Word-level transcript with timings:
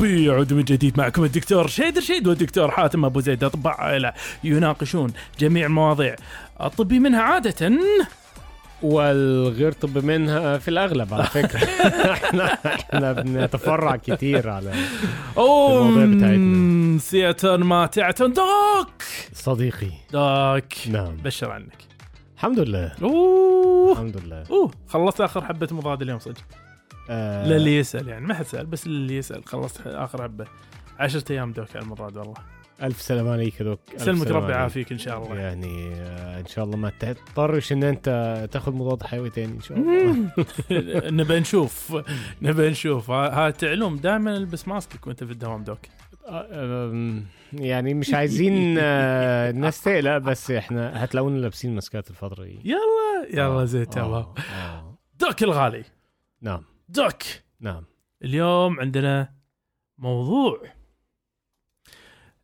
طبي 0.00 0.24
يعود 0.24 0.52
من 0.52 0.64
جديد 0.64 0.98
معكم 0.98 1.24
الدكتور 1.24 1.66
شيد 1.66 1.98
رشيد 1.98 2.26
والدكتور 2.26 2.70
حاتم 2.70 3.04
أبو 3.04 3.20
زيد. 3.20 3.44
اطباء 3.44 3.72
عائله 3.80 4.12
يناقشون 4.44 5.12
جميع 5.38 5.66
المواضيع 5.66 6.16
الطبي 6.60 6.98
منها 6.98 7.22
عادة 7.22 7.70
والغير 8.82 9.72
طب 9.72 10.04
منها 10.04 10.58
في 10.58 10.68
الأغلب 10.68 11.14
على 11.14 11.24
فكرة. 11.24 11.58
إحنا 12.12 12.58
إحنا 12.66 13.12
بنتفرع 13.12 13.96
كتير 13.96 14.48
على 14.50 14.72
المواضيع 15.38 16.16
بتاعتنا. 16.16 16.98
سيئة 16.98 17.56
ماتعة 17.56 18.26
دوك. 18.26 19.02
صديقي. 19.32 19.90
دوك. 20.12 20.88
نعم. 20.88 21.16
بشر 21.24 21.50
عنك. 21.50 21.78
الحمد 22.36 22.58
لله. 22.58 22.92
أوه. 23.02 23.92
الحمد 23.92 24.16
لله. 24.16 24.44
أوه. 24.50 24.70
خلصت 24.88 25.20
آخر 25.20 25.44
حبة 25.44 25.68
مضاد 25.72 26.02
اليوم 26.02 26.18
صدق. 26.18 26.69
آه 27.10 27.48
للي 27.48 27.76
يسأل 27.76 28.08
يعني 28.08 28.26
ما 28.26 28.34
حد 28.34 28.44
سأل 28.44 28.66
بس 28.66 28.86
للي 28.86 29.16
يسأل. 29.16 29.44
خلصت 29.44 29.86
آخر 29.86 30.22
حبة. 30.22 30.46
عشرة 30.98 31.32
أيام 31.32 31.52
دوك 31.52 31.76
على 31.76 31.84
المضاد 31.84 32.16
والله. 32.16 32.34
ألف 32.82 33.02
سلام 33.02 33.28
عليك 33.28 33.62
دوك. 33.62 33.80
سلمك 33.96 34.26
ربي. 34.26 34.52
يعافيك 34.52 34.92
إن 34.92 34.98
شاء 34.98 35.22
الله. 35.22 35.36
يعني 35.36 35.94
آه 35.94 36.40
إن 36.40 36.46
شاء 36.46 36.64
الله 36.64 36.76
ما 36.76 36.92
تضطرش 37.00 37.72
إن 37.72 37.84
أنت 37.84 38.48
تاخد 38.52 38.74
مضاد 38.74 39.02
حيوي 39.02 39.30
تاني 39.30 39.52
إن 39.52 39.60
شاء 39.60 39.78
الله. 39.78 40.30
نبى 41.22 41.40
نشوف. 41.40 41.96
نبى 42.42 42.70
نشوف. 42.70 43.10
ها 43.10 43.50
تعلم 43.50 43.96
دائما 43.96 44.36
البس 44.36 44.68
ماسكك 44.68 45.06
وأنت 45.06 45.24
في 45.24 45.32
الدوام 45.32 45.64
دوك. 45.64 45.78
آه، 46.28 47.22
يعني 47.52 47.94
مش 47.94 48.14
عايزين 48.14 48.78
الناس 48.78 49.82
تقلق 49.82 50.18
بس 50.18 50.50
إحنا 50.50 51.04
هتلاقونا 51.04 51.38
لابسين 51.38 51.74
ماسكات 51.74 52.10
الفترة 52.10 52.44
دي. 52.44 52.60
يلا 52.64 53.44
يلا 53.44 53.64
زي 53.64 53.84
تمام. 53.84 54.26
دوك 55.20 55.42
الغالي. 55.42 55.84
نعم. 56.42 56.69
دوك. 56.90 57.22
نعم. 57.60 57.84
اليوم 58.24 58.80
عندنا 58.80 59.34
موضوع. 59.98 60.62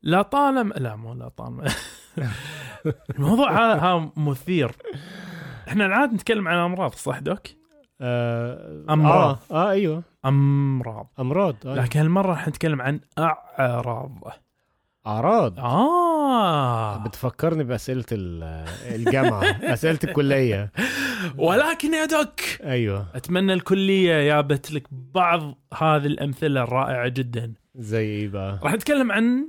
لا 0.03 0.23
طالما 0.23 0.75
لا 0.75 0.97
مو 0.97 1.15
لا 1.15 1.29
طالما 1.29 1.65
الموضوع 3.11 3.75
ها 3.75 4.13
مثير. 4.17 4.73
إحنا 5.69 5.87
العادة 5.87 6.13
نتكلم 6.15 6.49
عن 6.49 6.57
أمراض 6.59 6.93
صح 6.93 7.19
دوك؟ 7.19 7.43
آه 8.01 8.85
أمراض. 8.91 9.39
آه, 9.51 9.55
آه 9.55 9.71
أيوه. 9.71 10.03
أمراض. 10.25 11.13
أمراض 11.19 11.57
آه. 11.67 11.75
لكن 11.75 12.01
هالمرة 12.01 12.27
راح 12.27 12.49
نتكلم 12.49 12.83
عن 12.83 13.01
أعراض. 13.19 14.19
أعراض. 15.07 15.59
آه. 15.59 16.97
بتفكرني 16.97 17.65
بأسئلة 17.65 18.05
ال- 18.13 18.43
الجامعة 18.95 19.43
أسئلة 19.75 19.99
الكلية. 20.05 20.73
ولكن 21.39 21.95
يا 21.95 22.05
دوك 22.05 22.41
أيوه. 22.65 23.07
أتمنى 23.15 23.53
الكلية 23.53 24.23
جابت 24.27 24.73
لك 24.73 24.83
بعض 24.91 25.41
هذه 25.75 26.07
الأمثلة 26.07 26.63
الرائعة 26.63 27.09
جدا. 27.09 27.55
زي 27.75 28.05
إيه 28.07 28.29
بقى؟ 28.29 28.59
راح 28.63 28.73
نتكلم 28.73 29.13
عن. 29.13 29.49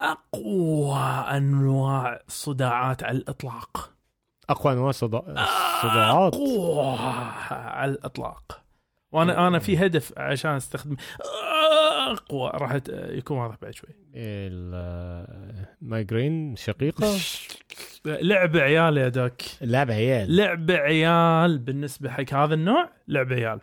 أقوى 0.00 0.98
أنواع 1.36 2.20
الصداعات 2.28 3.02
على 3.04 3.18
الإطلاق. 3.18 3.90
أقوى 4.50 4.72
أنواع 4.72 4.92
صدا- 4.92 5.24
الصداعات 5.28 6.34
أقوى 6.34 6.98
على 7.50 7.90
الإطلاق. 7.92 8.60
وأنا 9.12 9.48
أنا 9.48 9.58
في 9.58 9.86
هدف 9.86 10.12
عشان 10.18 10.50
استخدم 10.50 10.96
أقوى 12.10 12.50
راح 12.54 12.78
يكون 12.90 13.38
واضح 13.38 13.56
بعد 13.62 13.74
شوي. 13.74 13.90
المايجرين 15.82 16.56
شقيقة؟ 16.56 17.16
لعب 18.04 18.56
عيال 18.56 18.96
يا 18.96 19.08
دوك. 19.08 19.32
لعب 19.60 19.90
عيال. 19.90 20.36
لعب 20.36 20.70
عيال 20.70 21.58
بالنسبة 21.58 22.10
حق 22.10 22.34
هذا 22.34 22.54
النوع 22.54 22.90
لعب 23.08 23.32
عيال. 23.32 23.60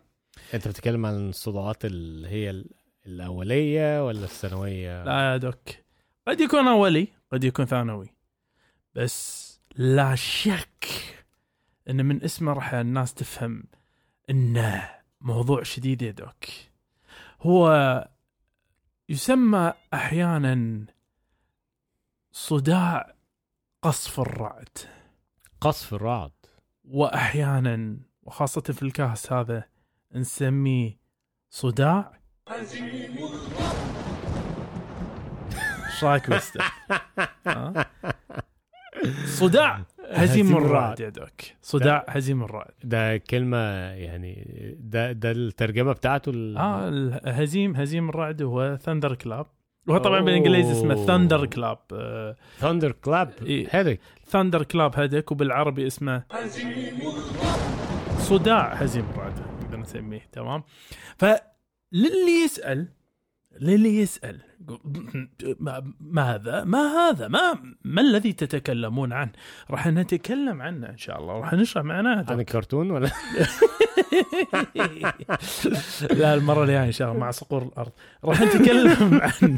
أنت 0.54 0.68
بتتكلم 0.68 1.06
عن 1.06 1.30
الصداعات 1.30 1.86
اللي 1.86 2.28
هي 2.28 2.50
ال- 2.50 2.70
الأولية 3.06 4.06
ولا 4.08 4.24
الثانوية؟ 4.24 5.04
لا 5.04 5.32
يا 5.32 5.38
دوك. 5.38 5.70
قد 6.28 6.40
يكون 6.42 6.68
أولي 6.68 7.08
قد 7.32 7.44
يكون 7.44 7.66
ثانوي. 7.66 8.08
بس 8.96 9.48
لا 9.76 10.16
شك 10.16 10.86
إن 11.90 12.06
من 12.06 12.24
اسمه 12.24 12.54
راح 12.54 12.74
الناس 12.74 13.14
تفهم 13.14 13.64
إنه 14.30 14.90
موضوع 15.22 15.64
شديد 15.64 16.02
يا 16.02 16.12
دوك. 16.12 16.46
هو 17.42 18.08
يسمى 19.10 19.74
أحيانا 19.94 20.86
صداع 22.32 23.16
قصف 23.82 24.20
الرعد. 24.20 24.78
قصف 25.62 25.94
الرعد. 25.94 26.32
وأحيانا 26.84 27.98
وخاصة 28.22 28.62
في 28.62 28.84
الكاس 28.84 29.34
هذا 29.34 29.64
نسميه 30.12 31.00
صداع. 31.50 32.20
إيش 35.88 36.04
رايك؟ 36.04 36.34
صداع. 39.40 39.86
هزيم 40.12 40.46
هزيم 40.46 40.58
الرعد. 40.58 41.00
يا 41.00 41.10
دوك 41.10 41.42
صداع 41.62 42.06
هزيم 42.10 42.44
الرعد 42.44 42.72
ده 42.84 43.18
كلمة 43.18 43.58
يعني 43.94 44.46
ده 44.80 45.12
ده 45.12 45.32
الترجمة 45.32 45.92
بتاعته 45.94 46.30
ال... 46.30 46.58
آه 46.58 46.90
الهزيم 46.90 47.76
هزيم 47.76 48.10
الرعد 48.10 48.42
هو 48.42 48.78
thunderclap 48.82 49.46
وهو 49.88 49.98
طبعا. 49.98 50.20
بالإنجليزي 50.20 50.72
اسمه 50.72 51.06
thunderclap 51.06 51.78
thunderclap 52.58 53.32
إيه. 53.46 53.68
headache 53.72 54.00
thunderclap 54.28 55.00
headache 55.00 55.32
وبالعربي 55.32 55.88
اسمه 55.88 56.24
صداع 58.18 58.74
هزيم 58.74 59.06
الرعد 59.10 59.34
نقدر 59.64 59.78
نسميه 59.78 60.22
تمام؟ 60.32 60.64
فللي 61.18 62.44
يسأل 62.46 62.88
للي 63.62 63.98
يسأل. 63.98 64.40
ما- 65.60 65.94
ماذا 66.00 66.64
ما 66.64 66.80
هذا؟ 66.80 67.28
ما 67.28 67.54
ما 67.84 68.02
الذي 68.02 68.34
تتكلمون 68.34 69.14
عنه؟ 69.14 69.32
راح 69.72 69.88
نتكلم 69.88 70.62
عنه 70.62 70.90
إن 70.90 70.98
شاء 70.98 71.20
الله. 71.22 71.34
راح 71.34 71.54
نشرح 71.54 71.84
معناه 71.84 72.26
عن 72.30 72.40
الكرتون 72.40 72.92
ولا؟ 72.92 73.10
لا 76.12 76.34
المرة 76.34 76.64
الجاية 76.64 76.84
إن 76.86 76.92
شاء 76.92 77.08
الله 77.12 77.20
مع 77.20 77.32
صقور 77.32 77.64
الأرض. 77.64 77.92
راح 78.24 78.42
نتكلم 78.42 79.22
عن 79.24 79.58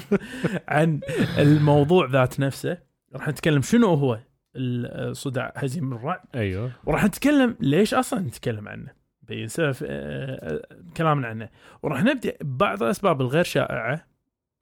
عن 0.68 1.00
الموضوع 1.38 2.08
ذات 2.10 2.40
نفسه. 2.40 2.78
راح 3.16 3.28
نتكلم 3.28 3.62
شنو 3.62 3.94
هو 3.94 4.20
الصداع 4.56 5.54
هزيم 5.56 5.94
الرعد 5.94 6.20
أيوه. 6.36 6.72
وراح 6.86 7.06
نتكلم 7.06 7.56
ليش 7.60 7.94
أصلا 7.94 8.20
نتكلم 8.20 8.68
عنه. 8.68 8.99
بين 9.30 9.48
سبب 9.48 9.76
آه، 9.84 10.54
آه، 10.54 10.62
كلامنا 10.98 11.28
عنه. 11.28 11.50
وراح 11.84 12.04
نبدأ 12.04 12.34
ببعض 12.42 12.84
الأسباب 12.84 13.22
الغير 13.22 13.44
شائعة 13.44 14.06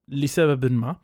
لسبب 0.07 0.71
ما. 0.71 0.95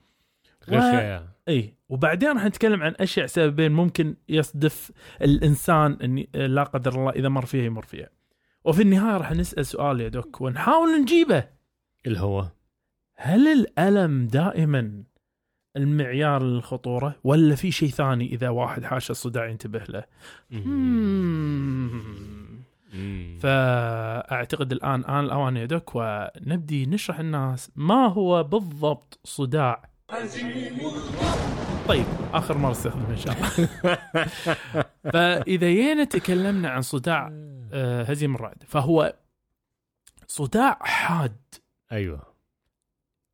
غير 0.70 0.80
و- 0.80 0.82
شائع 0.82 1.24
إي 1.50 1.74
وبعدين 1.90 2.30
راح 2.32 2.46
نتكلم 2.46 2.84
عن 2.84 2.94
أشياء 3.00 3.26
سببين 3.26 3.72
ممكن 3.72 4.16
يصدف 4.30 4.92
الإنسان 5.22 5.92
إن 5.94 6.26
لا 6.46 6.64
قدر 6.64 6.92
الله 6.96 7.10
إذا 7.12 7.30
مر 7.30 7.46
فيها 7.46 7.64
يمر 7.64 7.82
فيها. 7.86 8.10
وفي 8.66 8.82
النهاية 8.82 9.18
راح 9.18 9.32
نسأل 9.32 9.66
سؤال 9.66 10.02
يا 10.02 10.08
دوك 10.10 10.42
ونحاول 10.42 11.02
نجيبه. 11.02 11.44
اللي 12.06 12.20
هو؟ 12.20 12.46
هل 13.16 13.48
الألم 13.48 14.28
دائما 14.28 15.04
المعيار 15.78 16.44
للخطورة 16.44 17.16
ولا 17.24 17.56
في 17.56 17.72
شيء 17.72 17.90
ثاني 17.90 18.26
إذا 18.34 18.50
واحد 18.50 18.84
حاش 18.84 19.12
الصداع 19.12 19.46
ينتبه 19.48 19.84
له؟ 19.90 20.04
فأعتقد 23.40 24.72
الآن 24.72 25.06
آن 25.06 25.26
الاوان 25.26 25.58
يا 25.58 25.66
دوك 25.66 25.92
ونبدي 25.96 26.86
نشرح 26.86 27.20
الناس 27.20 27.72
ما 27.76 28.08
هو 28.08 28.44
بالضبط 28.44 29.20
صداع. 29.24 29.90
طيب 31.88 32.06
آخر 32.34 32.58
مرة 32.58 32.72
استخدمه 32.72 33.10
إن 33.10 33.18
شاء 33.18 33.34
الله. 33.34 33.68
فإذا 35.14 35.68
جينا 35.68 36.04
تكلمنا 36.04 36.70
عن 36.70 36.82
صداع 36.82 37.30
آه، 37.74 38.04
هزيم 38.04 38.36
الرعد 38.36 38.64
فهو 38.68 39.16
صداع 40.28 40.80
حاد. 40.82 41.42
أيوه. 41.92 42.34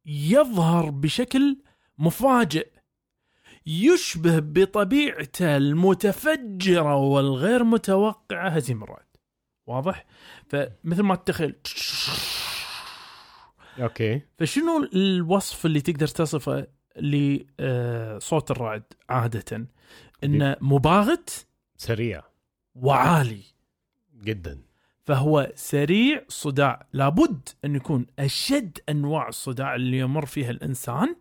يظهر 0.06 0.90
بشكل 0.90 1.58
مفاجئ 1.98 2.68
يشبه 3.66 4.40
بطبيعته 4.40 5.58
المتفجرة 5.58 6.96
والغير 6.96 7.64
متوقعة 7.64 8.50
هزيم 8.50 8.84
الرعد 8.84 9.09
واضح؟ 9.70 10.06
فمثل 10.48 11.04
ما 11.04 11.16
تتخيل 11.16 11.56
أوكي. 13.80 14.22
فشنو 14.40 14.90
الوصف 14.94 15.66
اللي 15.66 15.82
تقدر 15.82 16.08
تصفه 16.08 16.68
لصوت 16.96 18.52
الرعد 18.52 18.84
عادة؟ 19.10 19.68
انه 20.24 20.58
مباغت 20.62 21.48
سريع. 21.78 22.24
وعالي. 22.76 23.44
جدا. 24.24 24.62
فهو 25.06 25.52
سريع 25.56 26.24
صداع. 26.28 26.88
لابد 26.94 27.50
أن 27.66 27.76
يكون 27.76 28.06
أشد 28.20 28.78
أنواع 28.90 29.28
الصداع 29.28 29.76
اللي 29.76 30.00
يمر 30.00 30.26
فيها 30.26 30.50
الإنسان. 30.52 31.16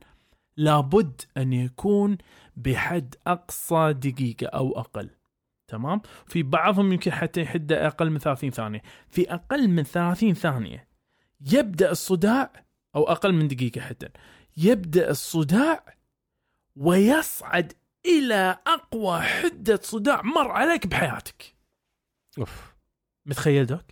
لابد 0.57 1.21
أن 1.37 1.53
يكون 1.53 2.19
بحد 2.57 3.15
أقصى 3.27 3.93
دقيقة 3.93 4.47
أو 4.47 4.79
أقل. 4.79 5.11
تمام؟ 5.69 6.01
في 6.27 6.43
بعضهم 6.43 6.93
يمكن 6.93 7.11
حتى 7.13 7.41
يحد 7.43 7.73
أقل 7.73 8.11
من 8.11 8.19
30 8.19 8.51
ثانية. 8.51 8.83
في 9.11 9.35
أقل 9.35 9.69
من 9.69 9.83
30 9.83 10.35
ثانية 10.35 10.89
يبدأ 11.53 11.91
الصداع 11.91 12.53
أو 12.97 13.05
أقل 13.11 13.33
من 13.33 13.49
دقيقة 13.49 13.81
حتى 13.81 14.09
يبدأ 14.57 15.11
الصداع 15.11 15.85
ويصعد 16.77 17.73
إلى 18.07 18.59
أقوى 18.67 19.21
حدة 19.21 19.81
صداع 19.83 20.23
مر 20.23 20.51
عليك 20.51 20.87
بحياتك. 20.87 21.55
أوف. 22.39 22.75
متخيل 23.27 23.67
دوك؟ 23.67 23.85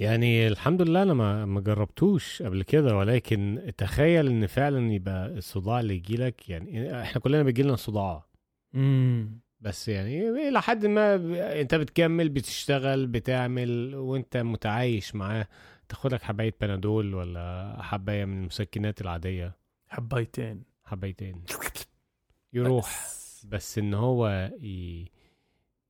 يعني 0.00 0.48
الحمد 0.48 0.82
لله 0.82 1.02
أنا 1.02 1.14
ما 1.14 1.44
ما 1.44 1.60
جربتوش 1.60 2.42
قبل 2.42 2.62
كده 2.62 2.96
ولكن 2.96 3.72
تخيل 3.78 4.26
إن 4.28 4.46
فعلا 4.46 4.92
يبقى 4.92 5.26
الصداع 5.26 5.80
اللي 5.80 5.94
يجي 5.94 6.16
لك 6.16 6.48
يعني 6.48 7.02
إحنا 7.02 7.20
كلنا 7.20 7.42
بيجي 7.42 7.62
لنا 7.62 7.76
صداع. 7.76 8.24
امم 8.74 9.40
بس 9.64 9.88
يعني 9.88 10.28
إلى 10.48 10.62
حد 10.62 10.86
ما 10.86 11.14
أنت 11.60 11.74
بتكمل 11.74 12.28
بتشتغل 12.28 13.06
بتعمل 13.06 13.94
وأنت 13.94 14.36
متعايش 14.36 15.14
معاه. 15.14 15.48
تاخد 15.88 16.14
لك 16.14 16.22
حباية 16.22 16.54
بنادول 16.60 17.14
ولا 17.14 17.76
حباية 17.80 18.24
من 18.24 18.40
المسكنات 18.40 19.00
العادية؟ 19.00 19.56
حبايتين. 19.88 20.62
حبايتين. 20.84 21.44
يروح. 22.52 23.04
بس. 23.06 23.46
بس 23.46 23.78
إن 23.78 23.94
هو 23.94 24.50
ي... 24.62 25.04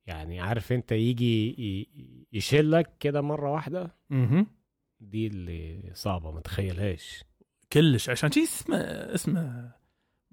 يعني 0.07 0.39
عارف 0.39 0.71
أنت 0.71 0.91
يجي 0.91 1.47
ي... 1.49 1.87
يشيلك 2.33 2.97
كده 2.99 3.21
مرة 3.21 3.51
واحدة؟ 3.51 3.95
مهم. 4.09 4.47
دي 4.99 5.27
اللي 5.27 5.91
صعبة 5.93 6.31
ما 6.31 6.41
تخيلهاش. 6.41 7.23
كلش. 7.73 8.09
عشان 8.09 8.31
شي 8.31 8.43
اسمه 8.43 8.77
اسمه 9.15 9.71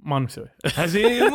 ما 0.03 0.19
نسوي 0.19 0.47
هزيم 0.77 1.31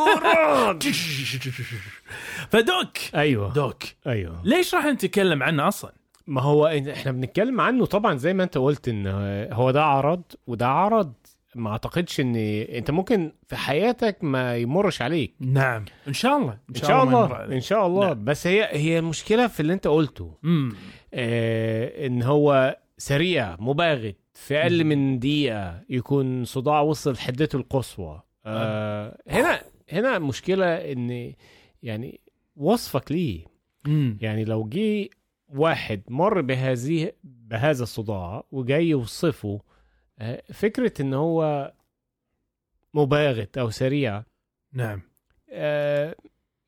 فدوك! 2.50 2.98
أيوه. 3.16 3.54
دوك. 3.54 3.84
أيوه. 4.08 4.42
ليش 4.44 4.76
راح 4.76 4.86
نتكلم 4.86 5.44
عنه 5.44 5.68
أصلا؟ 5.68 5.92
ما 6.28 6.42
هو 6.42 6.70
إن- 6.70 6.88
إحنا 6.90 7.12
بنتكلم 7.12 7.62
عنه 7.62 7.86
طبعا 7.86 8.16
زي 8.16 8.34
ما 8.34 8.44
أنت 8.44 8.58
قلت 8.58 8.88
إن 8.88 9.08
هو 9.54 9.72
ده 9.72 9.84
عرض 9.84 10.22
وده 10.48 10.68
عرض 10.68 11.14
ما 11.56 11.70
أعتقدش 11.72 12.20
إن 12.20 12.36
أنت 12.36 12.92
ممكن 12.92 13.32
في 13.48 13.56
حياتك 13.56 14.18
ما 14.22 14.58
يمرش 14.58 15.02
عليك. 15.02 15.36
نعم. 15.40 15.86
إن 16.08 16.14
شاء 16.14 16.38
الله. 16.38 16.58
إن 16.70 16.76
شاء 16.76 17.06
ما 17.06 17.12
يمر 17.12 17.26
الله 17.26 17.36
عليك. 17.36 17.54
إن 17.54 17.62
شاء 17.62 17.88
الله. 17.88 18.08
نعم. 18.08 18.24
بس 18.24 18.48
هي 18.48 18.68
هي 18.72 19.00
المشكلة 19.00 19.48
في 19.48 19.60
اللي 19.60 19.74
أنت 19.74 19.88
قلته. 19.88 20.34
امم 20.46 20.76
آه 21.14 22.08
إن 22.08 22.24
هو 22.24 22.78
سريع 22.98 23.56
مباغت 23.60 24.16
في 24.34 24.58
أقل. 24.58 24.84
من 24.84 25.20
دقيقة 25.20 25.82
يكون 25.90 26.46
صداع 26.46 26.82
وصل 26.82 27.18
حدته 27.18 27.56
القصوى. 27.58 28.22
آه 28.48 29.22
هنا 29.28 29.62
هنا 29.92 30.20
مشكلة 30.20 30.92
إن 30.92 31.34
يعني 31.84 32.20
وصفك 32.56 33.12
ليه. 33.12 33.46
امم 33.88 34.18
يعني 34.22 34.46
لو 34.46 34.70
جه 34.70 35.10
واحد 35.50 36.02
مر 36.08 36.42
بهذه 36.42 37.12
بهذا 37.24 37.84
الصداع 37.84 38.44
وجاي 38.52 38.88
يوصفه 38.90 39.62
آه، 40.20 40.44
فكرة 40.54 41.02
إن 41.02 41.14
هو 41.14 41.74
مباغت 42.94 43.58
أو 43.58 43.70
سريع 43.70 44.24
نعم. 44.74 45.02
آه، 45.50 46.16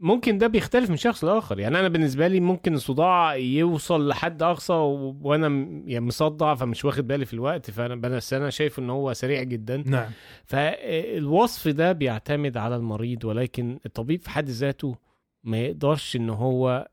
ممكن 0.02 0.38
ده 0.38 0.48
بيختلف 0.48 0.90
من 0.90 0.98
شخص 0.98 1.24
لآخر. 1.24 1.60
يعني 1.60 1.80
أنا 1.80 1.88
بالنسبة 1.88 2.28
لي 2.28 2.40
ممكن 2.40 2.74
الصداع 2.74 3.36
يوصل 3.36 4.08
لحد 4.08 4.44
أقصى 4.44 4.74
وأنا 5.22 5.50
م- 5.50 5.84
يعني 5.90 6.06
مصدع 6.06 6.56
فمش 6.56 6.86
واخد 6.86 7.08
بالي 7.08 7.26
في 7.26 7.34
الوقت 7.34 7.72
فأنا 7.72 7.96
بس 7.96 8.34
أنا 8.34 8.50
شايف 8.50 8.80
إن 8.80 8.90
هو 8.90 9.14
سريع 9.14 9.44
جدا. 9.44 9.84
نعم. 9.86 10.10
فالوصف 10.46 11.68
ده 11.68 11.92
بيعتمد 11.92 12.58
على 12.58 12.76
المريض 12.76 13.26
ولكن 13.26 13.80
الطبيب 13.86 14.22
في 14.22 14.30
حد 14.30 14.50
ذاته 14.50 14.96
ما 15.44 15.58
يقدرش 15.60 16.16
إن 16.16 16.30
هو 16.30 16.88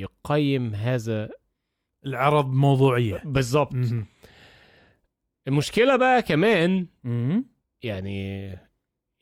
يقيم 0.00 0.74
هذا 0.74 1.28
العرض 2.06 2.52
موضوعية. 2.52 3.22
بالظبط. 3.24 3.74
المشكلة 5.48 5.96
بقى 5.96 6.22
كمان 6.22 6.86
مهم. 7.04 7.44
يعني 7.82 8.50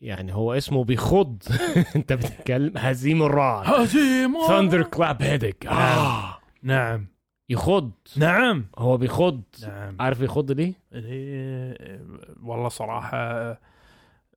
يعني 0.05 0.35
هو 0.35 0.53
اسمه 0.53 0.85
بيخض. 0.85 1.43
انت 1.97 2.13
بتتكلم 2.13 2.73
هزيم 2.77 3.23
الرعد. 3.23 3.67
هزيمة 3.67 4.49
ثاندر 4.49 4.83
كلاب 4.83 5.23
هيدك 5.23 5.67
آه. 5.67 6.39
نعم. 6.63 7.07
يخض. 7.49 7.93
نعم. 8.17 8.67
هو 8.79 8.97
بيخض. 8.97 9.43
نعم. 9.63 9.97
عارف 10.01 10.21
يخض 10.21 10.51
ليه؟ 10.51 10.73
إيه، 10.93 12.07
والله 12.43 12.69
صراحة 12.69 13.59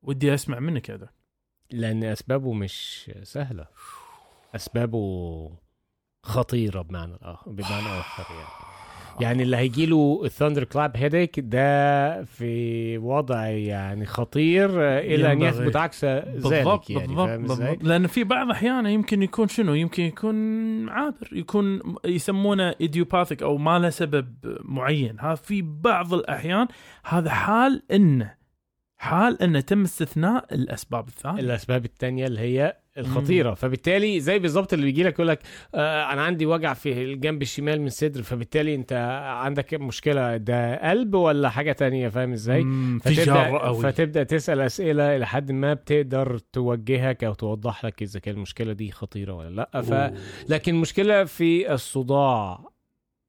ودي 0.03 0.33
أسمع 0.33 0.59
منك 0.59 0.91
هذا. 0.91 1.09
لأن 1.71 2.03
أسبابه 2.03 2.53
مش 2.53 3.11
سهلة. 3.23 3.65
أسبابه 4.55 5.51
خطيرة 6.23 6.81
بمعنى 6.81 7.15
الآخر 7.15 7.51
بمعنى 7.51 7.99
آخر 7.99 8.33
يعني. 8.33 8.66
يعني 9.19 9.43
اللي 9.43 9.57
هيجي 9.57 9.85
له 9.85 10.21
الثاندر 10.25 10.63
كلاب 10.63 10.97
هيديك 10.97 11.39
ده 11.39 12.23
في 12.23 12.97
وضع 12.97 13.45
يعني 13.47 14.05
خطير 14.05 14.69
آه، 14.83 14.99
إلى 14.99 15.31
أن. 15.31 15.41
يثبت 15.41 15.75
عكس 15.75 16.05
ذلك 16.05 16.89
يعني 16.89 17.07
بالضبط؟ 17.07 17.29
بالضبط 17.39 17.83
لأن 17.83 18.07
في 18.07 18.23
بعض 18.23 18.49
أحيانا 18.49 18.89
يمكن 18.89 19.23
يكون 19.23 19.47
شنو 19.47 19.73
يمكن 19.73 20.03
يكون 20.03 20.89
عابر 20.89 21.29
يكون 21.31 21.81
يسمونه 22.05 22.75
ايديوباثيك 22.81 23.43
أو 23.43 23.57
ما 23.57 23.79
له 23.79 23.89
سبب 23.89 24.27
معين 24.61 25.19
ها 25.19 25.35
في 25.35 25.61
بعض 25.61 26.13
الأحيان 26.13 26.67
هذا 27.03 27.29
حال 27.29 27.83
إنه 27.91 28.36
حال 28.99 29.41
انه 29.41 29.59
تم 29.59 29.81
استثناء 29.83 30.45
الأسباب 30.51 31.07
الثانية. 31.07 31.39
الأسباب 31.39 31.85
التانية 31.85 32.27
اللي 32.27 32.39
هي 32.39 32.77
الخطيرة. 32.97 33.53
فبالتالي 33.53 34.19
زي 34.19 34.39
بالظبط 34.39 34.73
اللي 34.73 34.85
بيجي 34.85 35.03
لك 35.03 35.13
يقول 35.13 35.27
لك 35.27 35.39
آه 35.75 36.13
أنا 36.13 36.21
عندي 36.21 36.45
وجع 36.45 36.73
في 36.73 37.03
الجنب 37.03 37.41
الشمال 37.41 37.81
من 37.81 37.87
الصدر 37.87 38.23
فبالتالي 38.23 38.75
أنت 38.75 38.93
عندك 39.25 39.73
مشكلة 39.73 40.37
ده 40.37 40.89
قلب 40.89 41.13
ولا 41.13 41.49
حاجة 41.49 41.71
تانية؟ 41.71 42.09
فاهم 42.09 42.31
إزاي؟ 42.31 42.63
مم، 42.63 42.99
فتبدأ 42.99 43.57
قوي. 43.57 43.81
فتبدأ 43.83 44.23
تسأل 44.23 44.61
أسئلة 44.61 45.15
إلى 45.15 45.27
حد 45.27 45.51
ما 45.51 45.73
بتقدر 45.73 46.37
توجهك 46.37 47.23
أو 47.23 47.33
توضح 47.33 47.85
لك 47.85 48.01
إذا 48.01 48.19
كان 48.19 48.35
المشكلة 48.35 48.73
دي 48.73 48.91
خطيرة 48.91 49.33
ولا 49.33 49.49
لأ. 49.73 49.81
ف... 49.81 50.13
لكن 50.49 50.75
المشكلة 50.75 51.23
في 51.23 51.73
الصداع. 51.73 52.76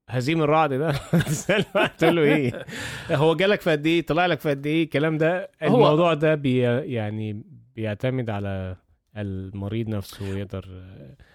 هزيم 0.08 0.42
الرعد 0.42 0.72
ده 0.72 0.92
تقول 1.98 2.16
له 2.16 2.22
إيه 2.22 2.64
هو 3.10 3.34
جالك 3.34 3.60
في 3.60 3.70
قد 3.70 3.86
إيه 3.86 4.06
طلع 4.06 4.26
لك 4.26 4.40
في 4.40 4.50
قد 4.50 4.66
إيه 4.66 4.84
الكلام 4.84 5.18
ده 5.18 5.50
الموضوع 5.62 6.14
ده 6.14 6.34
بي 6.34 6.58
يعني 6.92 7.42
بيعتمد 7.76 8.30
على 8.30 8.76
المريض 9.16 9.88
نفسه 9.88 10.26
يقدر 10.38 10.66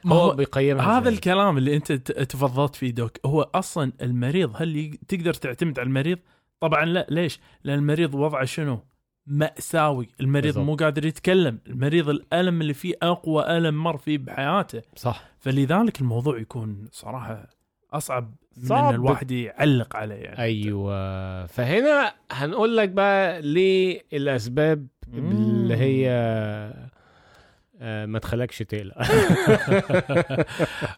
هو 0.05 0.13
هو 0.19 0.35
بيقيمها 0.35 0.85
هذا 0.91 0.99
إزاي. 0.99 1.13
الكلام 1.13 1.57
اللي 1.57 1.75
أنت 1.75 1.91
تفضلت 1.91 2.75
فيه 2.75 2.91
دوك 2.91 3.17
هو 3.25 3.41
أصلا 3.41 3.91
المريض 4.01 4.51
هل 4.55 4.97
تقدر 5.07 5.33
تعتمد 5.33 5.79
على 5.79 5.87
المريض؟ 5.87 6.19
طبعا 6.59 6.85
لا 6.85 7.07
ليش؟ 7.09 7.39
لأن 7.63 7.79
المريض 7.79 8.15
وضعه 8.15 8.45
شنو؟ 8.45 8.79
مأساوي، 9.27 10.09
المريض 10.21 10.53
بالضبط. 10.53 10.65
مو 10.65 10.75
قادر 10.75 11.05
يتكلم، 11.05 11.59
المريض 11.67 12.09
الألم 12.09 12.61
اللي 12.61 12.73
فيه 12.73 12.93
أقوى 13.01 13.57
ألم 13.57 13.83
مر 13.83 13.97
فيه 13.97 14.17
بحياته، 14.17 14.81
صح 14.95 15.23
فلذلك 15.39 16.01
الموضوع 16.01 16.39
يكون 16.39 16.87
صراحة 16.91 17.49
أصعب 17.97 18.35
من 18.57 18.67
صعب. 18.67 18.89
ان 18.89 18.95
الواحد 18.95 19.31
يعلق 19.31 19.95
عليه 19.95 20.15
يعني. 20.15 20.39
أيوه 20.39 21.45
فهنا 21.45 22.13
هنقول 22.31 22.77
لك 22.77 22.89
بقى 22.89 23.41
ليه 23.41 24.01
الأسباب 24.13 24.87
مم. 25.07 25.31
اللي 25.31 25.75
هي 25.75 26.09
آه، 27.81 28.05
ما 28.05 28.19
تخلكش 28.19 28.57
تقلق 28.59 28.95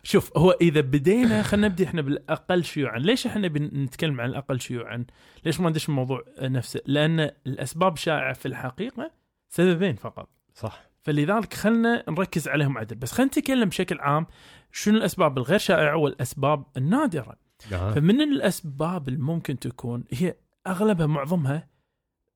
شوف 0.03 0.37
هو 0.37 0.51
إذا 0.61 0.81
بدينا 0.81 1.43
خلينا 1.43 1.67
نبدأ 1.67 1.83
إحنا 1.85 2.01
بالأقل 2.01 2.63
شيوعا، 2.63 2.99
ليش 2.99 3.27
إحنا 3.27 3.47
بنتكلم 3.47 4.21
عن 4.21 4.29
الأقل 4.29 4.59
شيوعا؟ 4.59 5.05
ليش 5.45 5.59
ما 5.59 5.69
ندش 5.69 5.89
الموضوع 5.89 6.23
نفسه؟ 6.41 6.81
لأن 6.85 7.19
الأسباب 7.47 7.97
شائعة 7.97 8.33
في 8.33 8.45
الحقيقة 8.47 9.11
سببين 9.49 9.95
فقط. 9.95 10.29
صح 10.53 10.83
فلذلك 11.05 11.53
خلنا 11.53 12.03
نركز 12.09 12.47
عليهم 12.47 12.77
عدل. 12.77 12.95
بس 12.95 13.11
خلينا 13.11 13.27
نتكلم 13.27 13.69
بشكل 13.69 13.99
عام 13.99 14.27
شنو 14.71 14.97
الأسباب 14.97 15.37
الغير 15.37 15.57
شائعة 15.57 15.95
والأسباب 15.95 16.65
النادرة. 16.77 17.35
فمن 17.59 18.21
الأسباب 18.21 19.07
اللي 19.07 19.19
ممكن 19.19 19.59
تكون 19.59 20.03
هي 20.11 20.35
أغلبها 20.67 21.05
معظمها 21.05 21.67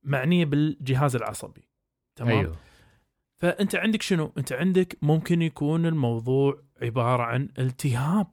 معنية 0.04 0.46
بالجهاز 0.46 1.16
العصبي. 1.16 1.68
تمام؟ 2.16 2.38
أيوه. 2.38 2.56
فأنت 3.38 3.76
عندك 3.76 4.02
شنو؟ 4.02 4.34
أنت 4.38 4.54
عندك 4.54 4.98
ممكن 5.02 5.42
يكون 5.42 5.86
الموضوع 5.86 6.64
عبارة 6.82 7.24
عن 7.24 7.50
التهاب 7.60 8.28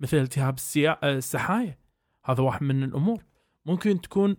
مثل 0.00 0.16
التهاب. 0.16 0.56
السحايا. 1.04 1.78
هذا 2.24 2.42
واحد 2.42 2.62
من 2.62 2.82
الأمور. 2.82 3.24
ممكن 3.66 4.00
تكون 4.00 4.36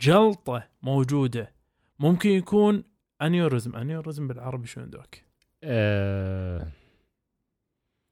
جلطة 0.00 0.68
موجودة. 0.82 1.54
ممكن 1.98 2.30
يكون 2.30 2.84
aneurysm 3.22 3.76
aneurysm 3.76 4.28
بالعربي 4.28 4.66
شو 4.66 4.80
عندك 4.80 5.24
آه... 5.64 6.66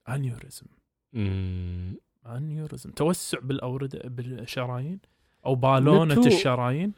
aneurysm 0.09 0.67
مم، 1.13 1.97
aneurysm 2.27 2.91
توسع 2.91 3.39
بالاورده 3.43 4.01
بالشرايين؟ 4.05 5.01
أو 5.47 5.55
بالونة 5.55 6.15
نتوء. 6.15 6.27
الشرايين؟ 6.27 6.93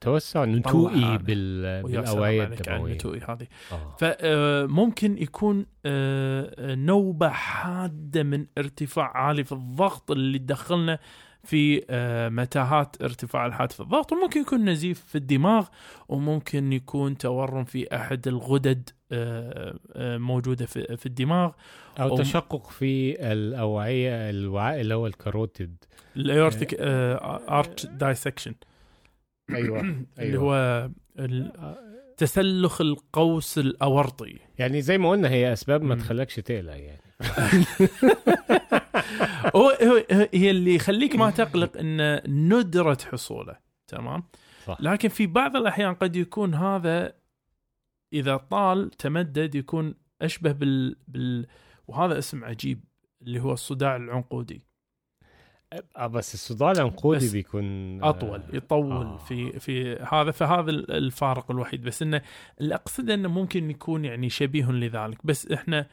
توسع. 0.00 0.44
نتوئي. 0.44 1.18
بال... 1.18 1.82
بالاوعيه 1.82 2.44
الدموية. 2.44 2.92
النتوء 2.92 3.18
هذه. 3.30 3.46
آه. 3.72 3.96
فممكن 3.98 5.18
يكون 5.18 5.66
آه، 5.86 6.74
نوبة 6.74 7.28
حادة 7.28 8.22
من 8.22 8.46
ارتفاع 8.58 9.16
عالي 9.16 9.44
في 9.44 9.52
الضغط 9.52 10.10
اللي 10.10 10.38
تدخلنا 10.38 10.98
في 11.44 11.84
آه، 11.90 12.28
متاهات 12.28 13.02
ارتفاع 13.02 13.46
الحاد 13.46 13.72
الضغط 13.80 14.12
وممكن 14.12 14.40
يكون 14.40 14.68
نزيف 14.68 15.04
في 15.04 15.18
الدماغ 15.18 15.66
وممكن 16.08 16.72
يكون 16.72 17.18
تورم 17.18 17.64
في 17.64 17.96
أحد 17.96 18.28
الغدد 18.28 18.90
آه، 19.12 19.78
آه، 19.92 20.18
موجودة 20.18 20.66
في 20.66 21.06
الدماغ. 21.06 21.52
أو 22.00 22.16
تشقق 22.16 22.70
في 22.70 23.14
الأوعية 23.32 24.30
الوعاء 24.30 24.80
اللي 24.80 24.94
هو 24.94 25.06
ال 25.06 25.16
carotid 25.16 25.84
ال 26.16 26.25
aortic 26.25 26.76
arch 26.80 27.86
dissection 27.86 28.54
أيوه 29.50 29.80
اللي 29.80 30.04
أيوة. 30.18 30.38
هو 30.38 30.90
تسلخ 32.16 32.80
القوس 32.80 33.58
الأورطي. 33.58 34.38
يعني 34.58 34.82
زي 34.82 34.98
ما 34.98 35.10
قلنا 35.10 35.28
هي 35.28 35.52
أسباب 35.52 35.82
ما. 35.82 35.94
تخلكش 35.94 36.36
تقلق 36.36 36.76
يعني. 36.76 37.09
هو 39.56 39.68
هو- 39.82 40.04
هي 40.34 40.50
اللي 40.50 40.74
يخليك 40.74 41.16
ما 41.16 41.30
تقلق 41.30 41.76
إن 41.76 42.20
ندرة 42.48 42.98
حصوله 43.12 43.56
تمام؟ 43.86 44.22
صح. 44.66 44.76
لكن 44.80 45.08
في 45.08 45.26
بعض 45.26 45.56
الأحيان 45.56 45.94
قد 45.94 46.16
يكون 46.16 46.54
هذا 46.54 47.12
إذا 48.12 48.36
طال 48.36 48.90
تمدد 48.90 49.54
يكون 49.54 49.94
أشبه 50.22 50.52
بال, 50.52 50.96
بال 51.08 51.46
وهذا 51.88 52.18
اسم 52.18 52.44
عجيب 52.44 52.84
اللي 53.22 53.40
هو 53.40 53.52
الصداع 53.52 53.96
العنقودي. 53.96 54.62
آه 55.96 56.06
بس 56.06 56.34
الصداع 56.34 56.70
العنقودي 56.70 57.26
بس 57.26 57.32
بيكون 57.32 57.64
أطول 58.04 58.42
يطول 58.52 58.92
آه. 58.92 59.16
في 59.16 59.60
في 59.60 59.94
هذا 60.12 60.30
فهذا 60.30 60.70
ال- 60.70 60.90
الفارق 60.92 61.50
الوحيد. 61.50 61.82
بس 61.82 62.02
إنه 62.02 62.22
اللي 62.60 62.74
اقصده 62.74 63.14
إنه 63.14 63.28
ممكن 63.28 63.70
يكون 63.70 64.04
يعني 64.04 64.28
شبيه 64.30 64.70
لذلك. 64.72 65.18
بس 65.26 65.46
إحنا 65.52 65.78
آه 65.80 65.86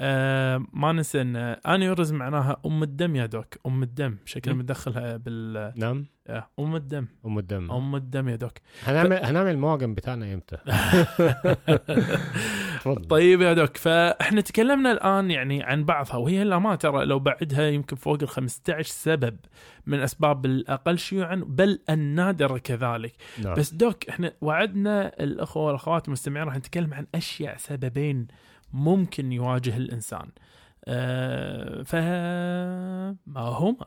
ما 0.00 0.92
ننسى 0.92 1.20
إن 1.20 1.36
انيوريزم 1.36 2.16
معناها 2.16 2.56
أم 2.66 2.82
الدم 2.82 3.16
يا 3.16 3.26
دوك. 3.26 3.54
أم 3.66 3.82
الدم. 3.82 4.16
شكل. 4.24 4.54
مدخلها 4.54 5.16
بال 5.16 5.72
نعم. 5.76 6.06
آه، 6.26 6.48
أم 6.58 6.76
الدم. 6.76 7.06
أم 7.26 7.38
الدم. 7.38 7.72
أم 7.72 7.96
الدم 7.96 8.28
يا 8.28 8.36
دوك. 8.36 8.52
هنعمل 8.84 9.24
هنعمل 9.24 9.50
المعجم 9.50 9.94
بتاعنا 9.94 10.34
إمتى؟ 10.34 10.56
طيب 13.10 13.40
يا 13.40 13.52
دوك. 13.52 13.76
فإحنا 13.76 14.40
تكلمنا 14.40 14.92
الآن 14.92 15.30
يعني 15.30 15.62
عن 15.62 15.84
بعضها 15.84 16.16
وهي 16.16 16.44
للامانه 16.44 16.74
ترى 16.74 17.04
لو 17.04 17.18
بعدها 17.18 17.68
يمكن 17.68 17.96
فوق 17.96 18.18
ال 18.22 18.28
15 18.28 18.92
سبب 18.92 19.36
من 19.86 20.00
أسباب 20.00 20.46
الأقل 20.46 20.98
شيوعا 20.98 21.44
بل 21.46 21.78
النادرة 21.90 22.58
كذلك. 22.58 23.12
نعم. 23.44 23.54
بس 23.54 23.74
دوك 23.74 24.08
إحنا 24.08 24.32
وعدنا 24.40 25.22
الأخوة 25.22 25.62
والأخوات 25.62 26.06
المستمعين 26.06 26.46
راح 26.46 26.56
نتكلم 26.56 26.94
عن 26.94 27.06
أشياء 27.14 27.56
سببين 27.56 28.26
ممكن 28.72 29.32
يواجه 29.32 29.76
الإنسان 29.76 30.28
أه 30.84 31.82
فما 31.82 33.16
هما 33.36 33.86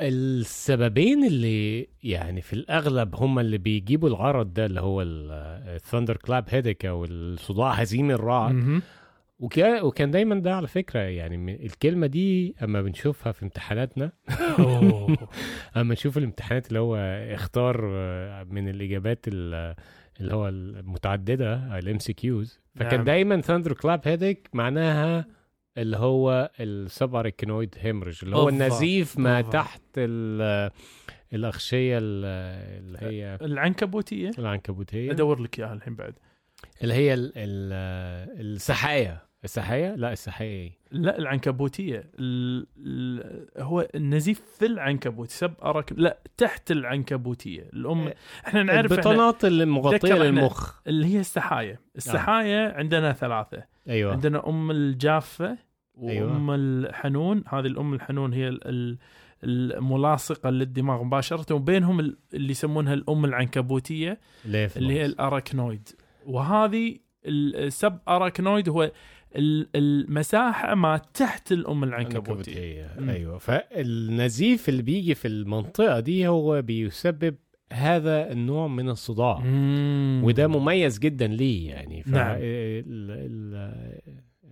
السببين 0.00 1.24
اللي 1.24 1.88
يعني 2.02 2.40
في 2.40 2.52
الأغلب 2.52 3.16
هم 3.16 3.38
اللي 3.38 3.58
بيجيبوا 3.58 4.08
العرض 4.08 4.52
ده 4.54 4.66
اللي 4.66 4.80
هو 4.80 5.02
ال 5.02 6.16
thunderclap 6.16 6.44
headache 6.48 6.86
أو 6.86 7.04
الصداع 7.04 7.72
هزيم 7.72 8.10
الرعد. 8.10 8.54
وكان 9.82 10.10
دايما 10.10 10.34
ده 10.34 10.56
على 10.56 10.66
فكرة 10.68 11.00
يعني 11.00 11.66
الكلمة 11.66 12.06
دي 12.06 12.54
أما 12.62 12.82
بنشوفها 12.82 13.32
في 13.32 13.42
امتحاناتنا. 13.42 14.12
أما 15.76 15.92
نشوف 15.92 16.18
الامتحانات 16.18 16.68
اللي 16.68 16.78
هو 16.78 16.96
اختار 17.34 17.90
آه، 17.94 18.44
من 18.44 18.68
الإجابات 18.68 19.24
ال- 19.28 19.74
اللي 20.20 20.34
هو 20.34 20.48
المتعددة 20.48 21.78
ال 21.78 21.98
MCQs 21.98 22.60
فكان 22.74 22.94
نعم. 22.94 23.04
دايما 23.04 23.40
thunderclap 23.40 24.00
headache 24.04 24.48
معناها 24.52 25.26
اللي 25.78 25.96
هو 25.96 26.50
السب 26.60 27.14
اركنويد 27.14 27.74
هيمرج 27.80 28.20
اللي 28.22 28.36
هو 28.36 28.48
النزيف 28.48 29.18
ما. 29.18 29.40
تحت 29.40 29.82
ال- 29.96 30.70
الأغشية 31.32 31.98
ال- 31.98 32.24
اللي 32.84 32.98
هي 33.00 33.38
العنكبوتية؟ 33.42 34.30
العنكبوتية. 34.38 35.10
أدور 35.10 35.40
لك 35.40 35.58
إياها 35.58 35.72
الحين 35.72 35.94
بعد. 35.94 36.14
اللي 36.82 36.94
هي 36.94 37.14
ال- 37.14 37.32
ال- 39.44 39.48
السحايه 39.50 39.88
السحايه 39.88 39.94
لا 39.96 40.12
السحايه 40.12 40.48
إيه؟ 40.48 40.72
لا 40.92 41.18
العنكبوتية. 41.18 42.04
ال... 42.18 42.66
ال... 42.78 43.46
هو 43.58 43.88
النزيف 43.94 44.40
في 44.58 44.66
العنكبوت. 44.66 45.30
سب 45.30 45.52
أرك... 45.64 45.92
لا 45.96 46.18
تحت 46.36 46.70
العنكبوتية. 46.70 47.62
الام 47.72 48.06
إيه. 48.06 48.14
إحنا 48.46 48.62
نعرف 48.62 48.92
البطانات 48.92 49.42
إحنا- 49.42 49.48
للمخ. 50.22 50.74
اللي 50.86 51.06
هي 51.06 51.20
السحايا 51.20 51.78
السحايا 51.96 52.74
عندنا 52.78 53.12
ثلاثة. 53.12 53.64
أيوه. 53.88 54.12
عندنا 54.12 54.48
أم 54.48 54.70
الجافة 54.70 55.58
أيوة. 56.02 56.32
وأم 56.32 56.50
الحنون. 56.50 57.44
هذه 57.48 57.66
الأم 57.66 57.94
الحنون 57.94 58.32
هي 58.32 58.48
ال- 58.48 58.68
ال- 58.68 58.98
الملاصقة 59.44 60.50
للدماغ 60.50 61.02
مباشرة 61.02 61.54
وبينهم 61.54 62.00
ال- 62.00 62.16
اللي 62.34 62.50
يسمونها 62.50 62.94
الأم 62.94 63.24
العنكبوتية 63.24 64.20
اللي 64.76 64.92
هي 64.94 65.04
الأراكنويد. 65.06 65.88
وهذه 66.26 66.98
السب 67.26 67.98
أراكنويد 68.08 68.68
هو 68.68 68.90
المساحة 69.36 70.74
ما 70.74 71.00
تحت 71.14 71.52
الأم 71.52 71.84
العنكبوتية. 71.84 72.90
أيوه. 73.08 73.38
فالنزيف 73.38 74.68
اللي 74.68 74.82
بيجي 74.82 75.14
في 75.14 75.28
المنطقة 75.28 76.00
دي 76.00 76.28
هو 76.28 76.62
بيسبب 76.62 77.34
هذا 77.72 78.32
النوع 78.32 78.68
من 78.68 78.88
الصداع. 78.88 79.38
مم. 79.38 80.20
وده 80.24 80.46
مميز 80.46 80.98
جدا 80.98 81.26
ليه 81.26 81.68
يعني. 81.68 82.02
ف 82.02 82.08
نعم. 82.08 82.36
ال... 82.36 83.10
ال... 83.10 83.72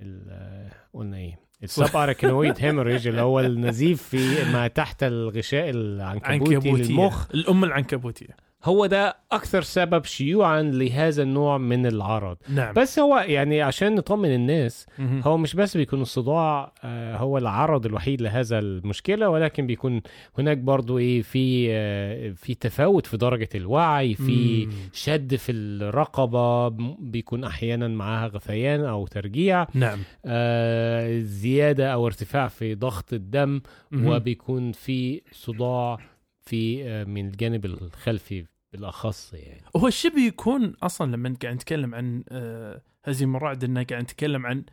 ال... 0.02 0.68
قلنا 0.94 1.16
إيه؟ 1.16 1.42
السب 1.62 1.96
اركنويد 1.96 2.54
هيموريج 2.58 3.08
اللي 3.08 3.20
هو 3.20 3.40
النزيف 3.40 4.02
في 4.02 4.52
ما 4.52 4.68
تحت 4.68 5.02
الغشاء 5.02 5.70
العنكبوتي 5.70 6.70
للمخ. 6.70 7.30
الأم 7.34 7.64
العنكبوتية. 7.64 8.36
هو 8.64 8.86
ده 8.86 9.16
أكثر 9.32 9.62
سبب 9.62 10.04
شيوعا 10.04 10.62
لهذا 10.62 11.22
النوع 11.22 11.58
من 11.58 11.86
العرض 11.86 12.36
نعم 12.48 12.74
بس 12.74 12.98
هو 12.98 13.18
يعني 13.18 13.62
عشان 13.62 13.94
نطمن 13.94 14.34
الناس 14.34 14.86
مهم. 14.98 15.20
هو 15.24 15.36
مش 15.36 15.56
بس 15.56 15.76
بيكون 15.76 16.00
الصداع 16.02 16.72
آه، 16.84 17.16
هو 17.16 17.38
العرض 17.38 17.86
الوحيد 17.86 18.22
لهذا 18.22 18.58
المشكلة 18.58 19.28
ولكن 19.28 19.66
بيكون 19.66 20.02
هناك 20.38 20.58
برضو 20.58 20.98
إيه 20.98 21.22
في 21.22 21.66
آه، 21.70 22.30
في 22.30 22.54
تفاوت 22.54 23.06
في 23.06 23.16
درجة 23.16 23.48
الوعي 23.54 24.14
في 24.14 24.66
مم. 24.66 24.72
شد 24.92 25.34
في 25.34 25.52
الرقبة 25.52 26.68
بيكون 26.98 27.44
أحيانا 27.44 27.88
معاها 27.88 28.26
غثيان 28.28 28.84
أو 28.84 29.06
ترجيع 29.06 29.66
نعم 29.74 29.98
آه، 30.24 31.18
زيادة 31.18 31.92
أو 31.92 32.06
ارتفاع 32.06 32.48
في 32.48 32.74
ضغط 32.74 33.12
الدم 33.12 33.60
مهم. 33.90 34.06
وبيكون 34.06 34.72
في 34.72 35.22
صداع 35.32 35.98
في 36.40 36.84
آه، 36.84 37.04
من 37.04 37.26
الجانب 37.26 37.64
الخلفي 37.64 38.44
بالأخص 38.72 39.34
يعني. 39.34 39.62
هو 39.76 39.86
الشبه 39.86 40.20
يكون 40.20 40.74
أصلا 40.82 41.12
لما 41.12 41.36
قاعد 41.42 41.54
نتكلم 41.54 41.94
عن 41.94 42.24
آه، 42.28 42.82
هزيم 43.04 43.36
الرعد 43.36 43.64
إنه 43.64 43.82
قاعد 43.90 44.02
نتكلم 44.02 44.46
عن 44.46 44.64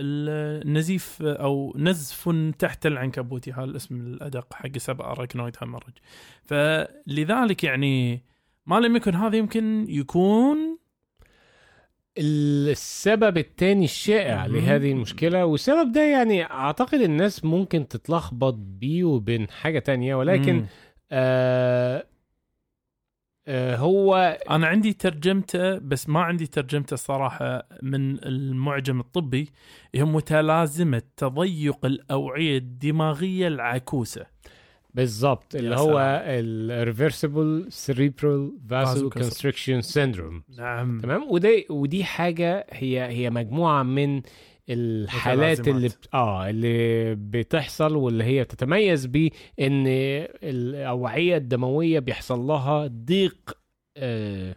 ال- 0.00 0.62
النزيف 0.66 1.22
أو 1.22 1.74
نزف 1.76 2.28
تحت 2.58 2.86
العنكبوتي 2.86 3.52
هذا 3.52 3.64
الاسم 3.64 4.00
الأدق 4.00 4.54
حق 4.54 4.78
سبع 4.78 5.12
اراكنويد 5.12 5.56
هامرج. 5.62 5.92
فلذلك 6.44 7.64
يعني 7.64 8.22
ما 8.66 8.80
لم 8.80 8.96
يكن 8.96 9.14
هذا 9.14 9.36
يمكن 9.36 9.86
يكون 9.88 10.78
السبب 12.18 13.38
التاني 13.38 13.84
الشائع. 13.84 14.46
لهذه 14.46 14.92
المشكلة 14.92 15.44
والسبب 15.44 15.92
ده 15.92 16.02
يعني 16.02 16.44
أعتقد 16.44 17.00
الناس 17.00 17.44
ممكن 17.44 17.88
تتلخبط 17.88 18.54
بيه 18.54 19.04
وبين 19.04 19.50
حاجة 19.50 19.78
تانية 19.78 20.14
ولكن 20.14 20.66
آه 21.10 22.06
هو 23.76 24.38
أنا 24.50 24.66
عندي 24.66 24.92
ترجمته 24.92 25.78
بس 25.78 26.08
ما 26.08 26.20
عندي 26.20 26.46
ترجمته 26.46 26.94
الصراحه 26.94 27.66
من 27.82 28.24
المعجم 28.24 29.00
الطبي 29.00 29.48
هي 29.94 30.04
متلازمة 30.04 31.02
تضيق 31.16 31.86
الأوعية 31.86 32.58
الدماغية 32.58 33.48
العكوسة 33.48 34.26
بالظبط 34.94 35.54
اللي 35.54 35.76
هو. 35.76 36.22
ال 36.26 36.39
reversible 36.39 37.66
cerebral 37.68 38.52
vaso. 38.70 39.10
constriction 39.10 39.80
syndrome 39.80 40.42
نعم 40.58 41.00
تمام 41.00 41.26
وده 41.30 41.64
ودي 41.70 42.04
حاجة 42.04 42.66
هي 42.70 43.02
هي 43.08 43.30
مجموعة 43.30 43.82
من 43.82 44.22
الحالات 44.68 45.68
اللي. 45.68 45.88
بت... 45.88 46.08
آه 46.14 46.50
اللي 46.50 47.14
بتحصل 47.14 47.96
واللي 47.96 48.24
هي 48.24 48.44
تتميز 48.44 49.06
بان 49.06 49.30
الأوعية 50.42 51.36
الدموية 51.36 51.98
بيحصل 51.98 52.40
لها 52.40 52.86
ضيق 52.86 53.56
آه 53.96 54.56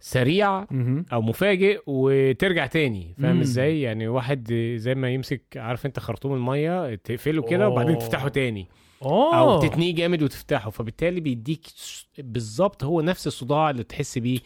سريع. 0.00 0.66
أو 1.12 1.22
مفاجئ 1.22 1.80
وترجع 1.86 2.66
تاني 2.66 3.14
فاهم. 3.22 3.40
إزاي 3.40 3.80
يعني 3.80 4.08
واحد 4.08 4.52
زي 4.76 4.94
ما 4.94 5.10
يمسك 5.10 5.42
عارف 5.56 5.86
أنت 5.86 6.00
خرطوم 6.00 6.34
المية 6.34 6.94
تقفله 6.94 7.42
كده 7.42 7.68
وبعدين 7.68 7.94
أوه. 7.94 8.04
تفتحه 8.04 8.28
تاني 8.28 8.66
اوه 9.02 9.38
أو 9.38 9.60
تتنيه 9.60 9.94
جامد 9.94 10.22
وتفتحه 10.22 10.70
فبالتالي 10.70 11.20
بيديك 11.20 11.66
بالظبط 12.18 12.84
هو 12.84 13.00
نفس 13.00 13.26
الصداع 13.26 13.70
اللي 13.70 13.82
تحس 13.82 14.18
بيه 14.18 14.38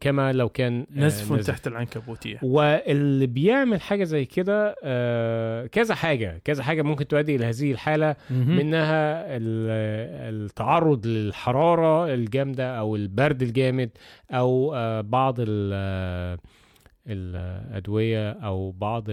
كما 0.00 0.32
لو 0.32 0.48
كان 0.48 0.80
آه، 0.80 1.00
نزف 1.00 1.46
تحت 1.46 1.66
العنكبوتية. 1.66 2.38
واللي 2.42 3.26
بيعمل 3.26 3.80
حاجة 3.80 4.04
زي 4.04 4.24
كده 4.24 4.76
آه، 4.84 5.66
كذا 5.66 5.94
حاجة 5.94 6.40
كذا 6.44 6.62
حاجة 6.62 6.82
ممكن 6.82 7.08
تؤدي 7.08 7.36
إلى 7.36 7.44
هذه 7.46 7.72
الحالة 7.72 8.16
مهم. 8.30 8.56
منها 8.56 9.22
ال- 9.36 10.40
التعرض 10.44 11.06
للحرارة 11.06 12.14
الجامدة 12.14 12.78
أو 12.78 12.96
البرد 12.96 13.42
الجامد 13.42 13.90
أو 14.30 14.74
آه، 14.74 15.00
بعض 15.00 15.34
ال- 15.38 16.38
الأدوية 17.06 18.30
أو 18.30 18.70
بعض 18.70 19.04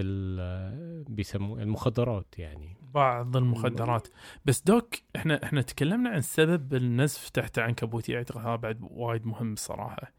بيسموه 1.10 1.62
المخدرات 1.62 2.25
يعني. 2.38 2.77
بعض 2.94 3.38
المخدرات. 3.38 4.08
بس 4.46 4.62
دوك 4.62 4.96
إحنا 5.15 5.44
إحنا 5.44 5.62
تكلمنا 5.62 6.10
عن 6.10 6.22
سبب 6.22 6.74
النزف 6.74 7.29
تحت 7.29 7.60
عنكبوتيه 7.60 8.17
أعتقد 8.17 8.41
هذا 8.41 8.56
بعد 8.56 8.77
وايد 8.82 9.25
مهم 9.25 9.53
الصراحه 9.53 10.12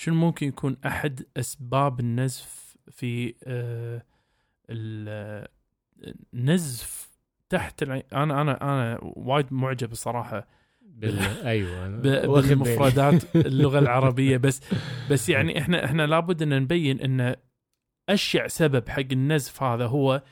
شنو 0.00 0.14
ممكن 0.14 0.48
يكون 0.48 0.76
أحد 0.86 1.22
أسباب 1.36 2.00
النزف 2.00 2.76
في 2.90 3.34
آه 3.44 4.02
ال- 4.70 5.48
النزف 6.34 7.10
تحت 7.48 7.82
العين 7.82 8.02
أنا 8.12 8.40
أنا 8.40 8.62
أنا 8.62 8.98
وايد 9.02 9.46
معجب 9.52 9.92
الصراحه 9.92 10.46
بال... 10.80 11.18
أيوه. 11.44 11.88
بالمفردات 11.88 13.36
اللغة 13.46 13.78
العربية 13.78 14.36
بس 14.36 14.60
بس 15.10 15.28
يعني 15.28 15.58
إحنا 15.58 15.84
إحنا 15.84 16.06
لابد 16.06 16.42
أن 16.42 16.62
نبين 16.62 17.00
أن 17.00 17.36
اشع 18.08 18.46
سبب 18.46 18.88
حق 18.88 19.00
النزف 19.12 19.62
هذا 19.62 19.86
هو 19.86 20.22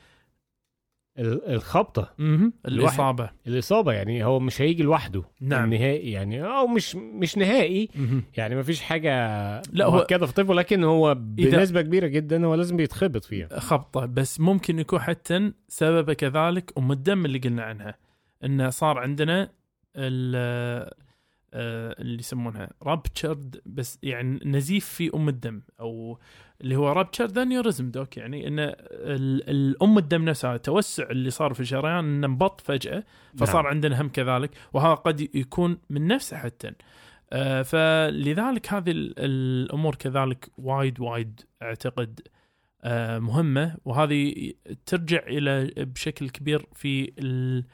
الخبطة. 1.19 2.13
الإصابة 2.65 3.29
الإصابة 3.47 3.93
يعني 3.93 4.23
هو 4.25 4.39
مش 4.39 4.61
هيجي 4.61 4.83
لوحده 4.83 5.23
نعم. 5.41 5.73
نهائي 5.73 6.11
يعني 6.11 6.43
أو 6.43 6.67
مش 6.67 6.95
مش 6.95 7.37
نهائي 7.37 7.89
مهم. 7.95 8.23
يعني 8.37 8.55
ما 8.55 8.63
فيش 8.63 8.81
حاجة 8.81 9.11
لا، 9.71 9.85
هو- 9.85 10.05
كده 10.05 10.25
في 10.25 10.33
طب 10.33 10.49
ولكن 10.49 10.83
هو 10.83 11.15
بنسبة 11.15 11.81
كبيرة 11.81 12.07
جدا 12.07 12.45
هو 12.45 12.55
لازم 12.55 12.77
بيتخبط 12.77 13.23
فيها 13.25 13.59
خبطة 13.59 14.05
بس 14.05 14.39
ممكن 14.39 14.79
يكون 14.79 14.99
حتى 14.99 15.51
سببه 15.67 16.13
كذلك 16.13 16.73
ام 16.77 16.91
الدم 16.91 17.25
اللي 17.25 17.39
قلنا 17.39 17.63
عنها 17.63 17.95
إنه 18.43 18.69
صار 18.69 18.97
عندنا 18.97 19.49
اللي 21.53 22.19
يسمونها. 22.19 22.69
رابتشرد 22.83 23.61
بس 23.65 23.99
يعني 24.03 24.39
نزيف 24.45 24.85
في 24.85 25.11
أم 25.15 25.29
الدم 25.29 25.61
أو 25.79 26.19
اللي 26.61 26.75
هو 26.75 26.91
ruptured 26.91 27.37
aneurysm 27.37 27.91
دوك. 27.91 28.17
يعني 28.17 28.47
إن 28.47 28.59
ال- 28.59 29.49
الام 29.49 29.97
الدم 29.97 30.25
نفسها 30.25 30.55
التوسع 30.55 31.09
اللي 31.09 31.29
صار 31.29 31.53
في 31.53 31.59
الشريان 31.59 32.05
إنه 32.05 32.27
انبط 32.27 32.61
فجأة 32.61 33.03
فصار 33.37 33.61
نعم. 33.63 33.71
عندنا 33.71 34.01
هم 34.01 34.09
كذلك 34.09 34.51
وهذا 34.73 34.93
قد 34.93 35.35
يكون 35.35 35.77
من 35.89 36.07
نفسه 36.07 36.37
حتى. 36.37 36.71
آه، 37.33 37.61
فلذلك 37.61 38.73
هذه 38.73 38.91
ال- 38.91 39.13
الأمور 39.17 39.95
كذلك 39.95 40.49
وايد 40.57 40.99
وايد 40.99 41.41
أعتقد 41.61 42.19
آه، 42.83 43.19
مهمة. 43.19 43.77
وهذه 43.85 44.53
ترجع 44.85 45.19
إلى 45.27 45.73
بشكل 45.77 46.29
كبير 46.29 46.65
في 46.75 47.11
ال- 47.19 47.65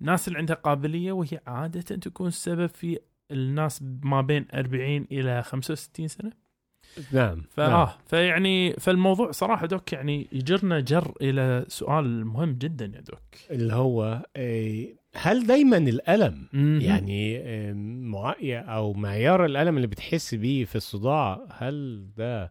الناس 0.00 0.28
اللي 0.28 0.38
عندها 0.38 0.56
قابلية 0.56 1.12
وهي 1.12 1.40
عادة 1.46 1.80
تكون 1.80 2.26
السبب 2.26 2.66
في 2.66 2.98
الناس 3.32 3.84
ما 4.02 4.20
بين 4.20 4.46
40 4.54 5.06
إلى 5.12 5.42
65 5.42 6.08
سنة. 6.08 6.32
نعم 7.12 7.42
فاه 7.50 7.68
نعم. 7.68 7.88
فيعني 8.06 8.72
فالموضوع 8.72 9.30
صراحة 9.30 9.66
دوك 9.66 9.92
يعني 9.92 10.28
يجرنا 10.32 10.80
جر 10.80 11.12
إلى 11.20 11.64
سؤال 11.68 12.26
مهم 12.26 12.52
جدا 12.52 12.84
يا 12.84 13.00
دوك. 13.00 13.20
اللي 13.50 13.74
هو 13.74 14.26
آه، 14.36 14.86
هل 15.16 15.46
دايما 15.46 15.76
الألم. 15.76 16.48
يعني 16.82 17.38
آه، 17.38 17.72
مع... 17.72 18.34
أو 18.42 18.92
معيار 18.92 19.44
الألم 19.44 19.76
اللي 19.76 19.86
بتحس 19.86 20.34
بيه 20.34 20.64
في 20.64 20.76
الصداع 20.76 21.46
هل 21.50 22.06
ده 22.16 22.50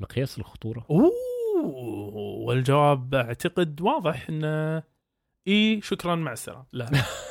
مقياس 0.00 0.38
الخطورة؟ 0.38 0.86
أوه 0.90 1.12
والجواب 2.46 3.14
أعتقد 3.14 3.80
واضح 3.80 4.28
إنه 4.28 4.82
إي 5.48 5.80
شكرا 5.80 6.14
مع 6.14 6.32
السلامة. 6.32 6.64
لا. 6.72 6.90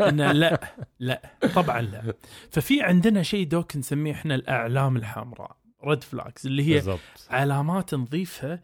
انه 0.00 0.32
لا 0.32 0.60
لا 1.00 1.22
طبعا 1.54 1.80
لا. 1.80 2.14
ففي 2.50 2.82
عندنا 2.82 3.22
شيء 3.22 3.46
Doc 3.46 3.76
نسميه 3.76 4.12
إحنا 4.12 4.34
الأعلام 4.34 4.96
الحمراء 4.96 5.56
red 5.84 6.02
flags 6.02 6.46
اللي 6.46 6.68
هي 6.68 6.74
بالضبط. 6.74 7.00
علامات 7.30 7.94
نضيفها 7.94 8.60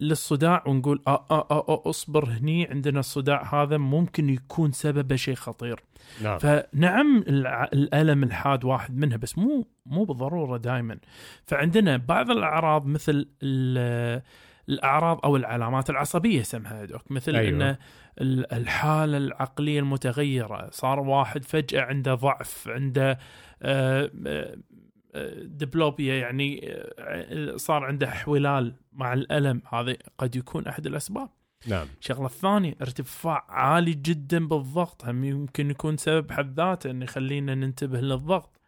للصداع 0.00 0.64
ونقول 0.66 1.02
آه 1.06 1.26
آه 1.30 1.46
آه 1.50 1.64
آه 1.68 1.82
اصبر 1.90 2.24
هني 2.30 2.66
عندنا 2.66 3.00
الصداع 3.00 3.62
هذا 3.62 3.76
ممكن 3.76 4.30
يكون 4.30 4.72
سببه 4.72 5.16
شيء 5.16 5.34
خطير. 5.34 5.80
نعم. 6.22 6.38
فنعم 6.38 7.24
الألم 7.72 8.22
الحاد 8.22 8.64
واحد 8.64 8.96
منها 8.96 9.16
بس 9.16 9.38
مو 9.38 9.66
مو 9.86 10.04
بالضرورة 10.04 10.56
دائما 10.56 10.98
فعندنا 11.46 11.96
بعض 11.96 12.30
الأعراض 12.30 12.86
مثل 12.86 13.28
الأعراض 14.68 15.20
أو 15.24 15.36
العلامات 15.36 15.90
العصبية 15.90 16.42
سمها 16.42 16.84
Doc 16.84 17.10
مثل 17.12 17.36
أيوة. 17.36 17.70
إن 17.70 17.76
ال- 18.20 18.52
الحالة 18.52 19.16
العقلية 19.16 19.80
المتغيرة 19.80 20.70
صار 20.70 21.00
واحد 21.00 21.44
فجأة 21.44 21.80
عنده 21.82 22.14
ضعف 22.14 22.68
عنده 22.68 23.18
آه، 23.62 24.10
آه، 24.26 24.56
آه، 25.14 25.34
دبلوبيا 25.42 26.14
يعني 26.14 26.74
صار 27.56 27.84
عنده 27.84 28.08
احولال 28.08 28.74
مع 28.92 29.12
الألم. 29.12 29.62
هذا 29.72 29.96
قد 30.18 30.36
يكون 30.36 30.66
أحد 30.66 30.86
الأسباب. 30.86 31.28
نعم. 31.68 31.86
الشغلة 32.00 32.26
الثانية 32.26 32.74
ارتفاع 32.82 33.44
عالي 33.48 33.92
جدا 33.92 34.48
بالضغط. 34.48 35.04
هم 35.04 35.24
يمكن 35.24 35.70
يكون 35.70 35.96
سبب 35.96 36.32
حد 36.32 36.56
ذاته 36.60 36.90
إنه 36.90 37.04
يخلينا 37.04 37.54
ننتبه 37.54 38.00
للضغط. 38.00 38.60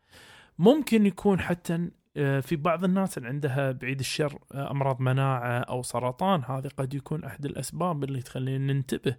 ممكن 0.58 1.06
يكون 1.06 1.40
حتى 1.40 1.88
في 2.18 2.56
بعض 2.56 2.84
الناس 2.84 3.18
اللي 3.18 3.28
عندها 3.28 3.72
بعيد 3.72 3.98
الشر 4.00 4.38
آه، 4.54 4.70
أمراض 4.70 5.00
مناعة 5.00 5.58
أو 5.58 5.82
سرطان 5.82 6.42
هذا 6.44 6.68
قد 6.68 6.94
يكون 6.94 7.24
أحد 7.24 7.46
الأسباب 7.46 8.04
اللي 8.04 8.22
تخلينا 8.22 8.72
ننتبه 8.72 9.16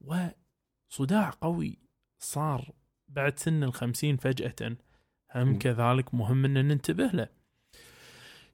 وصداع 0.00 1.30
قوي 1.40 1.78
صار 2.18 2.70
بعد 3.08 3.38
سن 3.38 3.62
الخمسين 3.62 4.16
فجأة 4.16 4.76
هم. 5.34 5.58
كذلك 5.58 6.14
مهم 6.14 6.44
ان 6.44 6.68
ننتبه 6.68 7.06
له 7.06 7.28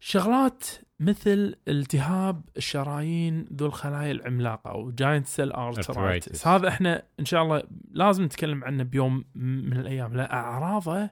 شغلات 0.01 0.65
مثل 1.01 1.55
التهاب 1.69 2.43
الشرايين 2.57 3.45
ذو 3.53 3.67
الخلايا 3.67 4.13
العملاقة 4.13 4.71
أو 4.71 4.91
giant 4.90 5.27
cell 5.27 5.53
arteritis. 5.53 6.47
هذا 6.47 6.69
إحنا 6.69 7.03
إن 7.21 7.25
شاء 7.25 7.43
الله 7.43 7.63
لازم 7.91 8.25
نتكلم 8.25 8.65
عنه 8.65 8.83
بيوم 8.83 9.25
من 9.35 9.77
الأيام 9.77 10.17
لا 10.17 10.33
اعراضه 10.33 11.11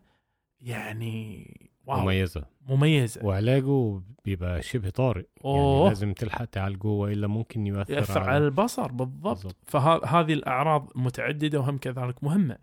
يعني 0.60 1.71
wow. 1.86 2.00
مميزة. 2.00 2.44
مميزة. 2.68 3.24
وعلاجه 3.24 4.00
بيبقى 4.24 4.62
شبه 4.62 4.90
طارئ. 4.90 5.26
يعني 5.44 5.58
أوه. 5.58 5.88
لازم 5.88 6.12
تلحق 6.12 6.44
تعالجه 6.44 6.86
والا 6.86 7.26
ممكن 7.26 7.66
يؤثر, 7.66 7.92
يأثر 7.92 8.20
على 8.20 8.44
البصر 8.44 8.92
بالضبط. 8.92 9.42
بالضبط. 9.42 9.56
فهذه 9.66 10.32
الأعراض 10.32 10.92
متعددة 10.94 11.60
وهم 11.60 11.78
كذلك 11.78 12.24
مهمة. 12.24 12.58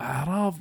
أعراض 0.00 0.54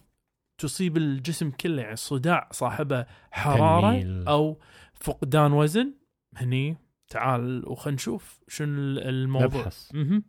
تصيب 0.58 0.98
الجسم 0.98 1.52
كله 1.52 1.82
يعني 1.82 1.94
الصداع 1.94 2.50
صاحبه 2.52 3.06
حرارة 3.32 3.92
تنميل. 3.92 4.28
أو 4.28 4.60
فقدان 4.94 5.52
وزن. 5.54 5.94
هني 6.38 6.78
تعال 7.10 7.70
وخلينا 7.70 7.96
نشوف 7.96 8.40
شنو 8.48 9.00
الموضوع. 9.00 9.48
نبحث. 9.48 9.96
مهم. 9.96 10.24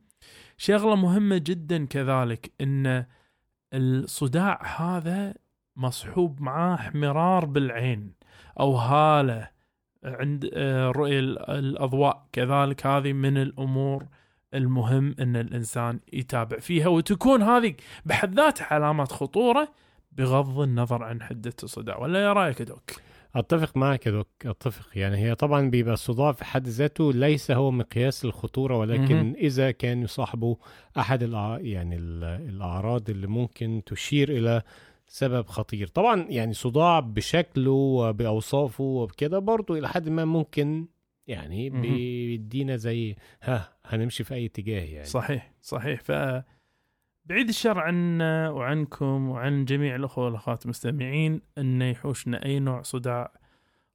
شغلة 0.56 0.94
مهمة 0.94 1.38
جدا 1.38 1.86
كذلك 1.86 2.52
إن 2.60 3.06
الصداع 3.74 4.62
هذا 4.80 5.34
مصحوب 5.76 6.40
معاه 6.42 6.74
احمرار 6.74 7.44
بالعين 7.44 8.12
أو 8.60 8.76
هالة 8.76 9.48
عند 10.04 10.50
آه، 10.54 10.90
رؤية 10.90 11.18
ال- 11.18 11.50
الأضواء 11.50 12.26
كذلك 12.32 12.86
هذه 12.86 13.12
من 13.12 13.36
الأمور 13.36 14.06
المهم 14.54 15.14
إن 15.20 15.36
الإنسان 15.36 16.00
يتابع 16.12 16.58
فيها 16.58 16.88
وتكون 16.88 17.42
هذه 17.42 17.74
بحد 18.04 18.34
ذاتها 18.34 18.66
علامات 18.74 19.12
خطورة 19.12 19.68
بغض 20.12 20.60
النظر 20.60 21.02
عن 21.02 21.22
حدة 21.22 21.52
الصداع 21.62 21.98
ولا 21.98 22.22
يا 22.22 22.32
رأيك 22.32 22.62
دوك؟ 22.62 22.90
أتفق 23.36 23.76
معك 23.76 24.06
يا 24.06 24.10
دوك 24.12 24.28
أتفق 24.46 24.98
يعني 24.98 25.16
هي 25.16 25.34
طبعا 25.34 25.70
بيبقى 25.70 25.94
الصداع 25.94 26.32
في 26.32 26.44
حد 26.44 26.68
ذاته 26.68 27.12
ليس 27.12 27.50
هو 27.50 27.70
مقياس 27.70 28.24
الخطوره 28.24 28.76
ولكن 28.76 29.14
مهم. 29.16 29.34
إذا 29.36 29.70
كان 29.70 30.02
يصاحبه 30.02 30.56
أحد 30.98 31.22
الأع... 31.22 31.58
يعني 31.60 31.96
ال- 31.96 32.24
الأعراض 32.24 33.10
اللي 33.10 33.26
ممكن 33.26 33.82
تشير 33.86 34.28
إلى 34.30 34.62
سبب 35.12 35.46
خطير. 35.46 35.86
طبعا 35.86 36.26
يعني 36.28 36.52
صداع 36.54 37.00
بشكله 37.00 37.70
وبأوصافه 37.70 38.84
وبكده 38.84 39.38
برضه 39.38 39.78
إلى 39.78 39.88
حد 39.88 40.08
ما 40.08 40.24
ممكن 40.24 40.86
يعني. 41.26 41.70
بيدينا 41.70 42.76
زي 42.76 43.16
ها 43.42 43.72
هنمشي 43.84 44.24
في 44.24 44.34
أي 44.34 44.46
اتجاه 44.46 44.84
يعني. 44.84 45.04
صحيح 45.04 45.52
صحيح. 45.60 46.00
ف 46.00 46.12
بعيد 47.24 47.48
الشر 47.48 47.78
عنا 47.78 48.50
وعنكم 48.50 49.28
وعن 49.28 49.64
جميع 49.64 49.96
الأخوة 49.96 50.24
والأخوات 50.24 50.64
المستمعين 50.64 51.40
إنه 51.58 51.84
يحوشنا 51.84 52.44
أي 52.44 52.58
نوع 52.58 52.82
صداع 52.82 53.32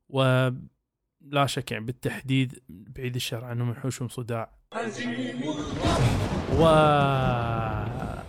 ولا 0.09 1.45
شك 1.45 1.71
يعني 1.71 1.85
بالتحديد 1.85 2.59
بعيد 2.69 3.15
الشر 3.15 3.45
عنهم 3.45 3.71
يحوشهم 3.71 4.07
صداع. 4.07 4.55
و 6.59 6.65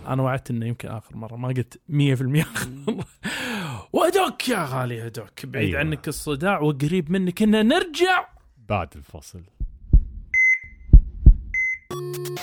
أنا 0.07 0.23
وعدت 0.23 0.51
إنه 0.51 0.65
يمكن 0.65 0.87
آخر 0.87 1.17
مرة. 1.17 1.35
ما 1.35 1.47
قلت 1.47 1.79
100% 1.89 2.41
آخر 2.41 2.69
مرة. 2.87 3.05
و 3.93 4.07
Doc 4.07 4.49
يا 4.49 4.65
غالي 4.69 4.95
يا 4.95 5.07
Doc 5.07 5.45
بعيد 5.45 5.67
أيوة. 5.67 5.79
عنك 5.79 6.07
الصداع 6.07 6.59
وقريب 6.59 7.11
منك 7.11 7.41
ان 7.41 7.67
نرجع. 7.67 8.27
بعد 8.69 8.87
الفصل. 8.95 9.41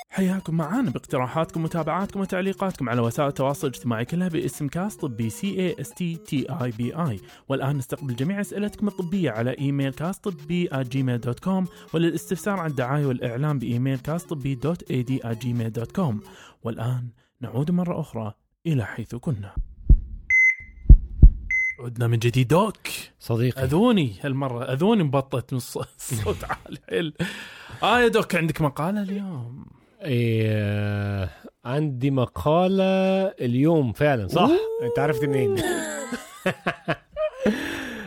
حياكم 0.09 0.55
معانا 0.55 0.91
باقتراحاتكم 0.91 1.61
ومتابعاتكم 1.61 2.21
وتعليقاتكم 2.21 2.89
على 2.89 3.01
وسائل 3.01 3.29
التواصل 3.29 3.67
الاجتماعي. 3.69 4.05
كلها 4.05 4.29
باسم 4.29 4.69
كاست 4.69 5.01
طبي 5.01 5.31
C 5.31 5.47
A 5.61 5.77
S 5.81 5.91
T 5.91 6.17
T 6.17 6.47
E 6.51 6.71
B 6.71 6.95
I 6.95 7.21
والآن 7.49 7.77
نستقبل 7.77 8.17
جميع 8.17 8.41
أسئلتكم 8.41 8.89
الطبية 8.89 9.31
على 9.31 9.59
إيميل 9.59 9.93
كاست 9.93 10.29
طبي 10.29 10.69
Gmail 10.75 11.21
dot 11.21 11.41
com 11.41 11.67
وللاستفسار 11.95 12.61
عن 12.61 12.71
الدعاية 12.71 13.07
والاعلان 13.07 13.59
بإيميل 13.59 13.99
كاست 13.99 14.31
طبي 14.31 14.55
dot 14.55 14.91
A 14.91 15.03
D 15.03 15.21
Gmail 15.27 15.73
dot 15.73 15.93
com 15.93 16.21
والآن 16.63 17.09
نعود 17.41 17.71
مرة 17.71 18.01
أخرى 18.01 18.35
إلى 18.67 18.85
حيث 18.87 19.15
كنا. 19.15 19.55
عدنا 21.81 22.07
من 22.07 22.19
جديد. 22.19 22.49
Doc. 22.49 22.77
صديقي. 23.21 23.63
أذوني 23.65 24.15
هالمرة. 24.23 24.65
أذوني 24.73 25.03
مبطت 25.03 25.53
من 25.53 25.61
الص- 25.61 25.87
الصوت 25.97 26.45
عالي. 26.51 26.79
حيل 26.91 27.15
آه 27.83 28.01
يا 28.01 28.09
Doc 28.09 28.35
عندك 28.35 28.61
مقالة 28.61 29.03
اليوم؟ 29.03 29.67
إيه 30.03 31.31
عندي 31.65 32.11
مقالة 32.11 32.85
اليوم 33.29 33.93
فعلا 33.93 34.29
صح؟ 34.29 34.51
أنت 34.83 34.99
عرفت 34.99 35.25
منين؟ 35.25 35.57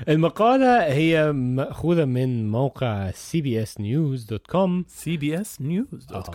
المقالة 0.08 0.84
هي 0.94 1.32
مأخوذة 1.32 2.06
من 2.06 2.52
موقع 2.52 3.12
cbsnews.com 3.12 4.86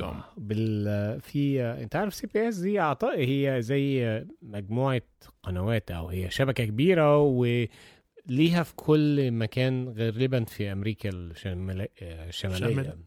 آه، 0.08 0.24
بال 0.36 1.20
في 1.20 1.62
انت 1.62 1.96
عارف 1.96 2.14
CBS 2.14 2.56
دي 2.58 2.80
اعطاء 2.80 3.18
هي 3.20 3.62
زي 3.62 4.24
مجموعة 4.42 5.02
قنوات 5.42 5.90
أو 5.90 6.08
هي 6.08 6.30
شبكة 6.30 6.64
كبيرة 6.64 7.18
وليها 7.18 8.62
في 8.62 8.74
كل 8.76 9.30
مكان 9.30 9.88
غالبا 9.88 10.44
في 10.44 10.72
أمريكا 10.72 11.10
الشمالية. 11.12 11.88
الشمالية 12.02 12.82
شمال. 12.82 12.98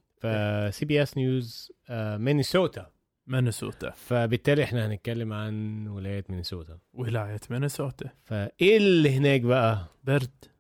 ف 0.71 0.85
CBS 0.85 1.17
News 1.17 1.71
مينيسوتا 1.91 2.91
مينيسوتا 3.27 3.89
فبالتالي 3.89 4.63
إحنا 4.63 4.87
هنتكلم 4.87 5.33
عن 5.33 5.87
ولاية 5.87 6.23
مينيسوتا 6.29 6.77
ولاية 6.93 7.39
مينيسوتا 7.49 8.09
فإيه 8.23 8.77
اللي 8.77 9.17
هناك 9.17 9.41
بقى؟ 9.41 9.85
برد. 10.03 10.54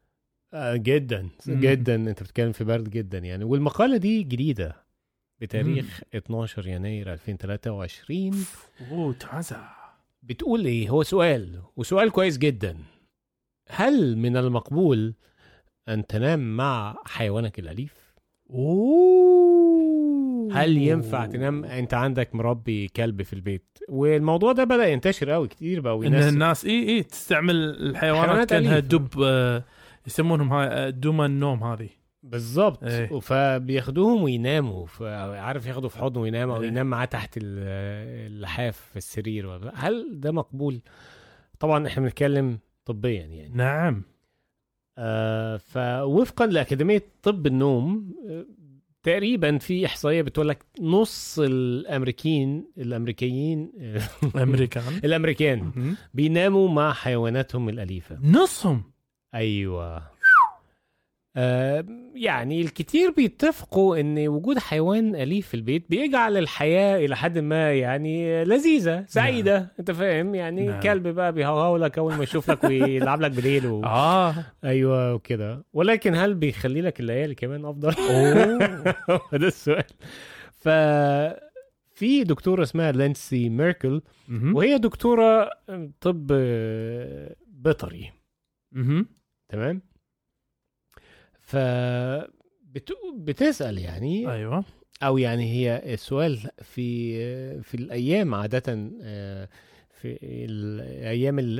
آه 0.55 0.75
جدا 0.75 1.29
مم. 1.47 1.59
جدا. 1.59 1.95
أنت 1.95 2.23
بتتكلم 2.23 2.51
في 2.51 2.63
برد 2.63 2.89
جدا 2.89 3.17
يعني. 3.17 3.43
والمقالة 3.43 3.97
دي 3.97 4.23
جديدة 4.23 4.75
بتاريخ 5.41 6.01
12 6.15 6.67
يناير 6.67 7.13
2023 7.13 8.45
أوه 8.91 9.13
تازه 9.13 9.57
بتقول 10.23 10.65
إيه؟ 10.65 10.89
هو 10.89 11.03
سؤال 11.03 11.61
وسؤال 11.75 12.09
كويس 12.11 12.37
جدا. 12.37 12.77
هل 13.69 14.17
من 14.17 14.37
المقبول 14.37 15.13
أن 15.89 16.07
تنام 16.07 16.57
مع 16.57 16.95
حيوانك 17.05 17.59
الأليف؟ 17.59 18.13
أوه. 18.49 19.35
هل 20.53 20.77
ينفع 20.77 21.25
تنام؟ 21.25 21.65
أنت 21.65 21.93
عندك 21.93 22.35
مربي 22.35 22.87
كلب 22.87 23.21
في 23.21 23.33
البيت. 23.33 23.77
والموضوع 23.89 24.51
ده 24.51 24.63
بدأ 24.63 24.87
ينتشر 24.87 25.29
قوي 25.29 25.47
كتير 25.47 25.81
بقى 25.81 26.07
إن 26.07 26.15
الناس 26.15 26.65
اي 26.65 26.89
اي 26.89 27.03
تستعمل 27.03 27.55
الحيوانات 27.55 28.25
حيوانات 28.25 28.49
كأنها. 28.49 28.79
دب 28.79 29.07
آه، 29.23 29.63
يسمونهم 30.07 30.53
هاي 30.53 30.67
آه، 30.67 30.89
دمى 30.89 31.25
النوم 31.25 31.63
هذه 31.63 31.89
بالظبط 32.23 32.83
إيه. 32.83 33.19
فبياخدوهم 33.19 34.23
ويناموا. 34.23 34.87
عارف 35.39 35.65
ياخدوا 35.65 35.89
في 35.89 35.97
حضنه 35.97 36.21
وينام 36.21 36.49
أو 36.49 36.61
إيه. 36.61 36.67
ينام 36.67 36.87
معاه 36.89 37.05
تحت 37.05 37.37
ال- 37.37 38.31
اللحاف 38.31 38.77
في 38.91 38.97
السرير 38.97 39.71
هل 39.75 40.19
ده 40.19 40.31
مقبول؟ 40.31 40.81
طبعا 41.59 41.87
إحنا 41.87 42.03
بنتكلم 42.03 42.59
طبيا 42.85 43.21
يعني. 43.25 43.49
نعم. 43.55 44.03
آه 44.97 45.57
فوفقا 45.57 46.45
لأكاديمية 46.45 47.03
طب 47.23 47.47
النوم 47.47 48.15
آه، 48.29 48.45
تقريبا 49.03 49.57
في 49.57 49.85
إحصائية 49.85 50.21
بتقول 50.21 50.49
لك 50.49 50.65
نص 50.81 51.39
الأمريكيين 51.39 52.65
الأمريكيين 52.77 53.71
أمريكان. 54.35 54.83
الأمريكان 55.05 55.59
مهم. 55.59 55.95
بيناموا 56.13 56.69
مع 56.69 56.93
حيواناتهم 56.93 57.69
الأليفة. 57.69 58.17
نصهم. 58.23 58.83
أيوه 59.35 60.15
آه 61.37 61.85
يعني 62.15 62.61
الكتير 62.61 63.11
بيتفقوا 63.11 63.99
إن 63.99 64.27
وجود 64.27 64.59
حيوان 64.59 65.15
أليف 65.15 65.47
في 65.47 65.53
البيت 65.53 65.89
بيجعل 65.89 66.37
الحياة 66.37 67.05
إلى 67.05 67.15
حد 67.15 67.37
ما 67.37 67.73
يعني 67.73 68.43
لذيذة 68.43 69.05
سعيدة 69.07 69.59
نعم. 69.59 69.67
أنت 69.79 69.91
فاهم 69.91 70.35
يعني 70.35 70.61
نعم. 70.61 70.69
نعم. 70.69 70.79
كلب 70.81 71.07
بقى 71.07 71.33
بيهوهو 71.33 71.77
لك 71.77 71.97
أول 71.97 72.13
ما 72.13 72.23
يشوف 72.23 72.51
لك 72.51 72.63
ويلعب 72.63 73.21
لك 73.21 73.31
بالليل 73.31 73.67
و... 73.67 73.83
آه 73.85 74.35
أيوه 74.63 75.13
وكده 75.13 75.65
ولكن 75.73 76.15
هل 76.15 76.33
بيخلي 76.33 76.81
لك 76.81 76.99
الليالي 76.99 77.35
كمان 77.35 77.65
أفضل 77.65 77.93
أوه 78.09 78.79
هو 79.09 79.37
ده 79.37 79.47
السؤال 79.47 79.83
ف 80.51 80.69
في 81.95 82.23
دكتورة 82.23 82.63
اسمها 82.63 82.91
لانسي 82.91 83.49
ميركل. 83.49 84.01
وهي 84.53 84.77
دكتورة 84.77 85.49
طب 86.01 86.27
بيطري. 87.47 88.11
تمام؟ 89.49 89.81
ف 91.41 91.55
بت... 92.71 92.89
بتسأل 93.17 93.77
يعني 93.77 94.31
أيوه. 94.31 94.63
أو 95.03 95.17
يعني 95.17 95.51
هي 95.53 95.93
السؤال 95.93 96.39
في 96.61 97.61
في 97.61 97.75
الأيام 97.75 98.35
عادة 98.35 98.89
آه، 99.03 99.49
في 100.01 100.17
الأيام 100.23 101.39
ال- 101.39 101.59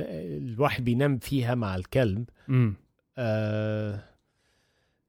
الواحد 0.52 0.84
بينام 0.84 1.18
فيها 1.18 1.54
مع 1.54 1.76
الكلب 1.76 2.24
مم. 2.48 2.74
آه، 3.18 4.00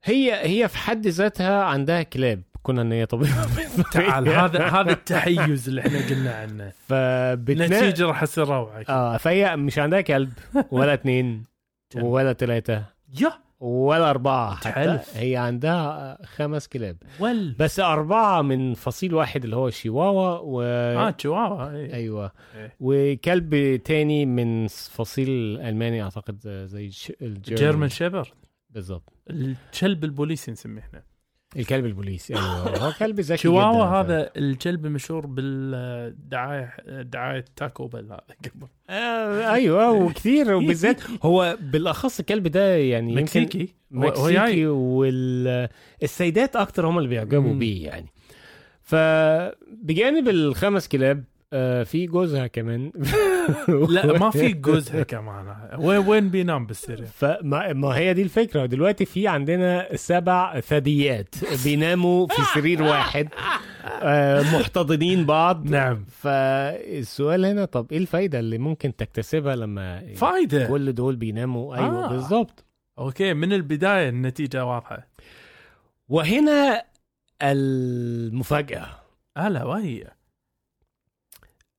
هي 0.04 0.34
هي 0.62 0.68
في 0.68 0.78
حد 0.78 1.06
ذاتها 1.06 1.62
عندها 1.64 2.02
كلاب 2.02 2.42
كنا 2.62 2.82
ان 2.82 2.92
هي 2.92 3.06
طبيبه 3.06 3.46
تعال 3.92 4.28
هذا 4.28 4.64
هذا 4.66 4.92
التحيز 4.92 5.68
اللي 5.68 5.80
إحنا 5.80 6.06
قلنا 6.08 6.34
عنه. 6.34 6.72
فبتنام 6.86 7.72
نتيجة 7.72 8.06
راح 8.06 8.22
يصير 8.22 8.48
روعة 8.48 8.84
آه 8.88 9.16
فهي 9.16 9.56
مش 9.56 9.78
عندها 9.78 10.00
كلب 10.00 10.32
ولا 10.70 10.94
اتنين. 10.94 11.36
كلب. 11.36 11.44
ولا 11.96 12.32
ثلاثة 12.32 12.84
يا! 13.20 13.32
ولا 13.60 14.10
أربعة. 14.10 14.54
حتى. 14.54 15.00
هي 15.14 15.36
عندها 15.36 16.18
خمس 16.26 16.68
كلاب. 16.68 16.96
ول 17.20 17.52
بس 17.58 17.80
أربعة 17.80 18.42
من 18.42 18.74
فصيل 18.74 19.14
واحد 19.14 19.44
اللي 19.44 19.56
هو 19.56 19.70
شيواوا 19.70 20.38
و... 20.42 20.62
آه 20.62 21.10
تشواوا 21.10 21.70
إيه. 21.70 21.94
أيوة. 21.94 22.32
إيه. 22.54 22.74
وكلب 22.80 23.76
تاني 23.84 24.26
من 24.26 24.66
فصيل 24.66 25.28
ألماني 25.60 26.02
أعتقد 26.02 26.64
زي 26.66 26.90
ش... 26.90 27.12
جيرمان 27.22 27.88
شيبر 27.88 28.32
بالظبط 28.70 29.12
الكلب 29.30 30.04
البوليسي 30.04 30.50
نسميه 30.50 30.80
إحنا. 30.82 31.02
الكلب 31.56 31.86
البوليسي. 31.86 32.34
أيوة 32.34 32.78
هو 32.78 32.92
كلب 32.98 33.20
ذكي 33.20 33.42
شواوا 33.42 33.84
هذا 33.84 34.30
الكلب 34.36 34.86
المشهور 34.86 35.26
بالدعاية 35.26 36.74
دعاية 37.02 37.44
Taco 37.56 37.86
Bell 37.86 38.04
هذا 38.04 38.20
قبل. 38.44 38.66
آه 38.90 39.52
أيوة 39.52 39.90
وكثير 39.90 40.52
وبالذات 40.56 41.00
هو 41.22 41.56
بالأخص 41.60 42.20
الكلب 42.20 42.46
ده 42.48 42.76
يعني 42.76 43.14
مكسيكي. 43.14 43.74
مكسيكي 43.90 44.66
والسيدات 44.66 46.56
أكتر 46.56 46.86
هم 46.86 46.98
اللي 46.98 47.08
بيعجبوا. 47.08 47.54
بيه 47.54 47.86
يعني. 47.86 48.06
فبجانب 48.82 50.28
الخمس 50.28 50.88
كلاب 50.88 51.24
آه، 51.52 51.82
في 51.82 52.06
جوزها 52.06 52.46
كمان. 52.46 52.92
لا 53.88 54.18
ما 54.18 54.30
في 54.30 54.52
جوزها 54.68 55.02
كمان. 55.02 55.54
وين 55.78 55.98
وين 56.08 56.28
بينام 56.30 56.66
بالسرير 56.66 57.06
فما 57.06 57.72
ما 57.72 57.88
هي 57.88 58.14
دي 58.14 58.22
الفكرة. 58.22 58.66
دلوقتي 58.66 59.04
في 59.04 59.28
عندنا 59.28 59.96
سبع 59.96 60.60
ثدييات 60.60 61.34
بيناموا 61.64 62.26
في 62.26 62.42
سرير 62.54 62.82
واحد. 62.82 63.28
آه، 64.02 64.42
محتضنين 64.42 65.26
بعض. 65.26 65.70
نعم. 65.70 66.04
فالسؤال 66.10 67.44
هنا 67.44 67.64
طب 67.64 67.86
إيه 67.92 67.98
الفايدة 67.98 68.38
اللي 68.38 68.58
ممكن 68.58 68.96
تكتسبها 68.96 69.56
لما 69.56 70.14
فايدة. 70.14 70.66
كل 70.66 70.92
دول 70.92 71.16
بيناموا؟ 71.16 71.76
أيوه 71.76 72.04
آه. 72.04 72.08
بالظبط 72.08 72.64
أوكي 72.98 73.34
من 73.34 73.52
البداية 73.52 74.08
النتيجة 74.08 74.64
واضحة. 74.64 75.08
وهنا 76.08 76.82
المفاجأة. 77.42 78.86
هلا 79.38 79.64
وهي. 79.64 80.04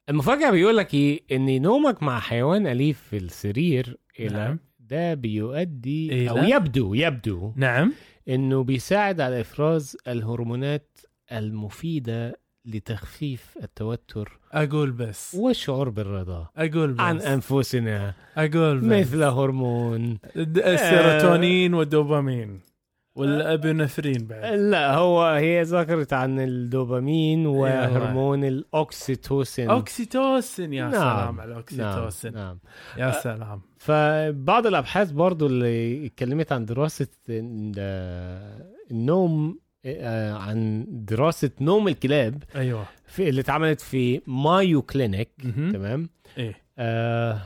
المفاجأة 0.10 0.52
بيقول 0.52 0.78
لك 0.78 0.94
إيه؟ 0.94 1.22
إن 1.32 1.62
نومك 1.62 2.04
مع 2.04 2.20
حيوان 2.20 2.68
أليف 2.68 3.02
في 3.10 3.18
السرير 3.18 3.98
إلى 4.20 4.38
نعم. 4.38 4.60
ده 4.80 5.14
بيؤدي 5.14 6.14
إلى؟ 6.14 6.30
أو 6.30 6.38
يبدو 6.38 6.94
يبدو 6.94 7.54
نعم. 7.56 7.94
إنه 8.30 8.64
بيساعد 8.64 9.22
على 9.22 9.42
إفراز 9.42 9.98
الهرمونات 10.08 11.00
المفيدة 11.32 12.40
لتخفيف 12.66 13.58
التوتر 13.64 14.40
أقول 14.52 14.92
بس. 14.92 15.36
والشعور 15.40 15.90
بالرضا 15.90 16.48
أقول 16.58 16.94
بس. 16.94 17.00
عن 17.00 17.22
أنفسنا. 17.22 18.14
أقول 18.38 18.80
بس. 18.80 18.86
مثل 19.00 19.24
هرمون. 19.24 20.18
السيروتونين 20.36 21.74
والدوبامين. 21.74 22.60
ولا 23.20 23.56
بعد؟ 24.28 24.54
لا 24.60 24.96
هو 24.96 25.26
هي 25.26 25.62
ذكرت 25.62 26.14
عن 26.14 26.40
الدوبامين 26.40 27.46
وهرمون 27.46 28.44
الاوكسيتوسين 28.44 29.70
اوكسيتوسن 29.70 30.74
يا 30.74 30.82
نعم. 30.84 30.92
سلام 30.92 31.12
على 31.18 31.28
نعم 31.38 31.52
الاوكسيتوسن 31.52 32.34
نعم. 32.34 32.60
يا 32.98 33.12
سلام. 33.12 33.62
فبعض 33.78 34.68
الأبحاث 34.68 35.12
برضو 35.12 35.48
اللي 35.48 36.06
اتكلمت 36.06 36.52
عن 36.52 36.66
دراسة 36.66 37.08
ال- 37.30 38.64
النوم 38.92 39.60
آه، 39.86 40.34
عن 40.34 40.86
دراسة 40.90 41.52
نوم 41.62 41.88
الكلاب 41.88 42.44
أيوه. 42.56 42.86
في 43.08 43.30
اللي 43.30 43.42
اتعملت 43.42 43.82
في 43.82 44.22
Mayo 44.28 44.82
Clinic. 44.82 45.30
تمام؟ 45.74 46.10
إيه. 46.38 46.56
آه 46.80 47.42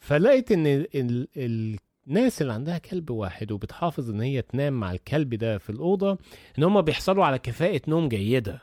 فلقيت 0.00 0.52
إن 0.52 0.66
ال 0.66 1.28
ال 1.36 1.78
الناس 2.06 2.42
اللي 2.42 2.52
عندها 2.52 2.78
كلب 2.78 3.10
واحد 3.10 3.52
وبتحافظ 3.52 4.10
إن 4.10 4.20
هي 4.20 4.42
تنام 4.42 4.72
مع 4.72 4.92
الكلب 4.92 5.34
ده 5.34 5.58
في 5.58 5.70
الأوضة 5.70 6.18
إن 6.58 6.64
هم 6.64 6.80
بيحصلوا 6.80 7.24
على 7.24 7.38
كفاءة 7.38 7.80
نوم 7.88 8.08
جيدة. 8.08 8.62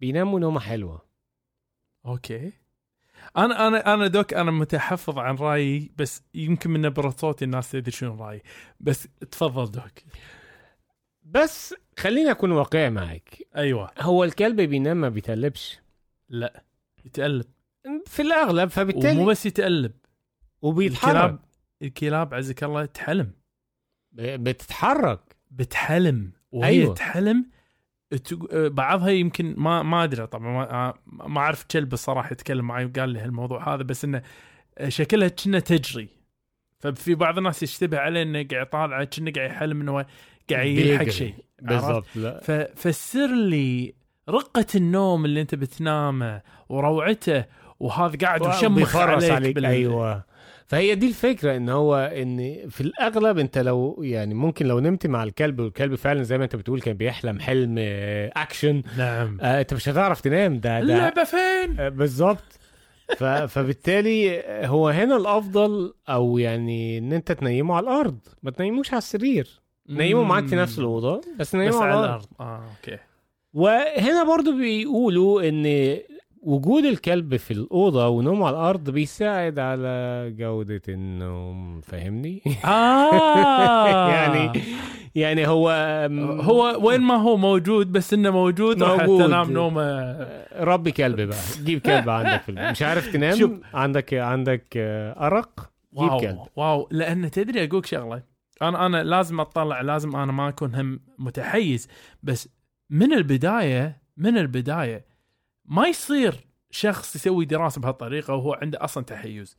بيناموا 0.00 0.40
نومة 0.40 0.60
حلوة. 0.60 1.04
okay. 2.06 2.52
أنا 3.36 3.68
أنا 3.68 3.94
أنا 3.94 4.06
Doc 4.06 4.34
أنا 4.34 4.50
متحفظ 4.50 5.18
عن 5.18 5.34
رأيي 5.36 5.92
بس 5.96 6.22
يمكن 6.34 6.70
من 6.70 6.80
نبرة 6.80 7.10
صوتي 7.10 7.44
الناس 7.44 7.70
تدري 7.70 7.90
شنو 7.90 8.24
رأيي. 8.24 8.42
بس 8.80 9.08
تفضل 9.30 9.70
دوك. 9.70 9.92
بس 11.22 11.74
خليني 11.98 12.30
أكون 12.30 12.52
واقعي 12.52 12.90
معاك 12.90 13.38
أيوه. 13.56 13.90
هو 14.00 14.24
الكلب 14.24 14.60
بينام 14.60 15.00
ما 15.00 15.08
بيتقلبش؟ 15.08 15.78
لا. 16.28 16.64
يتقلب. 17.04 17.46
في 18.06 18.22
الأغلب 18.22 18.58
ومو 18.58 18.68
فبالتالي 18.68 19.24
بس 19.24 19.46
يتقلب. 19.46 19.92
وبيتحرك. 20.62 21.08
الكلاب 21.08 21.49
الكلاب 21.82 22.34
عزك 22.34 22.64
الله 22.64 22.84
تحلم. 22.84 23.30
بتتحرك. 24.12 25.20
بتحلم 25.50 26.32
وهي 26.52 26.68
أيوة. 26.68 26.94
تحلم. 26.94 27.46
تق- 28.24 28.66
بعضها 28.68 29.08
يمكن 29.08 29.54
ما 29.58 29.82
ما 29.82 30.04
أدري 30.04 30.26
طبعا 30.26 30.50
ما, 30.66 30.94
ما 31.28 31.40
أعرف 31.40 31.64
كلب 31.64 31.92
الصراحه 31.92 32.32
يتكلم 32.32 32.64
معي 32.66 32.84
وقال 32.84 33.08
لي 33.08 33.18
هالموضوع 33.18 33.74
هذا 33.74 33.82
بس 33.82 34.04
إنه 34.04 34.22
شكلها 34.88 35.28
كنا 35.28 35.58
تجري. 35.58 36.08
ففي 36.78 37.14
بعض 37.14 37.38
الناس 37.38 37.62
يشتبه 37.62 37.98
عليه 37.98 38.22
إنه 38.22 38.46
قاعد 38.52 38.66
يطالع 38.66 39.04
كنا 39.04 39.32
قاعد 39.36 39.50
يحلم 39.50 39.80
إنه 39.80 40.06
قاعد 40.50 40.66
يلحق. 40.66 41.08
شيء؟ 41.08 41.34
بالضبط 41.62 42.06
لا. 42.14 42.70
فسر 42.76 43.26
لي 43.34 43.94
رقة 44.28 44.66
النوم 44.74 45.24
اللي 45.24 45.40
أنت 45.40 45.54
بتنامه 45.54 46.42
وروعته 46.68 47.44
وهذا 47.80 48.16
قاعد 48.18 48.40
يشمخ 48.46 48.96
عليك, 48.96 49.30
عليك. 49.30 49.54
بال... 49.54 49.66
أيوه. 49.66 50.24
فهي 50.70 50.94
دي 50.94 51.08
الفكرة 51.08 51.56
إن 51.56 51.68
هو 51.68 51.96
إن 51.96 52.68
في 52.68 52.80
الأغلب 52.80 53.38
أنت 53.38 53.58
لو 53.58 54.00
يعني 54.02 54.34
ممكن 54.34 54.66
لو 54.66 54.80
نمت 54.80 55.06
مع 55.06 55.22
الكلب 55.22 55.60
والكلب 55.60 55.94
فعلا 55.94 56.22
زي 56.22 56.38
ما 56.38 56.44
أنت 56.44 56.56
بتقول 56.56 56.80
كان 56.80 56.96
بيحلم 56.96 57.40
حلم 57.40 57.76
آه، 57.78 58.32
اكشن 58.36 58.82
نعم. 58.98 59.38
آه، 59.40 59.60
أنت 59.60 59.74
مش 59.74 59.88
هتعرف 59.88 60.20
تنام 60.20 60.54
ده 60.54 60.60
ده 60.60 60.78
اللعبة 60.78 61.24
فين؟ 61.24 61.80
آه، 61.80 61.88
بالظبط. 61.88 62.58
فبالتالي 63.48 64.42
هو 64.66 64.88
هنا 64.88 65.16
الأفضل 65.16 65.94
أو 66.08 66.38
يعني 66.38 66.98
إن 66.98 67.12
أنت 67.12 67.32
تنيمه 67.32 67.74
على 67.74 67.84
الأرض. 67.84 68.18
ما 68.42 68.50
تنيموش 68.50 68.90
على 68.92 68.98
السرير. 68.98 69.60
نيمه 69.88 70.22
معاك 70.22 70.46
في 70.46 70.56
نفس 70.56 70.78
الأوضة 70.78 71.16
بس 71.18 71.24
بس 71.38 71.54
نيمه 71.54 71.82
على 71.82 71.92
على 71.92 72.04
الأرض. 72.04 72.26
آه 72.40 72.62
أوكي. 72.78 72.98
وهنا 73.54 74.24
برضو 74.24 74.52
بيقولوا 74.58 75.48
إن 75.48 75.96
وجود 76.42 76.84
الكلب 76.84 77.36
في 77.36 77.50
الأوضة 77.50 78.08
ونومه 78.08 78.46
على 78.46 78.56
الأرض 78.56 78.90
بيساعد 78.90 79.58
على 79.58 80.26
جودة 80.38 80.82
النوم 80.88 81.80
فاهمني؟ 81.80 82.42
آه. 82.64 84.08
يعني 84.14 84.62
يعني 85.14 85.46
هو 85.48 85.70
هو 86.40 86.88
وين 86.88 87.00
ما 87.00 87.14
هو 87.16 87.36
موجود 87.36 87.92
بس 87.92 88.14
إنه 88.14 88.30
موجود 88.30 88.82
موجود. 88.82 89.26
تنام 89.26 89.52
نومه. 89.52 90.16
ربي 90.56 90.90
كلب 90.92 91.20
بقى. 91.20 91.38
جيب 91.64 91.80
كلب 91.80 92.08
عندك 92.08 92.40
في 92.42 92.52
مش 92.52 92.82
عارف 92.82 93.12
تنام؟ 93.12 93.36
شوف. 93.38 93.50
عندك 93.74 94.14
عندك 94.14 94.66
آه، 94.76 95.26
أرق؟ 95.26 95.70
جيب 95.94 96.10
واو 96.10 96.20
كلب. 96.20 96.38
واو. 96.56 96.88
لأن 96.90 97.30
تدري 97.30 97.64
أقولك 97.64 97.86
شغلة؟ 97.86 98.22
أنا 98.62 98.86
أنا 98.86 99.02
لازم 99.02 99.40
أطلع 99.40 99.80
لازم 99.80 100.16
أنا 100.16 100.32
ما 100.32 100.48
أكون 100.48 100.74
هم 100.74 101.00
متحيز. 101.18 101.88
بس 102.22 102.48
من 102.90 103.12
البداية 103.12 104.02
من 104.16 104.38
البداية 104.38 105.09
ما 105.64 105.86
يصير 105.86 106.46
شخص 106.70 107.16
يسوي 107.16 107.44
دراسة 107.44 107.80
بهالطريقة 107.80 108.34
وهو 108.34 108.54
عنده 108.54 108.84
أصلا 108.84 109.04
تحيز. 109.04 109.56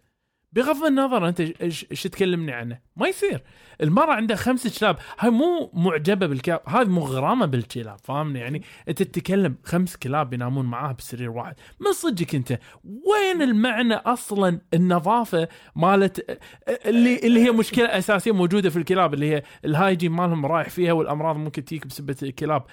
بغض 0.53 0.83
النظر 0.83 1.27
أنت 1.27 1.39
إيش 1.39 2.03
تكلمني 2.03 2.51
عنه 2.51 2.79
ما 2.95 3.07
يصير. 3.07 3.43
المرأة 3.81 4.13
عندها 4.13 4.37
خمس 4.37 4.79
كلاب 4.79 4.97
هاي 5.19 5.29
مو 5.29 5.71
معجبة 5.73 6.27
بالكلاب 6.27 6.61
هاي 6.67 6.85
مغرمه 6.85 7.45
بالكلاب 7.45 7.99
فاهمني؟ 8.03 8.39
يعني 8.39 8.61
أنت 8.87 9.03
تتكلم 9.03 9.55
خمس 9.63 9.97
كلاب 9.97 10.33
ينامون 10.33 10.65
معاها 10.65 10.91
بسرير 10.91 11.29
واحد. 11.29 11.55
من 11.79 11.91
صدقك 11.93 12.35
أنت؟ 12.35 12.59
وين 12.83 13.41
المعنى 13.41 13.93
أصلا 13.93 14.61
النظافة 14.73 15.47
مالت 15.75 16.39
اللي 16.85 17.19
اللي 17.19 17.45
هي 17.45 17.51
مشكلة 17.51 17.85
أساسية 17.85 18.31
موجودة 18.31 18.69
في 18.69 18.77
الكلاب 18.77 19.13
اللي 19.13 19.31
هي 19.31 19.43
ال 19.65 19.71
hygiene 19.71 20.11
مالهم 20.11 20.45
رايح 20.45 20.69
فيها 20.69 20.93
والأمراض 20.93 21.35
ممكن 21.35 21.65
تجيك 21.65 21.87
بسبه 21.87 22.15
الكلاب. 22.23 22.63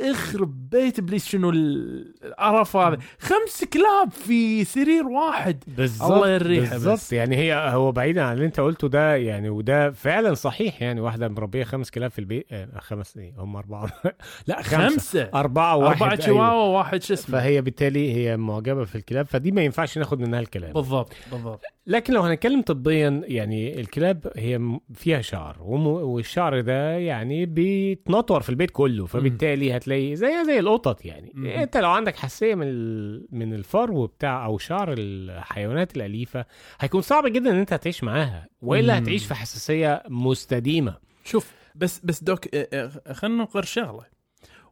اخرب 0.00 0.70
بيت 0.70 0.98
ابليس 0.98 1.28
شنو 1.28 1.50
القرف 1.50 2.76
هذا؟ 2.76 2.98
خمس 3.18 3.64
كلاب 3.72 4.10
في 4.10 4.64
سرير 4.64 5.06
واحد. 5.06 5.64
بالظبط 5.66 6.12
الله 6.12 6.28
يريحه 6.30 6.78
بس. 6.78 7.12
يعني 7.12 7.36
هي 7.36 7.54
هو 7.54 7.92
بعيدا 7.92 8.22
عن 8.22 8.34
اللي 8.34 8.46
انت 8.46 8.60
قلته 8.60 8.88
ده 8.88 9.16
يعني 9.16 9.48
وده 9.50 9.90
فعلا 9.90 10.34
صحيح 10.34 10.82
يعني 10.82 11.00
واحدة 11.00 11.28
مربية 11.28 11.64
خمس 11.64 11.90
كلاب 11.90 12.10
في 12.10 12.18
البيت 12.18 12.46
آه، 12.52 12.68
خمس 12.78 13.16
إيه 13.16 13.32
هم 13.38 13.56
أربعة. 13.56 13.92
لا 14.46 14.62
خمسة. 14.62 14.88
خمسة؟ 14.88 15.30
أربعة 15.34 15.76
وواحد 15.76 16.02
أربعة 16.02 16.10
أيوه. 16.10 16.26
شواوا 16.26 16.62
وواحد 16.64 17.02
شو 17.02 17.14
اسمه؟ 17.14 17.38
فهي 17.38 17.60
بالتالي 17.62 18.14
هي 18.14 18.36
معجبة 18.36 18.84
في 18.84 18.94
الكلاب 18.96 19.26
فدي 19.26 19.52
ما 19.52 19.62
ينفعش 19.62 19.98
ناخد 19.98 20.20
منها 20.20 20.40
الكلام 20.40 20.72
بالضبط 20.72 21.12
بالضبط. 21.32 21.60
لكن 21.86 22.12
لو 22.14 22.22
هنتكلم 22.22 22.62
طبيا 22.62 23.22
يعني 23.24 23.80
الكلاب 23.80 24.32
هي 24.36 24.78
فيها 24.94 25.20
شعر 25.20 25.56
والشعر 25.62 26.60
ده 26.60 26.92
يعني 26.92 27.46
بيتنطور 27.46 28.40
في 28.40 28.50
البيت 28.50 28.70
كله 28.70 29.06
فبالتالي 29.06 29.76
هتلاقي 29.76 29.89
زي 29.98 30.44
زي 30.44 30.58
القطط 30.58 31.04
يعني. 31.04 31.32
مم. 31.34 31.46
انت 31.46 31.76
لو 31.76 31.90
عندك 31.90 32.16
حساسية 32.16 32.54
من 32.54 32.66
ال- 32.66 33.26
من 33.32 33.54
الفرو 33.54 34.06
بتاع 34.06 34.44
أو 34.44 34.58
شعر 34.58 34.94
الحيوانات 34.98 35.96
الأليفة 35.96 36.44
هيكون 36.80 37.00
صعب 37.00 37.26
جدا 37.26 37.50
إن 37.50 37.56
أنت 37.56 37.72
هتعيش 37.72 38.04
معاها 38.04 38.48
وإلا. 38.62 38.98
هتعيش 38.98 39.26
في 39.26 39.34
حساسية 39.34 40.02
مستديمة. 40.08 40.94
شوف 41.24 41.52
بس 41.74 42.00
بس 42.04 42.24
دوك 42.24 42.54
آه، 42.54 42.68
آه، 43.06 43.12
خلينا 43.12 43.42
نقر 43.42 43.62
شغلة. 43.62 44.04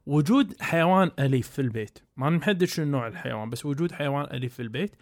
وجود 0.05 0.61
حيوان 0.61 1.11
أليف 1.19 1.49
في 1.49 1.59
البيت 1.61 1.99
ما 2.17 2.29
نحدد 2.29 2.65
شنو 2.65 2.85
نوع 2.85 3.07
الحيوان 3.07 3.49
بس 3.49 3.65
وجود 3.65 3.91
حيوان 3.91 4.25
أليف 4.33 4.53
في 4.53 4.61
البيت 4.61 4.95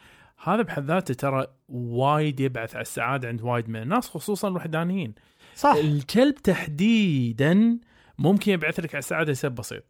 هذا 0.43 0.62
بحد 0.62 0.84
ذاته 0.86 1.13
ترى 1.13 1.47
وايد 1.69 2.39
يبعث 2.39 2.75
على 2.75 2.82
السعادة 2.82 3.27
عند 3.27 3.41
وايد 3.41 3.69
من 3.69 3.82
الناس 3.82 4.08
خصوصا 4.10 4.47
الوحدانيين. 4.47 5.13
صح. 5.56 5.73
الكلب 5.75 6.36
تحديدا 6.36 7.80
ممكن 8.19 8.51
يبعث 8.51 8.80
لك 8.80 8.95
على 8.95 8.99
السعادة 8.99 9.32
لسبب 9.32 9.56
بسيط. 9.56 9.84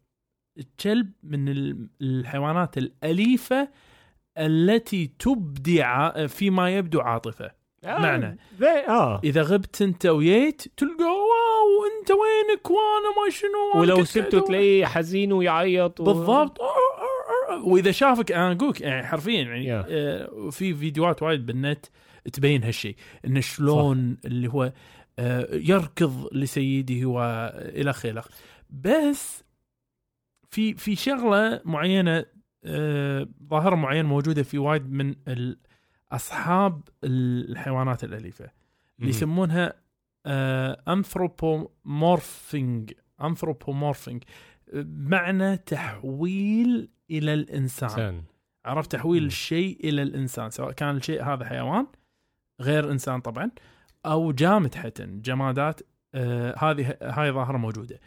الكلب 0.57 1.11
من 1.23 1.49
ال- 1.49 1.89
الحيوانات 2.01 2.77
الأليفة 2.77 3.69
التي 4.37 5.11
تبدي 5.19 5.83
ع- 5.83 6.27
فيما 6.27 6.77
يبدو 6.77 6.99
عاطفة. 6.99 7.51
معنى. 7.85 8.37
زي 8.59 8.67
آه. 8.87 9.21
إذا 9.23 9.41
غبت 9.41 9.81
أنت 9.81 10.05
ويت 10.05 10.61
تلقى 10.77 11.03
واو 11.03 11.99
أنت 11.99 12.11
وينك؟ 12.11 12.69
وأنا 12.71 13.25
ما 13.25 13.29
شنو 13.29 13.81
ولو 13.81 14.03
سبته. 14.03 14.39
تلاقيه 14.39 14.85
حزين 14.85 15.33
ويعيط 15.33 15.99
و... 15.99 16.03
بالضبط. 16.03 16.57
وإذا 17.63 17.91
شافك 17.91 18.31
أنا 18.31 18.51
أقولك 18.51 18.81
يعني 18.81 19.07
حرفيا 19.07 19.41
يعني 19.41 19.65
Yeah. 19.65 19.85
آه، 19.89 20.49
في 20.49 20.73
فيديوهات 20.73 21.23
وايد 21.23 21.45
بالنت 21.45 21.85
تبين 22.33 22.63
هالشيء 22.63 22.95
انه 23.25 23.39
شلون 23.39 24.17
اللي 24.25 24.47
هو 24.47 24.73
آه، 25.19 25.47
يركض 25.51 26.27
لسيده 26.31 27.05
والى 27.09 27.89
آخره. 27.89 28.23
بس 28.69 29.43
في 30.49 30.73
في 30.73 30.95
شغلة 30.95 31.61
معينة 31.65 32.25
آه، 32.63 33.27
ظاهرة 33.49 33.75
معينة 33.75 34.07
موجودة 34.07 34.43
في 34.43 34.57
وايد 34.57 34.91
من 34.91 35.15
اصحاب 36.11 36.81
الحيوانات 37.03 38.03
الأليفة 38.03 38.49
اللي. 38.99 39.09
يسمونها 39.09 39.73
انثروبومورفينج 40.87 42.91
انثروبومورفينج 43.21 44.23
بمعنى 44.73 45.57
تحويل 45.57 46.89
إلى 47.11 47.33
الإنسان 47.33 47.89
إنسان. 47.89 48.23
عرفت 48.65 48.91
تحويل 48.91 49.21
مم. 49.21 49.27
الشيء 49.27 49.89
إلى 49.89 50.01
الإنسان 50.01 50.49
سواء 50.49 50.71
كان 50.71 50.97
الشيء 50.97 51.23
هذا 51.23 51.45
حيوان 51.45 51.87
غير 52.61 52.91
إنسان 52.91 53.21
طبعا 53.21 53.51
أو 54.05 54.31
جامد 54.31 54.75
حتى 54.75 55.05
جمادات 55.05 55.81
آه 56.13 56.55
هذه 56.57 56.97
هاي 57.01 57.31
ظاهرة 57.31 57.57
موجودة 57.57 57.99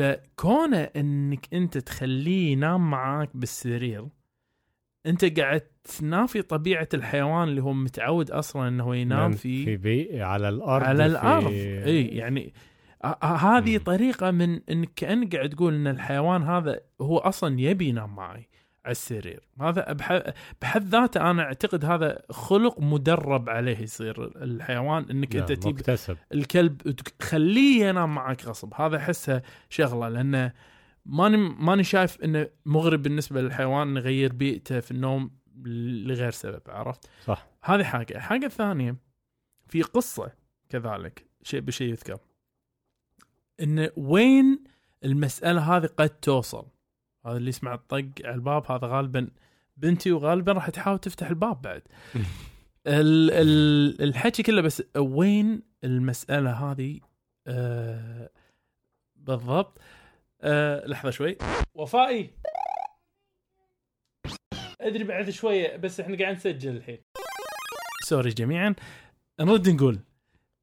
فكونه 0.00 0.78
إنك 0.96 1.54
أنت 1.54 1.78
تخليه 1.78 2.52
ينام 2.52 2.90
معاك 2.90 3.30
بالسرير 3.34 4.06
أنت 5.06 5.38
قاعد 5.40 5.60
تنافي 5.98 6.42
طبيعة 6.42 6.88
الحيوان 6.94 7.48
اللي 7.48 7.62
هو 7.62 7.72
متعود 7.72 8.30
أصلا 8.30 8.68
إنه 8.68 8.96
ينام 8.96 9.18
نام 9.20 9.32
في 9.32 9.64
في 9.64 9.76
بي 9.76 10.22
على 10.22 10.48
الأرض 10.48 10.84
على 10.86 10.98
في- 10.98 11.06
الأرض 11.06 11.52
إي 11.86 12.06
يعني 12.06 12.52
هذه. 13.22 13.78
طريقة 13.78 14.30
من 14.30 14.60
إنك 14.70 14.90
كأنك 14.96 15.36
قاعد 15.36 15.48
تقول 15.50 15.74
إن 15.74 15.86
الحيوان 15.86 16.42
هذا 16.42 16.80
هو 17.00 17.18
أصلا 17.18 17.60
يبي 17.60 17.88
ينام 17.88 18.14
معي 18.16 18.48
على 18.86 18.92
السرير. 18.92 19.40
هذا 19.60 19.92
بح- 19.92 20.32
بحد 20.62 20.84
ذاته 20.84 21.30
أنا 21.30 21.42
أعتقد 21.42 21.84
هذا 21.84 22.22
خلق 22.30 22.80
مدرب 22.80 23.48
عليه 23.48 23.78
يصير 23.78 24.42
الحيوان 24.42 25.10
إنك 25.10 25.36
أنت 25.36 25.52
تجيب 25.52 25.76
الكلب 26.32 26.76
تخليه 27.18 27.86
ينام 27.86 28.14
معك 28.14 28.44
غصب. 28.44 28.74
هذا 28.74 28.96
احسها 28.96 29.42
شغلة 29.68 30.08
لأنه 30.08 30.52
ماني 31.06 31.36
ماني 31.36 31.84
شايف 31.84 32.20
إنه 32.24 32.48
مغري 32.66 32.96
بالنسبة 32.96 33.40
للحيوان 33.40 33.88
انه 33.88 34.00
يغير 34.00 34.32
بيئته 34.32 34.80
في 34.80 34.90
النوم 34.90 35.30
لغير 36.04 36.30
سبب 36.30 36.62
عرفت؟ 36.68 37.10
صح. 37.24 37.46
هذه 37.64 37.84
حاجة، 37.84 38.16
الحاجة 38.16 38.46
الثانية 38.46 38.96
في 39.68 39.82
قصة 39.82 40.32
كذلك 40.68 41.26
شيء 41.42 41.60
بشيء 41.60 41.88
يذكر. 41.90 42.18
إنه 43.60 43.90
وين 43.96 44.64
المسألة 45.04 45.76
هذه 45.76 45.86
قد 45.86 46.08
توصل؟ 46.08 46.66
هذا 47.26 47.36
اللي 47.36 47.48
يسمع 47.48 47.74
الطق 47.74 48.08
على 48.24 48.34
الباب 48.34 48.72
هذا 48.72 48.86
غالبا 48.86 49.30
بنتي 49.76 50.12
وغالبا 50.12 50.52
راح 50.52 50.70
تحاول 50.70 50.98
تفتح 50.98 51.28
الباب 51.28 51.62
بعد. 51.62 51.82
ال 52.86 53.30
ال 53.30 54.02
الحكي 54.02 54.42
كله 54.42 54.62
بس 54.62 54.82
وين 54.96 55.62
المسألة 55.84 56.50
هذه؟ 56.52 57.00
آه 57.46 58.30
بالضبط. 59.16 59.78
آه 60.40 60.86
لحظة 60.86 61.10
شوي. 61.10 61.36
وفائي! 61.74 62.30
أدري 64.80 65.04
بعد 65.04 65.30
شوية 65.30 65.76
بس 65.76 66.00
إحنا 66.00 66.18
قاعد 66.18 66.34
نسجل 66.34 66.76
الحين. 66.76 66.98
سوري 68.04 68.30
جميعا. 68.30 68.74
نرد 69.40 69.68
نقول 69.68 69.98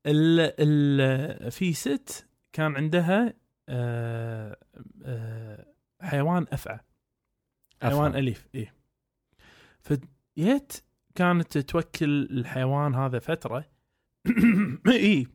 ال 0.05 0.53
ال 0.59 1.51
في 1.51 1.73
ست 1.73 2.27
كان 2.53 2.75
عندها 2.75 3.33
آه 3.69 4.57
آه 5.05 5.72
حيوان 6.03 6.45
أفعى. 6.51 6.79
حيوان 7.81 8.09
أفهم. 8.09 8.15
أليف 8.15 8.47
إيه. 8.55 8.75
فجيت 9.79 10.83
كانت 11.15 11.57
توكل 11.57 12.27
الحيوان 12.31 12.95
هذا 12.95 13.19
فترة. 13.19 13.65
اي 14.87 15.27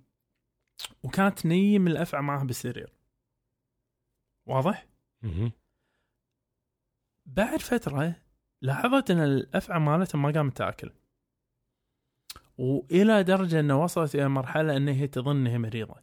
وكانت 1.02 1.38
تنيم 1.38 1.86
الأفعى 1.86 2.22
معها 2.22 2.44
بالسرير 2.44 2.92
واضح؟ 4.46 4.86
بعد 7.26 7.60
فترة 7.60 8.16
لاحظت 8.62 9.10
إن 9.10 9.18
الأفعى 9.18 9.80
مالتها 9.80 10.18
ما 10.18 10.30
قامت 10.30 10.56
تأكل. 10.56 10.90
وإلى 12.58 13.22
درجة 13.22 13.60
إنه 13.60 13.82
وصلت 13.82 14.14
إلى 14.14 14.28
مرحلة 14.28 14.76
إن 14.76 14.88
هي 14.88 15.06
تظن 15.06 15.36
إنها 15.36 15.58
مريضة. 15.58 15.96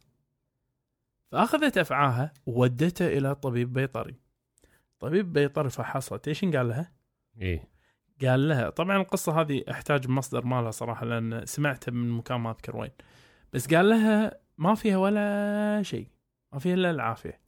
فأخذت 1.32 1.78
أفعاها 1.78 2.32
وودتها 2.46 3.08
إلى 3.08 3.34
طبيب 3.34 3.72
بيطري. 3.72 4.25
طبيب 4.98 5.32
بيطري 5.32 5.70
فحصت 5.70 6.28
إيش 6.28 6.44
قال 6.44 6.68
لها؟ 6.68 6.92
إيه. 7.40 7.68
قال 8.22 8.48
لها 8.48 8.70
طبعا 8.70 8.96
القصة 8.96 9.40
هذه 9.40 9.64
أحتاج 9.70 10.08
مصدر 10.08 10.44
مالها 10.44 10.70
صراحة 10.70 11.06
لأن 11.06 11.46
سمعتها 11.46 11.92
من 11.92 12.10
مكان 12.10 12.40
ما 12.40 12.50
أذكر 12.50 12.76
وين. 12.76 12.90
بس 13.52 13.74
قال 13.74 13.88
لها 13.88 14.40
ما 14.58 14.74
فيها 14.74 14.96
ولا 14.96 15.82
شيء 15.82 16.08
ما 16.52 16.58
فيها 16.58 16.74
إلا 16.74 16.90
العافية. 16.90 17.40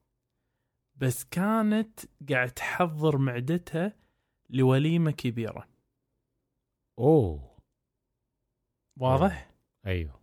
بس 0.96 1.24
كانت 1.24 2.00
قاعد 2.30 2.50
تحضر 2.50 3.18
معدتها 3.18 3.96
لوليمة 4.50 5.11
كبيرة. 5.11 5.68
أوه. 6.98 7.58
واضح؟ 8.96 9.50
أيوه. 9.87 10.20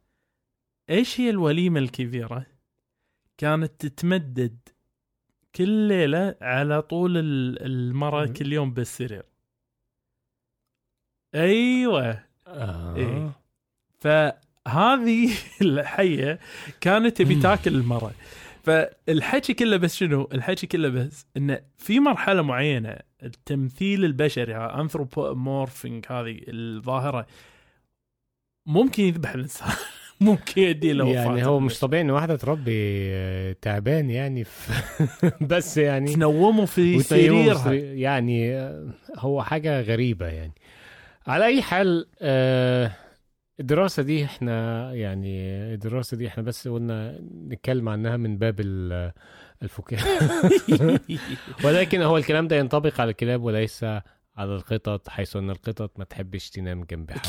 إيش 0.89 1.19
هي 1.19 1.29
الوليمة 1.29 1.79
الكبيرة؟ 1.79 2.45
كانت 3.37 3.85
تتمدد 3.85 4.69
كل 5.55 5.69
ليلة 5.69 6.35
على 6.41 6.81
طول 6.81 7.17
ال- 7.17 7.65
المرأة 7.65 8.25
مم. 8.25 8.33
كل 8.33 8.53
يوم 8.53 8.73
بالسرير 8.73 9.23
أيوه 11.35 12.23
آه. 12.47 12.95
إيه. 12.95 13.31
فهذه 13.99 15.31
الحية 15.61 16.39
كانت 16.81 17.17
تبي. 17.17 17.35
تاكل 17.35 17.75
المرأة 17.75 18.11
فالحكي 18.63 19.53
كله 19.53 19.77
بس 19.77 19.95
شنو؟ 19.95 20.29
الحكي 20.33 20.67
كله 20.67 20.89
بس 20.89 21.25
انه 21.37 21.61
في 21.77 21.99
مرحلة 21.99 22.41
معينة 22.41 22.97
التمثيل 23.23 24.05
البشري 24.05 24.55
انثروبومورفينج 24.55 26.05
هذه 26.09 26.41
الظاهرة 26.47 27.27
ممكن 28.65 29.03
يذبح 29.03 29.33
الإنسان 29.33 29.69
ممكن 30.21 30.61
يؤدي 30.61 30.93
له 30.93 31.07
يعني 31.09 31.45
هو. 31.45 31.59
مش 31.59 31.79
طبيعي 31.79 32.01
إن 32.03 32.09
واحدة 32.11 32.35
تربي 32.35 32.71
آه، 33.13 33.55
تعبان 33.61 34.09
يعني 34.09 34.43
في 34.43 34.73
بس 35.51 35.77
يعني 35.77 36.13
تنومه 36.13 36.65
في 36.65 36.99
سريرها. 37.03 37.69
في- 37.69 37.99
يعني 37.99 38.55
آه، 38.55 38.87
هو 39.17 39.43
حاجة 39.43 39.81
غريبة 39.81 40.27
يعني. 40.27 40.53
على 41.27 41.45
أي 41.45 41.61
حال 41.61 42.07
آه، 42.21 42.91
الدراسة 43.59 44.03
دي 44.03 44.25
إحنا 44.25 44.93
يعني 44.93 45.37
الدراسة 45.73 46.17
دي 46.17 46.27
إحنا 46.27 46.43
بس 46.43 46.67
قلنا 46.67 47.19
نتكلم 47.47 47.89
عنها 47.89 48.17
من 48.17 48.37
باب 48.37 48.59
ال- 48.59 49.11
الفكاهة. 49.63 50.05
ولكن 51.65 52.01
هو 52.01 52.17
الكلام 52.17 52.47
ده 52.47 52.55
ينطبق 52.55 53.01
على 53.01 53.11
الكلاب 53.11 53.43
وليس 53.43 53.83
على 54.37 54.55
القطط 54.55 55.09
حيث 55.09 55.35
أن 55.35 55.49
القطط 55.49 55.99
ما 55.99 56.05
تحبش 56.05 56.49
تنام 56.49 56.83
جنب 56.83 57.11
حد. 57.11 57.19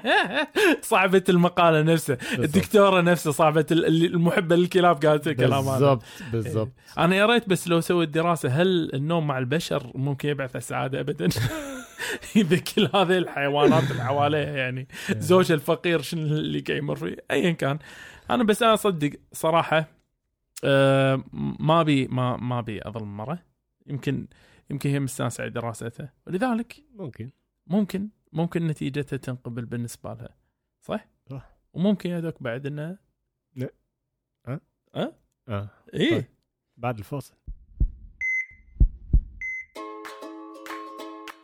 صعبة 0.82 1.24
المقالة 1.28 1.82
نفسها 1.82 2.18
الدكتورة 2.32 3.00
نفسها 3.00 3.32
صعبة 3.32 3.66
المحبة 3.70 4.56
للكلاب 4.56 5.06
قالت 5.06 5.28
الكلام 5.28 5.64
هذا. 5.68 5.72
بالضبط 5.78 6.02
بالضبط. 6.32 6.72
أنا 6.98 7.16
يا 7.16 7.26
ريت 7.26 7.48
بس 7.48 7.68
لو 7.68 7.80
سويت 7.80 8.08
دراسة 8.08 8.48
هل 8.48 8.90
النوم 8.94 9.26
مع 9.26 9.38
البشر 9.38 9.92
ممكن 9.94 10.28
يبعث 10.28 10.56
السعاده 10.56 11.00
ابدا؟ 11.00 11.28
إذا 12.36 12.56
كل 12.56 12.88
هذه 12.94 13.18
الحيوانات 13.18 13.90
اللي 13.90 14.04
حواليها 14.04 14.56
يعني 14.56 14.88
زوج 15.10 15.52
الفقير 15.52 16.02
شنو 16.02 16.22
اللي 16.22 16.60
قاعد 16.60 16.78
يمر 16.78 16.96
فيه؟ 16.96 17.16
ايا 17.30 17.50
كان. 17.50 17.78
أنا 18.30 18.44
بس 18.44 18.62
أنا 18.62 18.74
أصدق 18.74 19.10
صراحة 19.32 19.88
آه 20.64 21.24
ما 21.60 21.80
ابي 21.80 22.06
ما 22.06 22.36
ما 22.36 22.58
ابي 22.58 22.80
أظلم 22.82 23.16
مرة. 23.16 23.38
يمكن 23.86 24.26
يمكن 24.70 24.90
هي 24.90 25.00
مستانسة 25.00 25.42
على 25.42 25.50
دراستها. 25.50 26.12
ولذلك 26.26 26.76
ممكن. 26.94 27.30
ممكن. 27.66 28.08
ممكن 28.32 28.66
نتيجتها 28.66 29.16
تنقبل 29.16 29.64
بالنسبة 29.64 30.14
لها. 30.14 30.36
صح؟ 30.80 31.06
صح. 31.30 31.56
وممكن 31.72 32.10
يا 32.10 32.20
دوك 32.20 32.42
بعد 32.42 32.66
انه 32.66 32.98
آه. 35.48 35.68
إيه. 35.94 36.10
طيب. 36.10 36.24
بعد 36.76 36.98
الفاصل. 36.98 37.34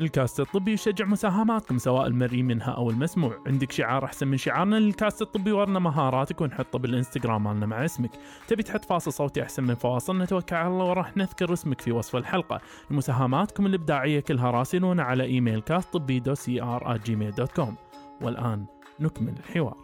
الكاست 0.01 0.41
الطبي 0.41 0.73
يشجع 0.73 1.05
مساهماتكم 1.05 1.79
سواء 1.79 2.07
المرئي 2.07 2.43
منها 2.43 2.71
أو 2.71 2.91
المسموع، 2.91 3.43
عندك 3.47 3.73
شعار 3.73 4.05
أحسن 4.05 4.29
من 4.29 4.37
شعارنا 4.37 4.77
للكاست 4.77 5.23
الطبي 5.23 5.53
ورنا 5.53 5.79
مهاراتك 5.79 6.41
ونحطه 6.41 6.79
بالإنستغرام 6.79 7.45
مالنا 7.45 7.67
مع 7.67 7.85
اسمك، 7.85 8.11
تبي 8.49 8.63
تحط 8.63 8.85
فاصل 8.85 9.13
صوتي 9.13 9.43
أحسن 9.43 9.65
من 9.65 9.75
فواصل؟ 9.75 10.19
نتوكل 10.19 10.57
على 10.57 10.69
الله 10.69 10.85
وراح 10.85 11.17
نذكر 11.17 11.53
اسمك 11.53 11.81
في 11.81 11.93
وصف 11.93 12.17
الحلقة، 12.17 12.61
مساهماتكم 12.91 13.67
الإبداعية 13.67 14.21
كلها 14.21 14.51
راسلونا 14.51 15.03
على 15.03 15.25
إيميل 15.25 15.61
كاست 15.61 15.93
طبي 15.93 16.21
dot 16.21 16.35
C 16.35 16.62
R 16.62 16.97
Gmail 16.97 17.31
dot 17.31 17.53
com، 17.53 17.77
والآن 18.23 18.67
نكمل 19.01 19.35
الحوار. 19.39 19.77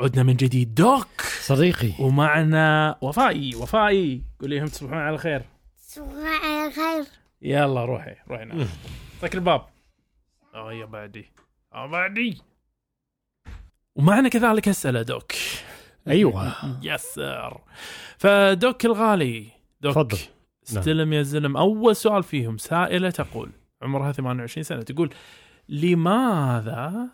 عدنا 0.00 0.22
من 0.22 0.36
جديد. 0.36 0.74
دوك! 0.74 1.20
صديقي. 1.40 1.92
ومعنا 2.00 2.96
وفائي 3.02 3.54
وفائي! 3.54 4.22
قولي 4.40 4.58
لهم 4.58 4.66
تصبحون 4.66 4.98
على 4.98 5.18
خير. 5.18 5.42
يلا 7.42 7.84
روحي 7.84 8.14
روحي 8.28 8.44
نام. 8.44 8.68
طق 9.22 9.30
الباب. 9.34 9.66
آه 10.54 10.72
يا 10.72 10.84
بعدي. 10.84 11.26
آه 11.72 11.86
بعدي. 11.86 12.42
ومعنا 13.96 14.28
كذلك 14.28 14.68
اسئله 14.68 15.02
دوك. 15.02 15.32
أيوه. 16.08 16.52
يس 16.82 17.00
سير. 17.00 17.52
فدوك 18.18 18.84
الغالي 18.84 19.46
دوك. 19.80 19.94
تفضل. 19.94 20.18
استلم 20.68 21.12
يا 21.12 21.22
زلم. 21.22 21.56
أول 21.56 21.96
سؤال 21.96 22.22
فيهم 22.22 22.58
سائلة 22.58 23.10
تقول 23.10 23.50
عمرها 23.82 24.12
28 24.12 24.62
سنة 24.64 24.82
تقول 24.82 25.10
لماذا 25.68 27.08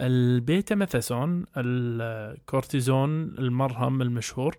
البيتاميثاسون 0.00 1.44
الكورتيزون 1.56 3.24
المرهم 3.38 4.02
المشهور. 4.02 4.56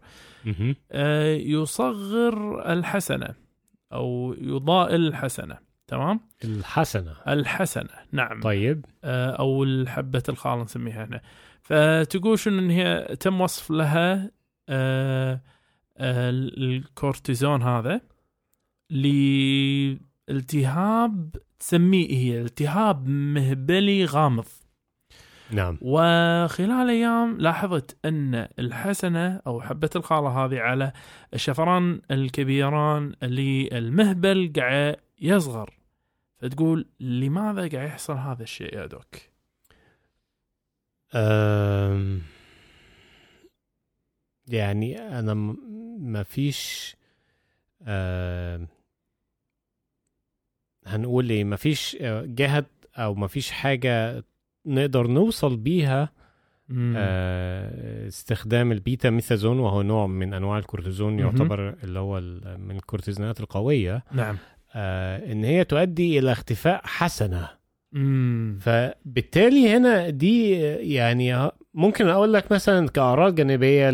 آه، 0.91 1.35
يصغر 1.35 2.65
الحسنة؟ 2.73 3.42
أو 3.93 4.35
يضائل 4.37 5.07
الحسنة 5.07 5.57
تمام؟ 5.87 6.19
الحسنة. 6.43 7.15
الحسنة 7.27 7.89
نعم. 8.11 8.41
طيب. 8.41 8.85
آه، 9.03 9.31
أو 9.31 9.63
الحبة 9.63 10.23
الخال 10.29 10.59
نسميها 10.59 11.05
هنا. 11.05 11.21
فتقول 11.61 12.39
شنو 12.39 12.59
إن 12.59 12.69
هي 12.69 13.15
تم 13.19 13.41
وصف 13.41 13.71
لها 13.71 14.31
آه، 14.69 15.41
آه، 15.97 16.29
الكورتيزون 16.29 17.61
هذا 17.61 18.01
لالتهاب 20.29 21.35
تسميه 21.59 22.09
هي 22.09 22.41
التهاب 22.41 23.07
مهبلي 23.07 24.05
غامض. 24.05 24.45
نعم 25.51 25.77
وخلال 25.81 26.89
أيام 26.89 27.37
لاحظت 27.37 27.97
أن 28.05 28.47
الحسنة 28.59 29.41
أو 29.47 29.61
حبة 29.61 29.89
الخالة 29.95 30.29
هذه 30.45 30.59
على 30.59 30.93
الشفران 31.33 32.01
الكبيران 32.11 33.15
اللي 33.23 33.69
المهبل 33.77 34.53
قاعد 34.55 34.95
يصغر 35.21 35.73
فتقول 36.37 36.85
لماذا 36.99 37.69
قاعد 37.69 37.87
يحصل 37.87 38.13
هذا 38.13 38.43
الشيء 38.43 38.75
يا 38.75 38.85
دوك؟ 38.85 39.15
أم 41.15 42.21
يعني 44.47 45.19
أنا 45.19 45.33
ما 45.99 46.23
فيش 46.23 46.95
هنقول 50.87 51.29
إيه 51.29 51.43
ما 51.43 51.55
فيش 51.55 51.97
جهة 52.25 52.65
أو 52.97 53.13
ما 53.13 53.27
فيش 53.27 53.51
حاجة 53.51 54.23
نقدر 54.65 55.07
نوصل 55.07 55.57
بيها. 55.57 56.09
آه، 56.95 58.07
استخدام 58.07 58.71
البيتا 58.71 59.09
ميثازون 59.09 59.59
وهو 59.59 59.81
نوع 59.81 60.07
من 60.07 60.33
أنواع 60.33 60.57
الكورتيزون. 60.57 61.19
يعتبر 61.19 61.75
اللي 61.83 61.99
هو 61.99 62.21
من 62.57 62.75
الكورتيزونات 62.75 63.39
القوية. 63.39 64.03
نعم. 64.11 64.37
آه، 64.75 65.31
إن 65.31 65.43
هي 65.43 65.63
تؤدي 65.63 66.19
إلى 66.19 66.31
اختفاء 66.31 66.81
حسنة. 66.83 67.49
مم. 67.91 68.57
فبالتالي 68.61 69.69
هنا 69.77 70.09
دي 70.09 70.51
يعني 70.93 71.51
ممكن 71.73 72.07
أقول 72.07 72.33
لك 72.33 72.51
مثلا 72.51 72.87
كأعراض 72.87 73.35
جانبية 73.35 73.89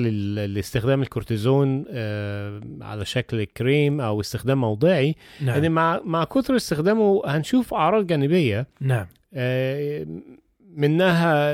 لاستخدام 0.45 1.01
الكورتيزون 1.01 1.85
آه، 1.89 2.61
على 2.81 3.05
شكل 3.05 3.43
كريم 3.43 4.01
أو 4.01 4.21
استخدام 4.21 4.61
موضعي. 4.61 5.15
نعم. 5.41 5.63
ان 5.63 5.71
مع 5.71 6.01
مع 6.05 6.23
كثر 6.23 6.55
استخدامه 6.55 7.21
هنشوف 7.25 7.73
أعراض 7.73 8.07
جانبية. 8.07 8.67
نعم. 8.81 9.07
آه، 9.33 10.05
منها 10.75 11.53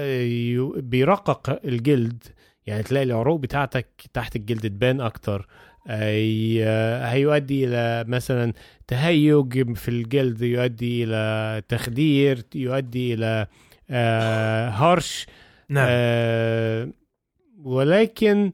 بيرقق 0.80 1.59
الجلد. 1.66 2.24
يعني 2.66 2.84
تلاقي 2.84 3.03
العروق 3.03 3.39
بتاعتك 3.39 3.88
تحت 4.13 4.36
الجلد 4.36 4.61
تبان 4.61 5.01
أكتر. 5.01 5.47
آه، 5.88 6.09
ي- 6.11 6.63
هيؤدي 7.09 7.66
إلى 7.68 8.05
مثلا 8.07 8.53
تهيج 8.88 9.74
في 9.74 9.89
الجلد 9.89 10.41
يؤدي 10.41 11.03
إلى 11.03 11.61
تخدير 11.70 12.41
يؤدي 12.55 13.13
إلى 13.13 13.47
آه، 13.89 14.70
هرش. 14.70 15.26
نعم. 15.70 15.86
آه، 15.89 16.89
ولكن 17.63 18.51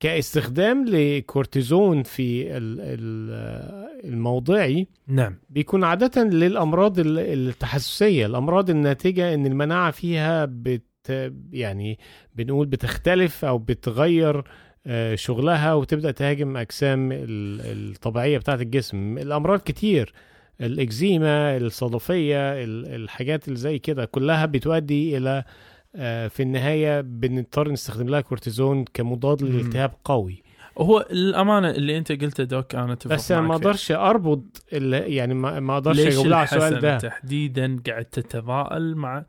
كاستخدام 0.00 0.84
لكورتيزون 0.88 2.02
في 2.02 2.56
ال- 2.56 2.80
ال- 2.80 3.84
الموضعي 4.12 4.88
نعم. 5.08 5.36
بيكون 5.50 5.84
عادة 5.84 6.22
للأمراض 6.24 6.98
ال- 6.98 7.18
التحسسية. 7.18 8.26
الأمراض 8.26 8.70
الناتجة 8.70 9.34
إن 9.34 9.46
المناعة 9.46 9.90
فيها 9.90 10.44
بت 10.44 10.82
يعني 11.52 11.98
بنقول 12.34 12.66
بتختلف 12.66 13.44
أو 13.44 13.58
بتغير 13.58 14.44
آه، 14.86 15.14
شغلها 15.14 15.74
وتبدأ 15.74 16.10
تهاجم 16.10 16.56
أجسام 16.56 17.12
ال- 17.12 17.90
الطبيعية 17.92 18.38
بتاعة 18.38 18.54
الجسم. 18.54 19.18
الأمراض 19.18 19.58
كتير 19.60 20.12
الإكزيما 20.60 21.56
الصدفية 21.56 22.52
ال- 22.64 22.86
الحاجات 22.94 23.48
اللي 23.48 23.58
زي 23.58 23.78
كده 23.78 24.04
كلها 24.04 24.46
بتؤدي 24.46 25.16
إلى 25.16 25.44
في 26.28 26.40
النهاية 26.40 27.00
بنضطر 27.00 27.72
نستخدم 27.72 28.08
لها 28.08 28.20
كورتيزون 28.20 28.84
كمضاد. 28.84 29.42
للالتهاب 29.42 29.92
قوي 30.04 30.42
هو 30.78 31.06
الأمانة 31.10 31.70
اللي 31.70 31.98
أنت 31.98 32.12
قلته 32.12 32.44
doc 32.44 32.74
أنا 32.74 32.92
أتفق 32.92 33.14
بس 33.14 33.32
أنا 33.32 33.40
ما. 33.40 33.54
أقدرش 33.54 33.92
أربط 33.92 34.66
يعني 34.72 35.34
ما 35.34 35.74
أقدرش 35.74 35.98
اجاوب 35.98 36.32
على 36.32 36.44
السؤال 36.44 36.80
ده 36.80 36.98
تحديدا 36.98 37.82
قاعد 37.86 38.04
تتضاءل 38.04 38.94
مع 38.94 39.24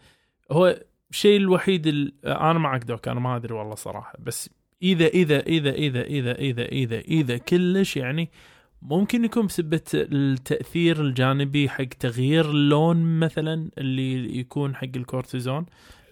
هو 0.51 0.79
الشيء 1.11 1.37
الوحيد 1.37 1.87
ال... 1.87 2.13
أنا 2.25 2.59
معك 2.59 2.83
doc 2.83 3.07
أنا 3.07 3.19
ما 3.19 3.35
أدري 3.35 3.53
والله 3.53 3.75
صراحة 3.75 4.13
بس 4.19 4.49
اذا 4.83 5.07
اذا 5.07 5.39
اذا 5.39 5.71
اذا 5.71 6.01
اذا 6.01 6.31
اذا 6.31 6.65
اذا 6.65 6.99
إذا 6.99 7.37
كلش 7.37 7.97
يعني 7.97 8.29
ممكن 8.81 9.25
يكون 9.25 9.45
بسبة 9.45 9.81
التأثير 9.93 11.01
الجانبي 11.01 11.69
حق 11.69 11.83
تغيير 11.83 12.49
اللون 12.49 13.19
مثلا 13.19 13.69
اللي 13.77 14.39
يكون 14.39 14.75
حق 14.75 14.95
الكورتيزون 14.95 15.65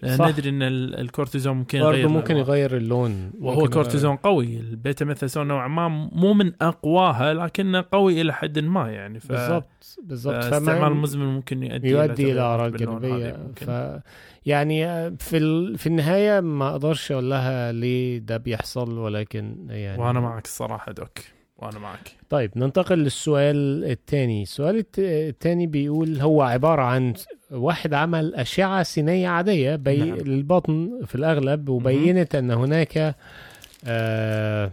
صح. 0.06 0.28
ندري 0.28 0.48
إن 0.48 0.62
ال- 0.62 1.00
الكورتيزون 1.00 1.56
ممكن 1.56 1.78
يغير 1.78 2.08
ممكن. 2.08 2.36
يغير 2.36 2.76
اللون. 2.76 3.30
وهو 3.40 3.68
كورتيزون 3.68 4.16
قوي. 4.16 4.56
البيتا 4.56 5.04
ميثاسون 5.04 5.46
نوعا 5.46 5.68
ما 5.68 5.88
مو 6.12 6.32
من 6.34 6.52
أقواها 6.60 7.34
لكنه 7.34 7.84
قوي 7.92 8.20
إلى 8.20 8.32
حد 8.32 8.58
ما 8.58 8.90
يعني. 8.90 9.20
ف... 9.20 9.24
يغير- 9.24 9.30
بالظبط 9.32 9.98
بالظبط 10.02 10.44
فاستعمال 10.44 10.94
مزمن 10.94 11.26
ممكن 11.26 11.62
يؤدي 11.62 11.88
يؤدي 11.88 12.32
إلى 12.32 12.40
اعراض 12.40 12.76
جانبية. 12.76 13.36
ف 13.56 13.70
يعني 14.46 14.84
في 15.16 15.36
ال... 15.36 15.78
في 15.78 15.86
النهاية 15.86 16.40
ما 16.40 16.68
أقدرش 16.70 17.12
أقول 17.12 17.30
لها 17.30 17.72
ليه 17.72 18.18
ده 18.18 18.36
بيحصل 18.36 18.98
ولكن 18.98 19.66
يعني 19.70 20.02
وأنا 20.02 20.20
معك 20.20 20.44
الصراحة 20.44 20.92
doc. 20.92 21.18
وأنا 21.58 21.78
معك. 21.78 22.12
طيب 22.30 22.50
ننتقل 22.56 22.98
للسؤال 22.98 23.84
الثاني. 23.84 24.42
السؤال 24.42 24.84
الثاني 24.98 25.66
بيقول 25.66 26.20
هو 26.20 26.42
عبارة 26.42 26.82
عن 26.82 27.14
واحد 27.54 27.94
عمل 27.94 28.34
أشعة 28.34 28.82
سينية 28.82 29.28
عادية 29.28 29.76
بي... 29.76 29.96
نعم. 29.96 30.18
للبطن 30.18 31.00
في 31.06 31.14
الأغلب 31.14 31.68
وبينت 31.68 32.34
أن 32.34 32.50
هناك 32.50 33.16
آه 33.84 34.70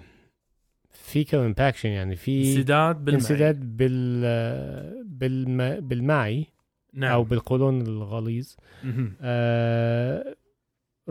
fecal 0.91 1.39
impaction 1.39 1.89
يعني 1.89 2.15
في 2.15 2.39
انسداد 2.39 2.95
بالمعي 3.05 3.15
انسداد 3.15 3.77
بال 3.77 4.21
بالم... 5.05 5.79
بالمعي 5.79 6.45
نعم 6.93 7.11
أو 7.11 7.23
بالقولون 7.23 7.82
الغليظ. 7.82 8.53
آه 9.21 10.36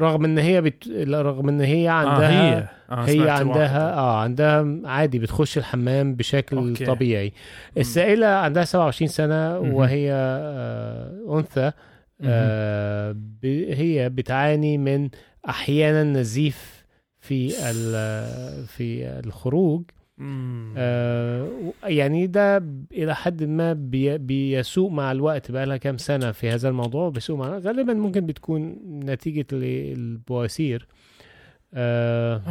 رغم 0.00 0.24
إن 0.24 0.38
هي 0.38 0.60
بت... 0.60 0.88
رغم 1.08 1.48
إن 1.48 1.60
هي 1.60 1.88
آه 1.88 1.92
عندها 1.92 2.30
هي 2.30 2.68
آه 2.90 3.04
هي 3.04 3.30
عندها. 3.30 3.94
آه 3.94 4.20
عندها 4.20 4.80
عادي 4.84 5.18
بتخش 5.18 5.58
الحمام 5.58 6.14
بشكل 6.14 6.56
okay. 6.56 6.84
طبيعي 6.86 7.32
السائلة 7.78 8.26
عندها 8.26 8.64
27 8.64 9.08
سنة. 9.08 9.58
وهي 9.58 10.12
آه 10.12 11.38
أنثى 11.38 11.72
آه 12.24 13.12
ب... 13.12 13.46
هي 13.70 14.08
بتعاني 14.08 14.78
من 14.78 15.08
أحيانا 15.48 16.04
نزيف 16.04 16.84
في 17.20 17.52
ال... 17.70 18.66
في 18.66 19.06
الخروج. 19.26 19.82
آه 20.76 21.48
يعني 21.84 22.26
ده 22.26 22.64
إلى 22.92 23.14
حد 23.14 23.42
ما 23.44 23.72
بي... 23.72 24.18
بيسوء 24.18 24.90
مع 24.90 25.12
الوقت 25.12 25.50
بقى 25.50 25.66
لها 25.66 25.76
كام 25.76 25.98
سنة 25.98 26.32
في 26.32 26.50
هذا 26.50 26.68
الموضوع 26.68 27.08
بيسوء 27.08 27.36
مع 27.36 27.58
غالبا 27.58 27.92
ممكن 27.94 28.26
بتكون 28.26 28.76
نتيجة 29.04 29.46
للبواسير. 29.52 30.86
آه 31.74 32.42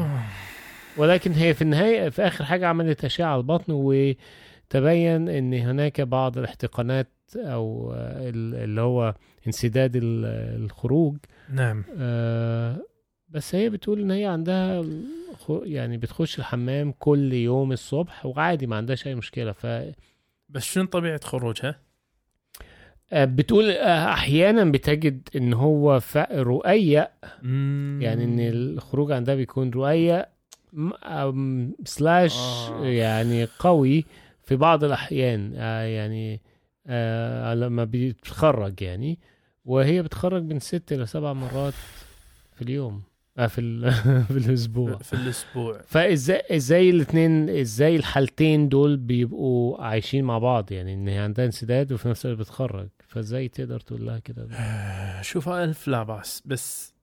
ولكن 0.98 1.32
هي 1.32 1.54
في 1.54 1.62
النهاية 1.62 2.10
في 2.10 2.22
آخر 2.22 2.46
حاجة 2.46 2.68
عملت 2.68 3.06
أشعة 3.06 3.26
على 3.28 3.38
البطن 3.38 3.74
وتبين 3.74 5.30
أن 5.30 5.54
هناك 5.54 6.02
بعض 6.02 6.38
الاحتقانات 6.38 7.08
أو 7.36 7.92
آه، 7.94 8.30
ال- 8.30 8.56
اللي 8.56 8.82
هو 8.82 9.14
انسداد 9.48 9.96
ال- 9.96 10.26
الخروج. 10.64 11.18
نعم. 11.54 11.84
آه، 11.98 12.78
بس 13.30 13.56
هي 13.56 13.70
بتقول 13.70 14.00
إن 14.02 14.12
هي 14.12 14.26
عندها 14.26 14.86
يعني 15.50 15.98
بتخش 15.98 16.40
الحمام 16.40 16.92
كل 17.00 17.34
يوم 17.34 17.72
الصبح 17.72 18.26
وعادي 18.26 18.68
ما 18.68 18.76
عندهاش 18.76 19.08
أي 19.08 19.16
مشكلة 19.16 19.52
ف 19.52 19.68
بس 20.50 20.64
شنو 20.64 20.86
طبيعة 20.86 21.20
خروجها؟ 21.24 21.80
آه، 23.14 23.26
بتقول 23.26 23.70
آه، 23.72 24.12
أحيانا 24.14 24.64
بتجد 24.72 25.30
إن 25.36 25.54
هو 25.54 26.00
رؤية. 26.32 27.12
يعني 28.02 28.24
إن 28.24 28.40
الخروج 28.40 29.12
عندها 29.12 29.36
بيكون 29.36 29.70
رؤية 29.70 30.30
أم- 30.76 31.84
سلاش 31.86 32.36
آه. 32.38 32.86
يعني 32.86 33.48
قوي 33.60 34.06
في 34.44 34.56
بعض 34.56 34.84
الأحيان 34.84 35.54
آه 35.56 35.82
يعني 35.82 36.42
آه 36.88 37.54
لما 37.54 37.88
بتخرج 37.92 38.82
يعني 38.82 39.20
وهي 39.66 40.02
بتخرج 40.04 40.44
من 40.44 40.60
ست 40.60 40.92
إلى 40.92 41.06
سبع 41.06 41.34
مرات 41.34 41.74
في 42.56 42.62
اليوم 42.62 42.94
آه 42.96 43.09
في, 43.48 43.62
ال- 43.62 43.92
في 44.34 44.38
الأسبوع. 44.38 44.98
في 44.98 45.14
الأسبوع. 45.14 45.82
فازاي 45.88 46.42
إزاي 46.52 46.90
الاثنين 46.90 47.50
إزاي 47.50 47.96
الحالتين 47.96 48.70
دول 48.70 48.98
بيبقوا 48.98 49.84
عايشين 49.84 50.24
مع 50.26 50.38
بعض؟ 50.38 50.72
يعني 50.72 50.94
إن 50.94 51.08
هي 51.08 51.18
عندها 51.18 51.46
انسداد 51.46 51.92
وفي 51.92 52.10
نفس 52.10 52.26
الوقت 52.26 52.40
بتخرج. 52.40 52.90
فإزاي 53.08 53.48
تقدر 53.48 53.80
تقول 53.80 54.06
لها 54.06 54.20
كده؟ 54.20 54.48
شوف 55.22 55.50
الف 55.50 55.88
لا 55.88 56.04
باس 56.04 56.42
بس 56.46 56.94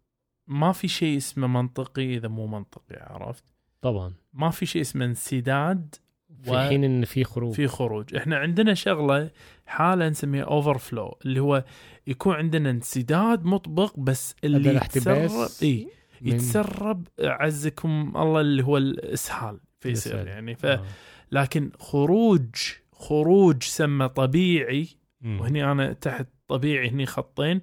ما 0.47 0.73
في 0.73 0.89
شيء 0.89 1.17
اسمه 1.17 1.47
منطقي 1.47 2.17
إذا 2.17 2.29
مو 2.29 2.47
منطقي 2.47 2.97
عرفت؟ 3.01 3.45
طبعا. 3.81 4.13
ما 4.35 4.51
في 4.51 4.67
شيء 4.67 4.83
اسمه 4.83 5.05
انسداد 5.05 5.95
في 6.43 6.51
و- 6.51 6.59
حين 6.69 6.85
إن 6.85 7.05
في 7.05 7.25
خروج. 7.25 7.55
في 7.55 7.67
خروج. 7.67 8.15
إحنا 8.15 8.37
عندنا 8.37 8.75
شغلة 8.75 9.31
حالة 9.67 10.09
نسميها 10.09 10.45
overflow 10.45 11.19
اللي 11.25 11.41
هو 11.41 11.65
يكون 12.07 12.35
عندنا 12.35 12.71
انسداد 12.71 13.45
مطبق 13.45 13.99
بس 13.99 14.35
اللي 14.45 14.75
يتسرب 14.75 15.49
إي 15.63 15.89
يتسرب 16.23 17.09
عزكم 17.21 18.13
الله 18.17 18.41
اللي 18.41 18.65
هو 18.65 18.77
الإسهال 18.77 19.61
فيصير. 19.81 20.27
يعني 20.27 20.55
ف... 20.55 20.67
آه. 20.67 20.85
لكن 21.33 21.73
خروج 21.79 22.55
خروج 22.93 23.63
سمى 23.63 24.09
طبيعي. 24.09 24.89
وهني 25.25 25.73
أنا 25.73 25.93
تحت 25.93 26.27
طبيعي 26.49 26.89
هني 26.89 27.07
خطين 27.07 27.61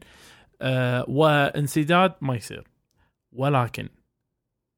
آه 0.62 1.06
وانسداد 1.08 2.14
ما 2.22 2.36
يصير 2.36 2.68
ولكن 3.32 3.90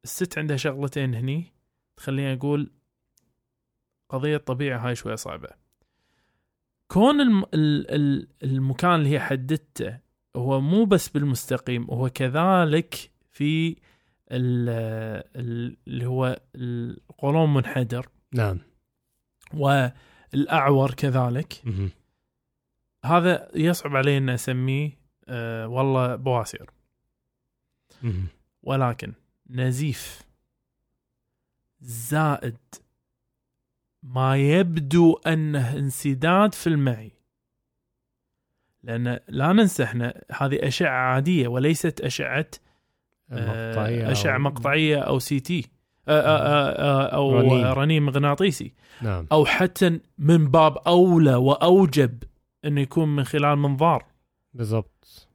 الست 0.04 0.38
عندها 0.38 0.58
شغلتين 0.58 1.16
هني 1.16 1.54
تخليني 1.98 2.34
أقول 2.34 2.72
قضية 4.10 4.38
طبيعه 4.38 4.88
هاي 4.88 4.96
شوية 4.96 5.16
صعبة 5.16 5.50
كون 6.88 7.22
الم 7.22 7.44
ال 7.54 7.92
ال 7.92 8.28
المكان 8.44 8.96
اللي 8.96 9.10
هي 9.10 9.20
حددته 9.20 10.00
هو 10.36 10.62
مو 10.62 10.86
بس 10.86 11.10
بالمستقيم 11.10 11.84
هو 11.84 12.10
كذلك 12.10 13.12
في 13.36 13.76
ال- 14.32 14.70
ال- 15.36 15.78
اللي 15.88 16.06
هو 16.06 16.40
القولون 16.56 17.54
منحدر. 17.54 18.08
نعم. 18.34 18.60
والأعور 19.54 20.94
كذلك. 20.94 21.62
مهم. 21.64 21.90
هذا 23.06 23.52
يصعب 23.56 23.96
علي 23.96 24.18
ان 24.18 24.30
اسميه 24.30 24.98
أه 25.28 25.68
والله 25.68 26.16
بواسير. 26.16 26.70
مهم. 28.04 28.28
ولكن 28.64 29.14
نزيف 29.50 30.22
زائد 31.82 32.58
ما 34.04 34.38
يبدو 34.38 35.14
أنه 35.14 35.78
انسداد 35.78 36.54
في 36.54 36.68
المعي. 36.68 37.12
لأن 38.84 39.20
لا 39.28 39.54
ننسى 39.54 39.84
إحنا 39.84 40.24
هذه 40.32 40.68
أشعة 40.68 41.14
عادية 41.14 41.48
وليست 41.48 42.02
أشعة 42.02 42.48
آه، 43.32 43.70
مقطعية 43.72 44.12
أشعة 44.12 44.38
أو- 44.38 44.42
مقطعية 44.42 44.98
أو 45.00 45.20
CT 45.20 45.66
آه، 46.08 46.22
آه، 46.22 46.70
آه، 46.70 47.06
أو 47.16 47.40
رنين. 47.40 47.66
رنين 47.66 48.04
مغناطيسي 48.04 48.74
نعم 49.02 49.28
أو 49.32 49.46
حتى 49.46 50.00
من 50.18 50.48
باب 50.52 50.78
أولى 50.78 51.36
وأوجب 51.36 52.24
انه 52.66 52.82
يكون 52.82 53.16
من 53.16 53.24
خلال 53.24 53.58
منظار 53.58 54.06
بالضبط 54.54 55.28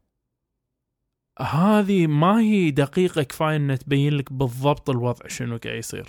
هذه 1.41 2.07
ما 2.07 2.41
هي 2.41 2.70
دقيقة 2.70 3.22
كفاية 3.22 3.57
إنها 3.57 3.76
تبين 3.76 4.12
لك 4.14 4.32
بالضبط 4.32 4.91
الوضع 4.91 5.26
شنو 5.28 5.57
قاعد 5.64 5.76
يصير. 5.78 6.09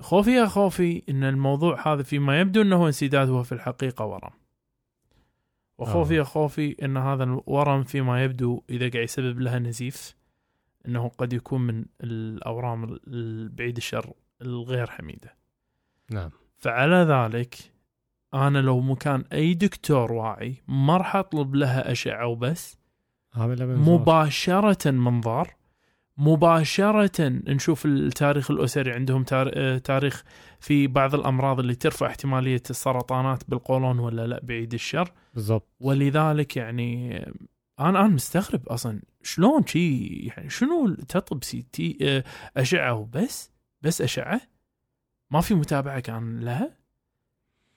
خوفي 0.00 0.30
يا 0.36 0.46
خوفي 0.46 1.02
إن 1.08 1.24
الموضوع 1.24 1.92
هذا 1.92 2.02
فيما 2.02 2.40
يبدو 2.40 2.62
إنه 2.62 2.86
انسداد 2.86 3.28
هو 3.28 3.42
في 3.42 3.52
الحقيقة 3.52 4.04
ورم. 4.04 4.30
وخوفي 5.78 6.14
آه. 6.14 6.18
يا 6.18 6.22
خوفي 6.24 6.76
إن 6.84 6.96
هذا 6.96 7.24
الورم 7.24 7.84
فيما 7.84 8.24
يبدو 8.24 8.62
إذا 8.70 8.88
قاعد 8.90 9.04
يسبب 9.04 9.40
لها 9.40 9.58
نزيف 9.58 10.14
إنه 10.88 11.08
قد 11.08 11.32
يكون 11.32 11.60
من 11.60 11.84
الأورام 12.00 12.98
البعيد 13.08 13.76
الشر 13.76 14.12
الغير 14.42 14.90
حميدة. 14.90 15.36
نعم 16.10 16.30
فعلى 16.56 16.96
ذلك 16.96 17.54
أنا 18.34 18.58
لو 18.58 18.80
مكان 18.80 19.24
أي 19.32 19.54
دكتور 19.54 20.12
واعي 20.12 20.62
ما 20.68 20.96
راح 20.96 21.16
أطلب 21.16 21.54
لها 21.54 21.92
أشعة 21.92 22.26
وبس. 22.26 22.78
مباشرة 23.98 24.90
منظار 24.90 25.54
مباشرة 26.16 27.28
نشوف 27.28 27.86
التاريخ 27.86 28.50
الأسري 28.50 28.92
عندهم 28.92 29.24
تار- 29.24 29.78
تاريخ 29.78 30.24
في 30.60 30.86
بعض 30.86 31.14
الأمراض 31.14 31.60
اللي 31.60 31.74
ترفع 31.74 32.06
احتمالية 32.06 32.62
السرطانات 32.70 33.50
بالقولون 33.50 33.98
ولا 33.98 34.26
لا 34.26 34.40
بعيد 34.42 34.74
الشر 34.74 35.12
بالضبط 35.34 35.68
ولذلك 35.80 36.56
يعني 36.56 37.22
أنا 37.88 38.00
أنا 38.00 38.08
مستغرب 38.08 38.68
أصلا 38.68 39.00
شلون 39.22 39.66
شي 39.66 40.08
يعني 40.18 40.50
شنو 40.50 40.94
تطلب 40.94 41.44
CT 41.44 41.98
آه، 42.02 42.24
أشعة 42.56 42.94
وبس 42.94 43.50
بس 43.82 44.00
أشعة؟ 44.00 44.40
ما 45.30 45.40
في 45.40 45.54
متابعة 45.54 46.00
كان 46.00 46.40
لها؟ 46.40 46.76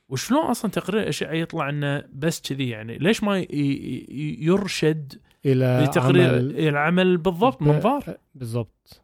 وشلون 0.10 0.46
أصلا 0.46 0.72
تقرير 0.72 1.02
الاشعه 1.02 1.32
يطلع 1.34 1.70
إنه 1.70 2.04
بس 2.14 2.42
كذي 2.42 2.70
يعني؟ 2.70 2.98
ليش 2.98 3.24
ما 3.24 3.46
يرشد 3.50 5.22
إلى 5.46 5.86
لتقرير 5.90 6.30
عمل- 6.36 6.60
العمل 6.68 7.18
بالضبط 7.18 7.62
منظار؟ 7.62 8.18
بالضبط. 8.36 9.02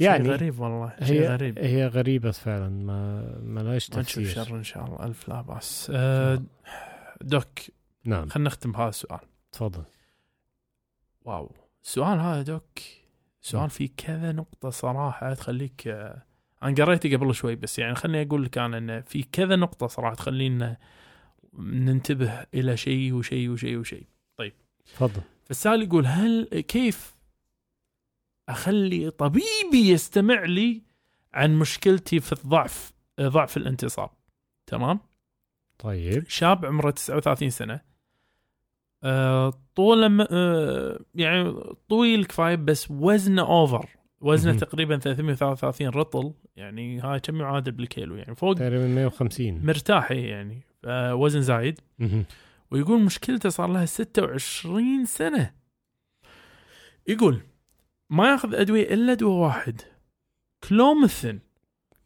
يعني 0.00 0.24
يعني 0.24 0.34
غريب 0.36 0.60
والله 0.60 0.92
شيء 1.02 1.20
هي 1.22 1.26
غريب. 1.28 1.58
هي 1.58 1.86
غريبة 1.86 2.30
فعلا 2.30 2.68
ما 2.68 3.22
ما 3.44 3.60
لهاش 3.60 3.90
ما 3.90 4.00
نشوف 4.00 4.24
تفسير. 4.24 4.44
شر 4.44 4.56
إن 4.56 4.62
شاء 4.62 4.86
الله 4.86 5.04
ألف 5.06 5.28
لا 5.28 5.40
بأس. 5.42 5.92
آه، 5.94 6.42
دوك 7.20 7.48
نعم. 8.04 8.28
خلينا 8.28 8.46
نختم 8.48 8.72
بهذا 8.72 8.88
السؤال. 8.88 9.20
تفضل. 9.52 9.84
واو. 11.24 11.52
السؤال 11.84 12.18
هذا 12.18 12.42
دوك. 12.42 12.78
نعم. 12.78 13.00
سؤال 13.40 13.70
فيه 13.70 13.88
كذا 13.96 14.32
نقطة 14.32 14.70
صراحة 14.70 15.34
تخليك 15.34 15.88
آه، 15.88 16.22
أنا 16.62 16.74
قريته 16.74 17.16
قبل 17.16 17.34
شوي 17.34 17.56
بس 17.56 17.78
يعني 17.78 17.94
خليني 17.94 18.26
أقول 18.28 18.44
لك 18.44 18.58
أنا 18.58 18.78
إنه 18.78 19.00
في 19.00 19.22
كذا 19.22 19.56
نقطة 19.56 19.86
صراحة 19.86 20.14
تخلينا 20.14 20.76
ننتبه 21.58 22.46
إلى 22.54 22.76
شيء 22.76 23.12
وشيء 23.12 23.48
وشيء 23.48 23.76
وشيء. 23.76 24.06
تفضل. 24.94 25.22
فالسؤال 25.44 25.82
يقول 25.82 26.06
هل 26.06 26.60
كيف 26.60 27.16
أخلي 28.48 29.10
طبيبي 29.10 29.90
يستمع 29.90 30.44
لي 30.44 30.82
عن 31.32 31.58
مشكلتي 31.58 32.20
في 32.20 32.32
الضعف 32.32 32.92
ضعف 33.20 33.56
الانتصاب 33.56 34.10
تمام؟ 34.66 35.00
طيب. 35.78 36.28
شاب 36.28 36.66
عمره 36.66 36.90
39 36.90 37.50
سنة. 37.50 37.80
طوله 39.74 40.08
م- 40.08 40.26
آه، 40.30 41.00
يعني 41.14 41.54
طويل 41.88 42.24
كفاية 42.24 42.54
بس 42.56 42.90
وزنه 42.90 43.42
اوفر 43.42 43.86
وزنه. 44.20 44.58
تقريبا 44.58 44.98
333 44.98 45.88
رطل. 45.88 46.32
يعني 46.56 47.00
هاي 47.00 47.20
كم 47.20 47.40
يعادل 47.40 47.72
بالكيلو؟ 47.72 48.16
يعني 48.16 48.34
فوق 48.34 48.54
تقريبا 48.54 48.86
150 48.86 49.66
مرتاح 49.66 50.10
يعني. 50.12 50.60
آه، 50.84 51.14
وزن 51.14 51.42
زايد. 51.42 51.80
ويقول 52.70 53.00
مشكلته 53.00 53.48
صار 53.48 53.68
لها 53.72 53.86
26 53.86 55.04
سنة. 55.04 55.50
يقول 57.08 57.40
ما 58.10 58.30
ياخذ 58.30 58.54
أدوية 58.54 58.94
إلا 58.94 59.14
دواء 59.14 59.38
واحد. 59.46 59.80
كلومثين 60.68 61.40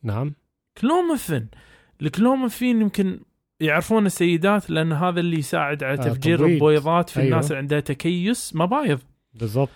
نعم. 0.03 0.35
كلومثين 0.79 1.49
الكلومثين 2.03 2.81
يمكن 2.81 3.21
يعرفون 3.65 4.07
السيدات 4.07 4.71
لأن 4.71 4.93
هذا 4.93 5.21
اللي 5.21 5.39
يساعد 5.39 5.85
على 5.85 5.93
آه، 5.99 6.03
تفجير. 6.03 6.47
البويضات 6.47 7.11
في 7.11 7.21
أيوة. 7.21 7.31
الناس 7.31 7.47
اللي 7.47 7.59
عندها 7.59 7.81
تكيس 7.81 8.57
مبايض. 8.57 8.99
بالضبط. 9.35 9.71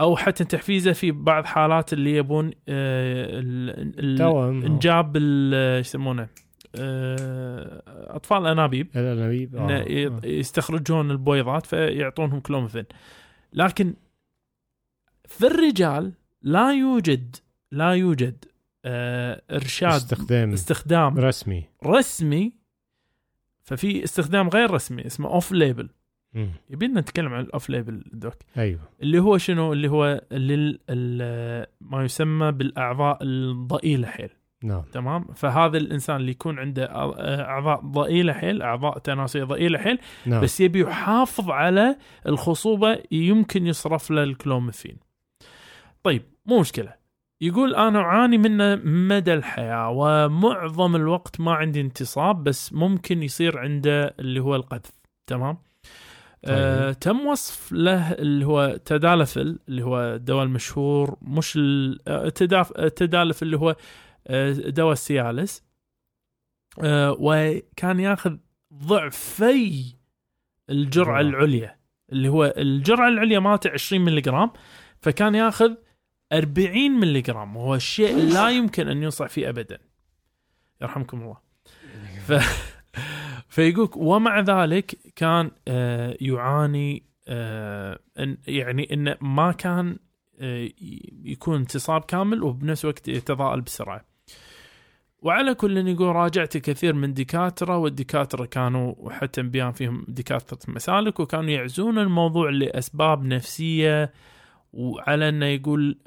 أو 0.00 0.16
حتى 0.16 0.44
تحفيزه 0.44 0.92
في 0.92 1.10
بعض 1.10 1.44
حالات 1.44 1.92
اللي 1.92 2.16
يبون 2.16 2.50
آه، 2.68 3.40
انجاب 4.66 5.16
ال- 5.16 5.54
إيش 5.76 5.86
يسمونه 5.86 6.28
آه، 6.74 7.82
أطفال 8.16 8.46
انابيب 8.46 8.88
الأنابيب 8.96 9.56
آه. 9.56 10.26
يستخرجون 10.26 11.10
البويضات 11.10 11.66
فيعطونهم 11.66 12.40
كلومفين 12.40 12.84
لكن 13.52 13.94
في 15.28 15.46
الرجال 15.46 16.12
لا 16.42 16.72
يوجد 16.72 17.36
لا 17.72 17.90
يوجد 17.94 18.44
إرشاد 18.86 19.92
استخدام 19.92 20.52
استخدام 20.52 21.18
رسمي. 21.18 21.64
رسمي 21.86 22.52
ففي 23.66 24.04
استخدام 24.04 24.48
غير 24.48 24.70
رسمي 24.70 25.06
اسمه 25.06 25.28
off 25.28 25.52
label. 25.52 25.88
يبينا 26.70 27.00
نتكلم 27.00 27.34
عن 27.34 27.40
ال 27.40 27.47
off 27.47 27.70
label 27.70 28.04
doc. 28.12 28.34
أيوه. 28.58 28.80
اللي 29.02 29.18
هو 29.18 29.38
شنو؟ 29.38 29.72
اللي 29.72 29.88
هو 29.88 30.20
لل 30.32 30.78
ما 31.80 32.04
يسمى 32.04 32.52
بالأعضاء 32.52 33.18
الضئيلة 33.22 34.06
حيل. 34.08 34.30
نعم. 34.62 34.82
تمام؟ 34.92 35.24
فهذا 35.34 35.78
الإنسان 35.78 36.16
اللي 36.16 36.30
يكون 36.30 36.58
عنده 36.58 36.88
أعضاء 37.44 37.80
ضئيلة 37.80 38.32
حيل 38.32 38.62
أعضاء 38.62 38.98
تناسليه 38.98 39.44
ضئيلة 39.44 39.78
حيل 39.78 39.98
نعم. 40.26 40.42
بس 40.42 40.60
يبي 40.60 40.80
يحافظ 40.80 41.50
على 41.50 41.96
الخصوبة 42.26 43.02
يمكن 43.10 43.66
يصرف 43.66 44.10
له 44.10 44.22
الكلومفين. 44.22 44.96
طيب 46.02 46.22
مو 46.46 46.60
مشكلة. 46.60 46.94
يقول 47.40 47.74
أنا 47.74 47.98
أعاني 48.00 48.38
منه 48.38 48.74
مدى 48.84 49.34
الحياة 49.34 49.90
ومعظم 49.90 50.96
الوقت 50.96 51.40
ما 51.40 51.52
عندي 51.54 51.80
انتصاب 51.80 52.44
بس 52.44 52.72
ممكن 52.72 53.22
يصير 53.22 53.58
عنده 53.58 54.14
اللي 54.20 54.40
هو 54.40 54.56
القذف 54.56 54.90
تمام؟ 55.26 55.58
آه 56.44 56.92
تم 56.92 57.26
وصف 57.26 57.72
له 57.72 58.12
اللي 58.12 58.46
هو 58.46 58.78
تدالفل 58.84 59.58
اللي 59.68 59.82
هو 59.84 59.98
الدواء 60.14 60.44
المشهور 60.44 61.16
مش 61.22 61.56
ال- 61.56 62.00
آه، 62.08 62.28
تداف- 62.28 62.72
آه، 62.76 62.88
تدالف 62.88 63.42
اللي 63.42 63.56
هو 63.58 63.76
آه، 64.26 64.52
دواء 64.52 64.92
السيالس 64.92 65.64
آه، 66.82 67.16
وكان 67.20 68.00
ياخذ 68.00 68.36
ضعفي 68.74 69.94
الجرعة. 70.70 71.20
العليا 71.20 71.76
اللي 72.12 72.28
هو 72.28 72.54
الجرعة 72.56 73.08
العليا 73.08 73.38
مالته 73.38 73.70
20 73.70 74.02
ملغ 74.04 74.46
فكان 75.00 75.34
ياخذ 75.34 75.74
40 76.32 76.90
ملغ 76.90 77.36
وهو 77.36 77.74
الشيء 77.74 78.16
لا 78.16 78.48
يمكن 78.48 78.88
أن 78.88 79.02
ينصح 79.02 79.26
فيه 79.26 79.48
ابدا. 79.48 79.78
يرحمكم 80.82 81.22
الله. 81.22 81.36
ف... 82.26 82.32
فيقول 83.48 83.90
ومع 83.96 84.40
ذلك 84.40 84.98
كان 85.16 85.50
آه، 85.68 86.16
يعاني 86.20 87.02
آه، 87.28 87.98
يعني 88.46 88.92
انه 88.92 89.16
ما 89.20 89.52
كان 89.52 89.98
آه، 90.40 90.68
يكون 91.24 91.56
انتصاب 91.56 92.04
كامل 92.04 92.42
وبنفس 92.42 92.84
الوقت 92.84 93.08
يتضاءل 93.08 93.60
بسرعة. 93.60 94.04
وعلى 95.22 95.54
كل 95.54 95.88
يقول 95.88 96.16
راجعت 96.16 96.56
كثير 96.56 96.92
من 96.92 97.14
دكاتره 97.14 97.76
والدكاتره 97.76 98.44
كانوا 98.44 99.10
حتى 99.10 99.42
بيان 99.42 99.72
فيهم 99.72 100.04
دكاتره 100.08 100.58
مسالك 100.68 101.20
وكانوا 101.20 101.50
يعزون 101.50 101.98
الموضوع 101.98 102.50
لأسباب 102.50 103.24
نفسية 103.24 104.12
وعلى 104.72 105.28
إنه 105.28 105.46
يقول 105.46 105.98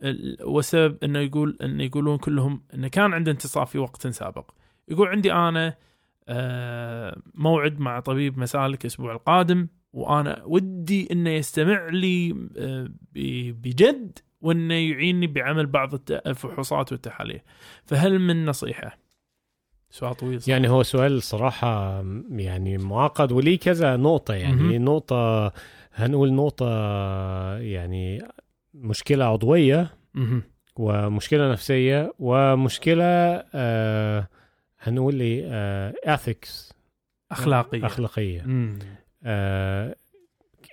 وسبب 0.43 0.97
إنه 1.03 1.20
يقول 1.20 1.57
إنه 1.62 1.84
يقولون 1.84 2.18
كلهم 2.18 2.62
إنه 2.74 2.88
كان 2.88 3.14
عنده 3.14 3.32
انتصاب 3.32 3.68
في 3.68 3.78
وقت 3.78 4.07
سابق 4.07 4.51
يقول 4.88 5.07
عندي 5.07 5.34
أنا 5.34 5.76
آه، 6.28 7.22
موعد 7.34 7.80
مع 7.80 7.99
طبيب 7.99 8.39
مسالك 8.39 8.82
الأسبوع 8.82 9.12
القادم 9.12 9.68
وأنا 9.93 10.43
ودي 10.45 11.07
إنه 11.12 11.30
يستمع 11.30 11.88
لي 11.89 12.36
آه، 12.57 12.88
بجد 13.51 14.20
وإنه 14.41 14.74
يعيني 14.74 15.28
بعمل 15.28 15.66
بعض 15.66 16.12
الفحوصات 16.12 16.91
والتحاليل 16.91 17.41
فهل 17.86 18.20
من 18.20 18.45
نصيحة؟ 18.45 18.97
سؤال 19.89 20.16
طويل 20.16 20.41
صح؟ 20.41 20.49
يعني 20.49 20.70
هو 20.70 20.84
سؤال 20.84 21.24
صراحة 21.24 22.03
يعني 22.30 22.78
معقد 22.78 23.32
وليه 23.32 23.60
كذا 23.60 23.95
نقطة 23.95 24.34
يعني 24.34 24.64
مهم. 24.64 24.86
نقطة 24.86 25.53
هنقول 25.93 26.34
نقطة 26.34 26.68
يعني 27.57 28.22
مشكلة 28.82 29.25
عضوية 29.25 29.93
مهم. 30.13 30.43
ومشكلة 30.75 31.51
نفسية 31.51 32.13
ومشكلة 32.19 33.03
آه 33.53 34.27
هنقول 34.80 35.19
إيه 35.21 35.43
آه 35.47 35.93
ethics 36.07 36.73
أخلاقية 37.32 37.86
أخلاقية 37.86 38.41
مم. 38.41 38.80
آه 39.23 39.95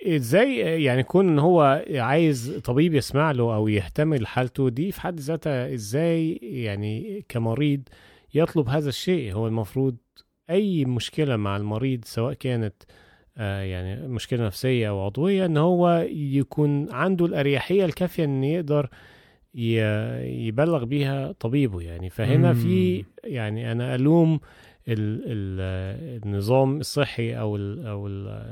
إزاي 0.07 0.57
يعني 0.83 0.99
يكون 0.99 1.27
إن 1.29 1.39
هو 1.39 1.85
عايز 1.95 2.61
طبيب 2.63 2.93
يسمع 2.93 3.31
له 3.31 3.55
أو 3.55 3.67
يهتم 3.67 4.13
لحالته 4.13 4.69
دي 4.69 4.91
في 4.91 5.01
حد 5.01 5.19
ذاتها 5.19 5.73
إزاي 5.73 6.33
يعني 6.41 7.25
كمريض 7.29 7.81
يطلب 8.33 8.69
هذا 8.69 8.89
الشيء 8.89 9.33
هو 9.33 9.47
المفروض 9.47 9.97
أي 10.49 10.85
مشكلة 10.85 11.35
مع 11.35 11.57
المريض 11.57 12.05
سواء 12.05 12.33
كانت 12.33 12.73
آه 12.83 13.06
يعني 13.43 14.07
مشكلة 14.07 14.45
نفسية 14.45 14.89
أو 14.89 15.05
عضوية 15.05 15.45
إن 15.45 15.57
هو 15.57 16.05
يكون 16.11 16.91
عنده 16.91 17.25
الأريحية 17.25 17.85
الكافية 17.85 18.23
إن 18.23 18.43
يقدر 18.43 18.89
يبلغ 19.53 20.83
بيها 20.85 21.31
طبيبه 21.31 21.81
يعني 21.81 22.09
فهنا 22.09 22.53
مم. 22.53 22.59
في 22.59 23.05
يعني 23.23 23.71
أنا 23.71 23.95
ألوم 23.95 24.39
ال 24.87 25.21
ال 25.25 26.23
النظام 26.25 26.79
الصحي 26.79 27.33
أو 27.39 27.55
ال 27.55 27.85
أو 27.87 28.07
ال 28.07 28.43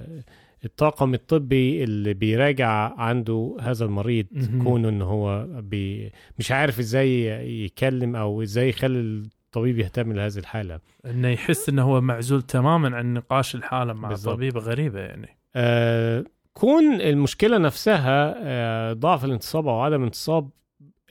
الطاقم 0.65 1.13
الطبي 1.13 1.83
اللي 1.83 2.13
بيراجع 2.13 2.93
عنده 2.97 3.57
هذا 3.61 3.85
المريض. 3.85 4.25
كونه 4.63 4.89
إن 4.89 5.01
هو 5.01 5.47
بي 5.61 6.11
مش 6.39 6.51
عارف 6.51 6.79
إزاي 6.79 7.25
يتكلم 7.63 8.15
أو 8.15 8.41
إزاي 8.41 8.69
يخلي 8.69 9.23
الطبيب 9.55 9.79
يهتم 9.79 10.13
لهذه 10.13 10.37
الحالة 10.37 10.79
إنه 11.05 11.27
يحس 11.27 11.69
إنه 11.69 11.83
هو 11.83 12.01
معزول 12.01 12.41
تماما 12.41 12.97
عن 12.97 13.13
نقاش 13.13 13.55
الحالة 13.55 13.93
مع 13.93 14.09
بالضبط. 14.09 14.27
الطبيب 14.31 14.57
غريبة 14.57 14.99
يعني 14.99 15.37
آه 15.55 16.25
كون 16.53 17.01
المشكلة 17.01 17.57
نفسها 17.57 18.35
آه 18.37 18.93
ضعف 18.93 19.25
الانتصاب 19.25 19.67
أو 19.67 19.79
عدم 19.79 19.99
الانتصاب 20.01 20.49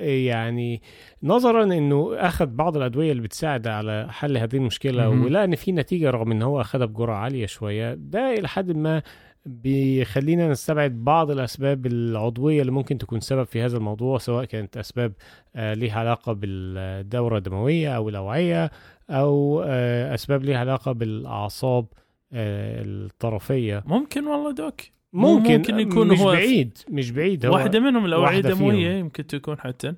آه، 0.01 0.05
يعني 0.05 0.83
نظرا 1.23 1.65
إنه 1.65 2.11
أخذ 2.17 2.47
بعض 2.47 2.77
الأدوية 2.77 3.11
اللي 3.13 3.23
بتساعد 3.23 3.67
على 3.67 4.07
حل 4.11 4.37
هذه 4.39 4.57
المشكلة. 4.57 5.09
ولقى 5.09 5.45
إن 5.45 5.57
في 5.57 5.73
نتيجة 5.73 6.11
رغم 6.11 6.31
إن 6.33 6.43
هو 6.43 6.61
أخذها 6.61 6.87
بجرعة 6.87 7.17
عالية 7.19 7.47
شوية 7.47 7.95
ده 7.95 8.35
إلى 8.35 8.49
حد 8.49 8.77
ما 8.77 9.03
بيخلينا 9.47 10.49
نستبعد 10.49 11.05
بعض 11.05 11.31
الأسباب 11.31 11.87
العضوية 11.87 12.61
اللي 12.61 12.73
ممكن 12.73 12.99
تكون 12.99 13.21
سبب 13.21 13.45
في 13.45 13.63
هذا 13.63 13.77
الموضوع 13.77 14.19
سواء 14.19 14.45
كانت 14.45 14.77
أسباب 14.77 15.13
آه، 15.57 15.75
ليها 15.75 16.01
علاقة 16.01 16.33
بالدورة 16.33 17.39
الدموية 17.39 17.97
أو 17.97 18.09
الأوعية 18.09 18.71
أو 19.11 19.63
آه، 19.67 20.15
أسباب 20.15 20.45
ليها 20.45 20.59
علاقة 20.59 20.93
بالأعصاب 20.93 21.87
آه، 22.33 22.83
الطرفية. 22.83 23.83
ممكن 23.87 24.27
والله 24.27 24.51
دوك. 24.53 24.81
ممكن 25.13 25.57
ممكن 25.57 25.81
يكون 25.81 26.09
مش 26.09 26.19
هو 26.19 26.33
بعيد 26.33 26.79
مش 26.91 27.11
بعيد 27.11 27.47
هو 27.47 27.55
واحدة 27.55 27.81
منهم 27.81 28.05
الأوعية 28.05 28.37
واحدة 28.37 28.51
الدموية 28.51 28.89
فيهم. 28.89 28.99
يمكن 28.99 29.27
تكون 29.27 29.59
حتى. 29.59 29.95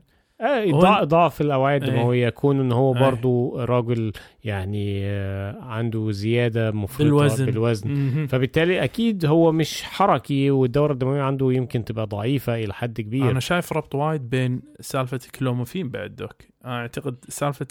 ضع- 0.70 1.04
ضعف 1.04 1.40
الأوعية 1.40 1.76
إيه. 1.82 1.88
الدموية 1.88 2.28
كون 2.28 2.60
إن 2.60 2.72
هو 2.72 2.94
إيه. 2.94 3.00
برضو 3.00 3.56
راجل 3.60 4.12
يعني 4.44 5.00
آه، 5.06 5.60
عنده 5.62 6.10
زيادة 6.10 6.70
مفرطة 6.70 7.04
بالوزن. 7.04 7.46
بالوزن. 7.46 8.26
فبالتالي 8.26 8.84
أكيد 8.84 9.26
هو 9.26 9.52
مش 9.52 9.82
حركي 9.82 10.50
والدورة 10.50 10.92
الدموية 10.92 11.22
عنده 11.22 11.52
يمكن 11.52 11.84
تبقى 11.84 12.06
ضعيفة 12.06 12.54
إلى 12.54 12.74
حد 12.74 13.00
كبير 13.00 13.30
أنا 13.30 13.40
شايف 13.40 13.72
ربط 13.72 13.94
وايد 13.94 14.30
بين 14.30 14.62
سالفة 14.80 15.20
الكلوموفين 15.26 15.88
بعد 15.88 16.16
دوك 16.16 16.34
أنا 16.64 16.76
أعتقد 16.80 17.16
سالفة 17.28 17.66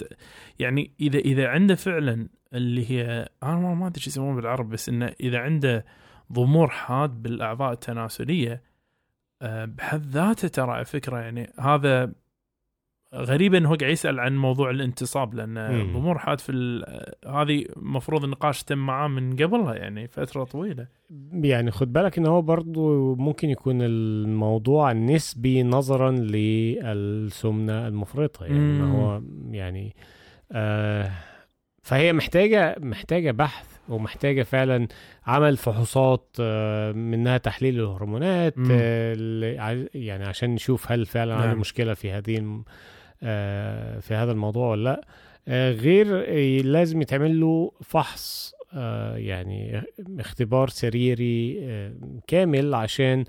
يعني 0.59 0.91
إذا 1.01 1.19
إذا 1.19 1.47
عنده 1.47 1.75
فعلا 1.75 2.27
اللي 2.53 2.91
هي 2.91 3.29
أنا 3.43 3.73
ما 3.73 3.87
أدري 3.87 4.01
شو 4.01 4.09
يسمونه 4.09 4.35
بالعربي 4.35 4.69
بس 4.73 4.89
إنه 4.89 5.11
إذا 5.19 5.37
عنده 5.39 5.85
ضمور 6.33 6.67
حاد 6.67 7.21
بالأعضاء 7.21 7.71
التناسلية 7.73 8.61
آه، 9.41 9.65
بحد 9.65 10.05
ذاته 10.05 10.47
ترى 10.47 10.85
فكرة 10.85 11.17
يعني 11.19 11.49
هذا 11.59 12.11
غريب 13.15 13.53
انه 13.53 13.69
هو 13.69 13.75
قاعد 13.75 13.91
يسأل 13.91 14.19
عن 14.19 14.37
موضوع 14.37 14.69
الانتصاب 14.69 15.33
لأن. 15.33 15.93
ضمور 15.93 16.17
حاد 16.17 16.39
في 16.39 16.51
هذه 17.27 17.65
المفروض 17.77 18.23
النقاش 18.23 18.63
تم 18.63 18.77
معاه 18.77 19.07
من 19.07 19.35
قبلها 19.35 19.75
يعني 19.75 20.07
فترة 20.07 20.43
طويلة 20.43 20.87
يعني 21.33 21.71
خد 21.71 21.93
بالك 21.93 22.17
إن 22.17 22.25
هو 22.25 22.41
برضو 22.41 23.15
ممكن 23.15 23.49
يكون 23.49 23.81
الموضوع 23.81 24.93
نسبي 24.93 25.63
نظرا 25.63 26.11
للسمنة 26.11 27.87
المفرطة 27.87 28.45
يعني 28.45 28.59
مم. 28.59 28.91
هو 28.91 29.21
يعني 29.51 29.95
آه 30.51 31.11
فهي 31.83 32.13
محتاجة 32.13 32.75
محتاجة 32.79 33.31
بحث 33.31 33.67
ومحتاجة 33.89 34.43
فعلا 34.43 34.87
عمل 35.27 35.57
فحوصات 35.57 36.35
آه 36.39 36.91
منها 36.91 37.37
تحليل 37.37 37.79
الهرمونات. 37.79 38.55
آه 38.71 39.15
يعني 39.93 40.25
عشان 40.25 40.49
نشوف 40.49 40.91
هل 40.91 41.05
فعلا 41.05 41.33
عنده 41.33 41.47
نعم. 41.47 41.59
مشكلة 41.59 41.93
في 41.93 42.11
هذه 42.11 42.63
في 44.01 44.13
هذا 44.13 44.31
الموضوع 44.31 44.67
ولا 44.67 44.83
لأ. 44.83 45.01
آه 45.47 45.71
غير 45.71 46.25
آه 46.27 46.61
لازم 46.61 47.01
يتعمل 47.01 47.39
له 47.39 47.71
فحص 47.83 48.53
آه 48.73 49.17
يعني 49.17 49.81
اختبار 50.19 50.69
سريري 50.69 51.59
آه 51.61 51.93
كامل 52.27 52.73
عشان 52.73 53.23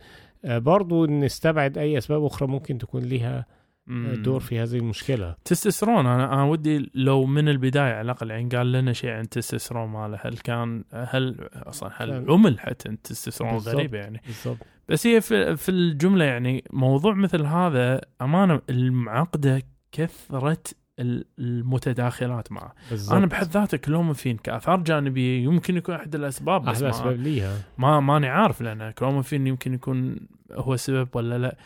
آه 0.44 0.58
برضو 0.58 1.06
نستبعد 1.06 1.78
أي 1.78 1.98
أسباب 1.98 2.24
أخرى 2.24 2.48
ممكن 2.48 2.78
تكون 2.78 3.02
لها 3.02 3.46
مم. 3.86 4.22
دور 4.22 4.40
في 4.40 4.58
هذه 4.58 4.76
المشكلة. 4.76 5.34
تستوستيرون 5.44 6.06
أنا 6.06 6.32
أنا 6.32 6.44
ودي 6.44 6.90
لو 6.94 7.24
من 7.24 7.48
البداية 7.48 7.92
على 7.92 8.00
الأقل 8.00 8.30
يعني 8.30 8.48
قال 8.48 8.72
لنا 8.72 8.92
شيء 8.92 9.10
عن 9.10 9.20
التستوستيرون 9.20 9.88
ماله. 9.88 10.18
هل 10.22 10.38
كان 10.38 10.84
هل 10.92 11.48
أصلا 11.52 11.90
هل 11.96 12.30
عمل 12.30 12.60
حتى 12.60 12.88
التستوستيرون. 12.88 13.56
غريبه 13.58 13.98
يعني. 13.98 14.20
بالضبط. 14.26 14.66
بس 14.88 15.06
هي 15.06 15.20
في, 15.20 15.56
في 15.56 15.68
الجملة 15.68 16.24
يعني 16.24 16.64
موضوع 16.72 17.14
مثل 17.14 17.42
هذا 17.42 18.00
أمانة 18.22 18.60
المعقدة 18.70 19.62
كثرة 19.96 20.58
ال- 20.98 21.24
المتداخلات 21.38 22.52
معه. 22.52 22.74
بالضبط. 22.90 23.12
أنا 23.16 23.26
بحد 23.26 23.46
ذاته 23.46 23.76
كلوموفين 23.76 24.36
كآثار 24.36 24.80
جانبية 24.80 25.44
يمكن 25.44 25.76
يكون 25.76 25.94
أحد 25.94 26.14
الأسباب 26.14 26.62
بس 26.62 26.68
أحلى 26.76 26.84
ما, 26.84 26.90
اسباب 26.90 27.20
ليها 27.20 27.58
ما 27.78 28.00
ماني 28.00 28.28
عارف 28.28 28.60
لأن 28.60 28.90
كلوموفين 28.90 29.46
يمكن 29.46 29.74
يكون 29.74 30.16
هو 30.52 30.76
سبب 30.76 31.08
ولا 31.14 31.38
لا. 31.38 31.56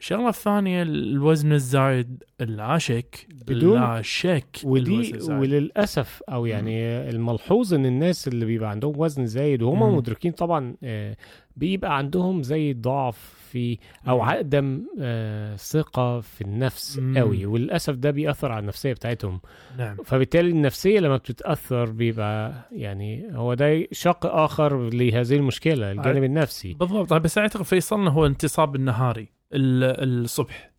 الشغلة 0.00 0.28
الثانية 0.28 0.82
الوزن 0.82 1.52
الزايد 1.52 2.24
لا 2.40 2.78
شك 2.78 3.26
بدون- 3.46 3.80
لا 3.80 4.02
شك 4.02 4.56
ودي. 4.64 5.12
وللأسف 5.28 6.22
أو 6.28 6.46
يعني 6.46 6.80
الملحوظ 7.10 7.74
إن 7.74 7.86
الناس 7.86 8.28
اللي 8.28 8.44
بيبقى 8.44 8.70
عندهم 8.70 8.92
وزن 8.96 9.26
زايد 9.26 9.62
وهم. 9.62 9.96
مدركين 9.96 10.32
طبعا 10.32 10.74
آه، 10.82 11.16
بيبقى 11.56 11.96
عندهم 11.98 12.42
زي 12.42 12.72
ضعف 12.72 13.39
في 13.52 13.78
أو. 14.08 14.22
عدم 14.22 14.86
آه، 15.00 15.56
ثقة 15.56 16.20
في 16.20 16.40
النفس. 16.40 17.00
قوي 17.16 17.46
وللأسف 17.46 17.94
ده 17.94 18.10
بيأثر 18.10 18.52
على 18.52 18.60
النفسية 18.60 18.92
بتاعتهم 18.92 19.40
نعم 19.78 19.96
فبالتالي 20.04 20.50
النفسية 20.50 21.00
لما 21.00 21.16
بتتأثر 21.16 21.90
بيبقى 21.90 22.52
يعني 22.72 23.28
هو 23.36 23.54
ده 23.54 23.86
شق 23.92 24.26
آخر 24.26 24.90
لهذه 24.90 25.36
المشكلة 25.36 25.92
الجانب 25.92 26.24
النفسي 26.24 26.74
بالضبط 26.74 27.12
بس 27.12 27.38
أعتقد 27.38 27.62
فيصلنا 27.62 28.10
هو 28.10 28.26
انتصاب 28.26 28.76
النهاري 28.76 29.28
ال- 29.52 30.24
الصبح 30.24 30.70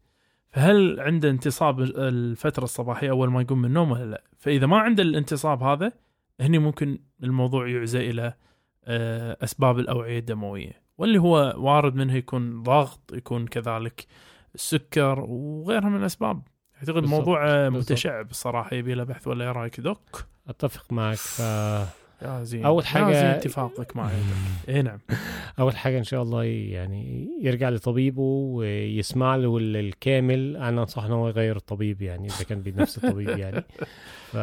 فهل 0.50 1.00
عنده 1.00 1.30
انتصاب 1.30 1.80
الفترة 1.82 2.64
الصباحية 2.64 3.10
أول 3.10 3.30
ما 3.32 3.42
يقوم 3.42 3.60
من 3.60 3.66
النوم 3.66 3.92
ولا 3.92 4.06
لا؟ 4.06 4.24
فإذا 4.38 4.66
ما 4.68 4.78
عنده 4.78 5.04
الانتصاب 5.04 5.64
هذا 5.64 5.92
هني 6.42 6.58
ممكن 6.60 7.00
الموضوع 7.24 7.68
يعزى 7.70 8.10
إلى 8.10 8.34
آه، 8.86 9.38
أسباب 9.44 9.80
الأوعية 9.80 10.20
الدموية 10.20 10.81
واللي 11.02 11.20
هو 11.20 11.54
وارد 11.58 11.96
منه 11.96 12.16
يكون 12.16 12.64
ضغط 12.64 13.00
يكون 13.14 13.48
كذلك 13.48 14.06
السكر 14.56 15.20
وغيرها 15.20 15.90
من 15.90 16.00
الأسباب. 16.00 16.42
أعتقد 16.78 16.98
الموضوع. 17.04 17.70
متشعب 17.70 18.30
الصراحه 18.32 18.76
يبي 18.76 18.94
له 18.94 19.04
بحث 19.04 19.28
ولا 19.28 19.46
إيه 19.46 19.52
رأيك 19.52 19.80
دوك؟ 19.80 20.26
أتفق 20.48 20.94
معك. 20.94 21.16
ف 21.18 21.40
يا 22.22 22.44
زين. 22.44 22.66
أول 22.66 22.84
يا 22.84 22.88
حاجة- 22.88 23.12
زين 23.14 23.26
اتفاقك 23.26 23.96
مع 23.96 24.12
يدك 24.12 24.70
اي 24.70 24.82
نعم. 24.82 25.00
أول 25.60 25.78
حاجة 25.78 25.98
إن 25.98 26.04
شاء 26.04 26.22
الله 26.24 26.44
يعني 26.44 27.30
يرجع 27.42 27.70
لطبيبه 27.70 28.22
ويسمع 28.22 29.36
له 29.36 29.58
ال- 29.58 29.78
الكامل. 29.78 30.58
أنا 30.58 30.82
أنصح 30.82 31.04
ان 31.04 31.12
هو 31.12 31.28
يغير 31.28 31.56
الطبيب 31.56 32.02
يعني 32.02 32.28
إذا 32.28 32.44
كان 32.46 32.62
بنفس 32.62 32.98
الطبيب 33.04 33.30
يعني. 33.30 33.64
ف 34.32 34.36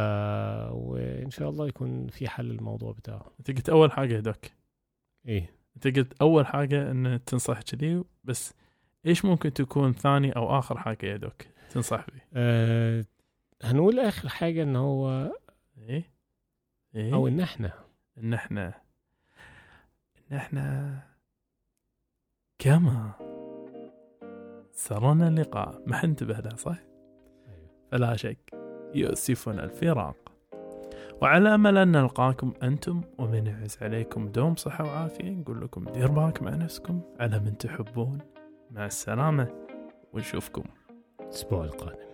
وإن 0.72 1.30
شاء 1.30 1.48
الله 1.50 1.66
يكون 1.68 2.06
في 2.06 2.28
حل 2.28 2.50
الموضوع 2.50 2.92
بتاعه. 2.92 3.32
أنت 3.38 3.50
قلت 3.50 3.68
أول 3.68 3.92
حاجة 3.92 4.14
يا 4.14 4.20
دوك 4.20 4.44
إيه. 5.28 5.57
انت 5.86 5.98
قلت 5.98 6.22
أول 6.22 6.46
حاجة 6.46 6.90
إن 6.90 7.20
تنصح 7.26 7.62
كذي 7.62 8.04
بس 8.24 8.54
إيش 9.06 9.24
ممكن 9.24 9.52
تكون 9.52 9.92
ثاني 9.92 10.36
أو 10.36 10.58
آخر 10.58 10.78
حاجة 10.78 11.06
يا 11.06 11.16
دوك 11.16 11.42
تنصح 11.70 12.00
فيه 12.00 12.26
آه 12.34 13.04
هنقول 13.62 14.00
آخر 14.00 14.28
حاجة 14.28 14.62
إن 14.62 14.76
هو 14.76 15.32
إيه؟ 15.78 16.10
إيه؟ 16.94 17.14
أو 17.14 17.28
إن 17.28 17.40
إحنا. 17.40 17.72
إن 18.18 18.34
إحنا. 18.34 18.74
إن 20.32 20.36
إحنا. 20.36 20.98
كما 22.58 23.12
سرنا 24.72 25.28
اللقاء. 25.28 25.82
ما 25.86 25.96
حنتبه 25.96 26.38
له 26.38 26.56
صح؟ 26.56 26.78
فلا 27.92 28.16
شك 28.16 28.50
يؤسفنا 28.94 29.64
الفراق. 29.64 30.27
وعلى 31.22 31.54
أمل 31.54 31.78
أن 31.78 31.92
نلقاكم 31.92 32.52
أنتم 32.62 33.00
ومن 33.18 33.46
يعز 33.46 33.78
عليكم 33.82 34.28
دوم 34.28 34.56
صحة 34.56 34.84
وعافية 34.84 35.30
نقول 35.30 35.60
لكم 35.60 35.84
دير 35.84 36.10
بالك 36.10 36.42
مع 36.42 36.50
نفسكم 36.50 37.00
على 37.20 37.38
من 37.38 37.58
تحبون. 37.58 38.18
مع 38.70 38.86
السلامة 38.86 39.48
ونشوفكم 40.12 40.62
الأسبوع 41.20 41.64
القادم. 41.64 42.07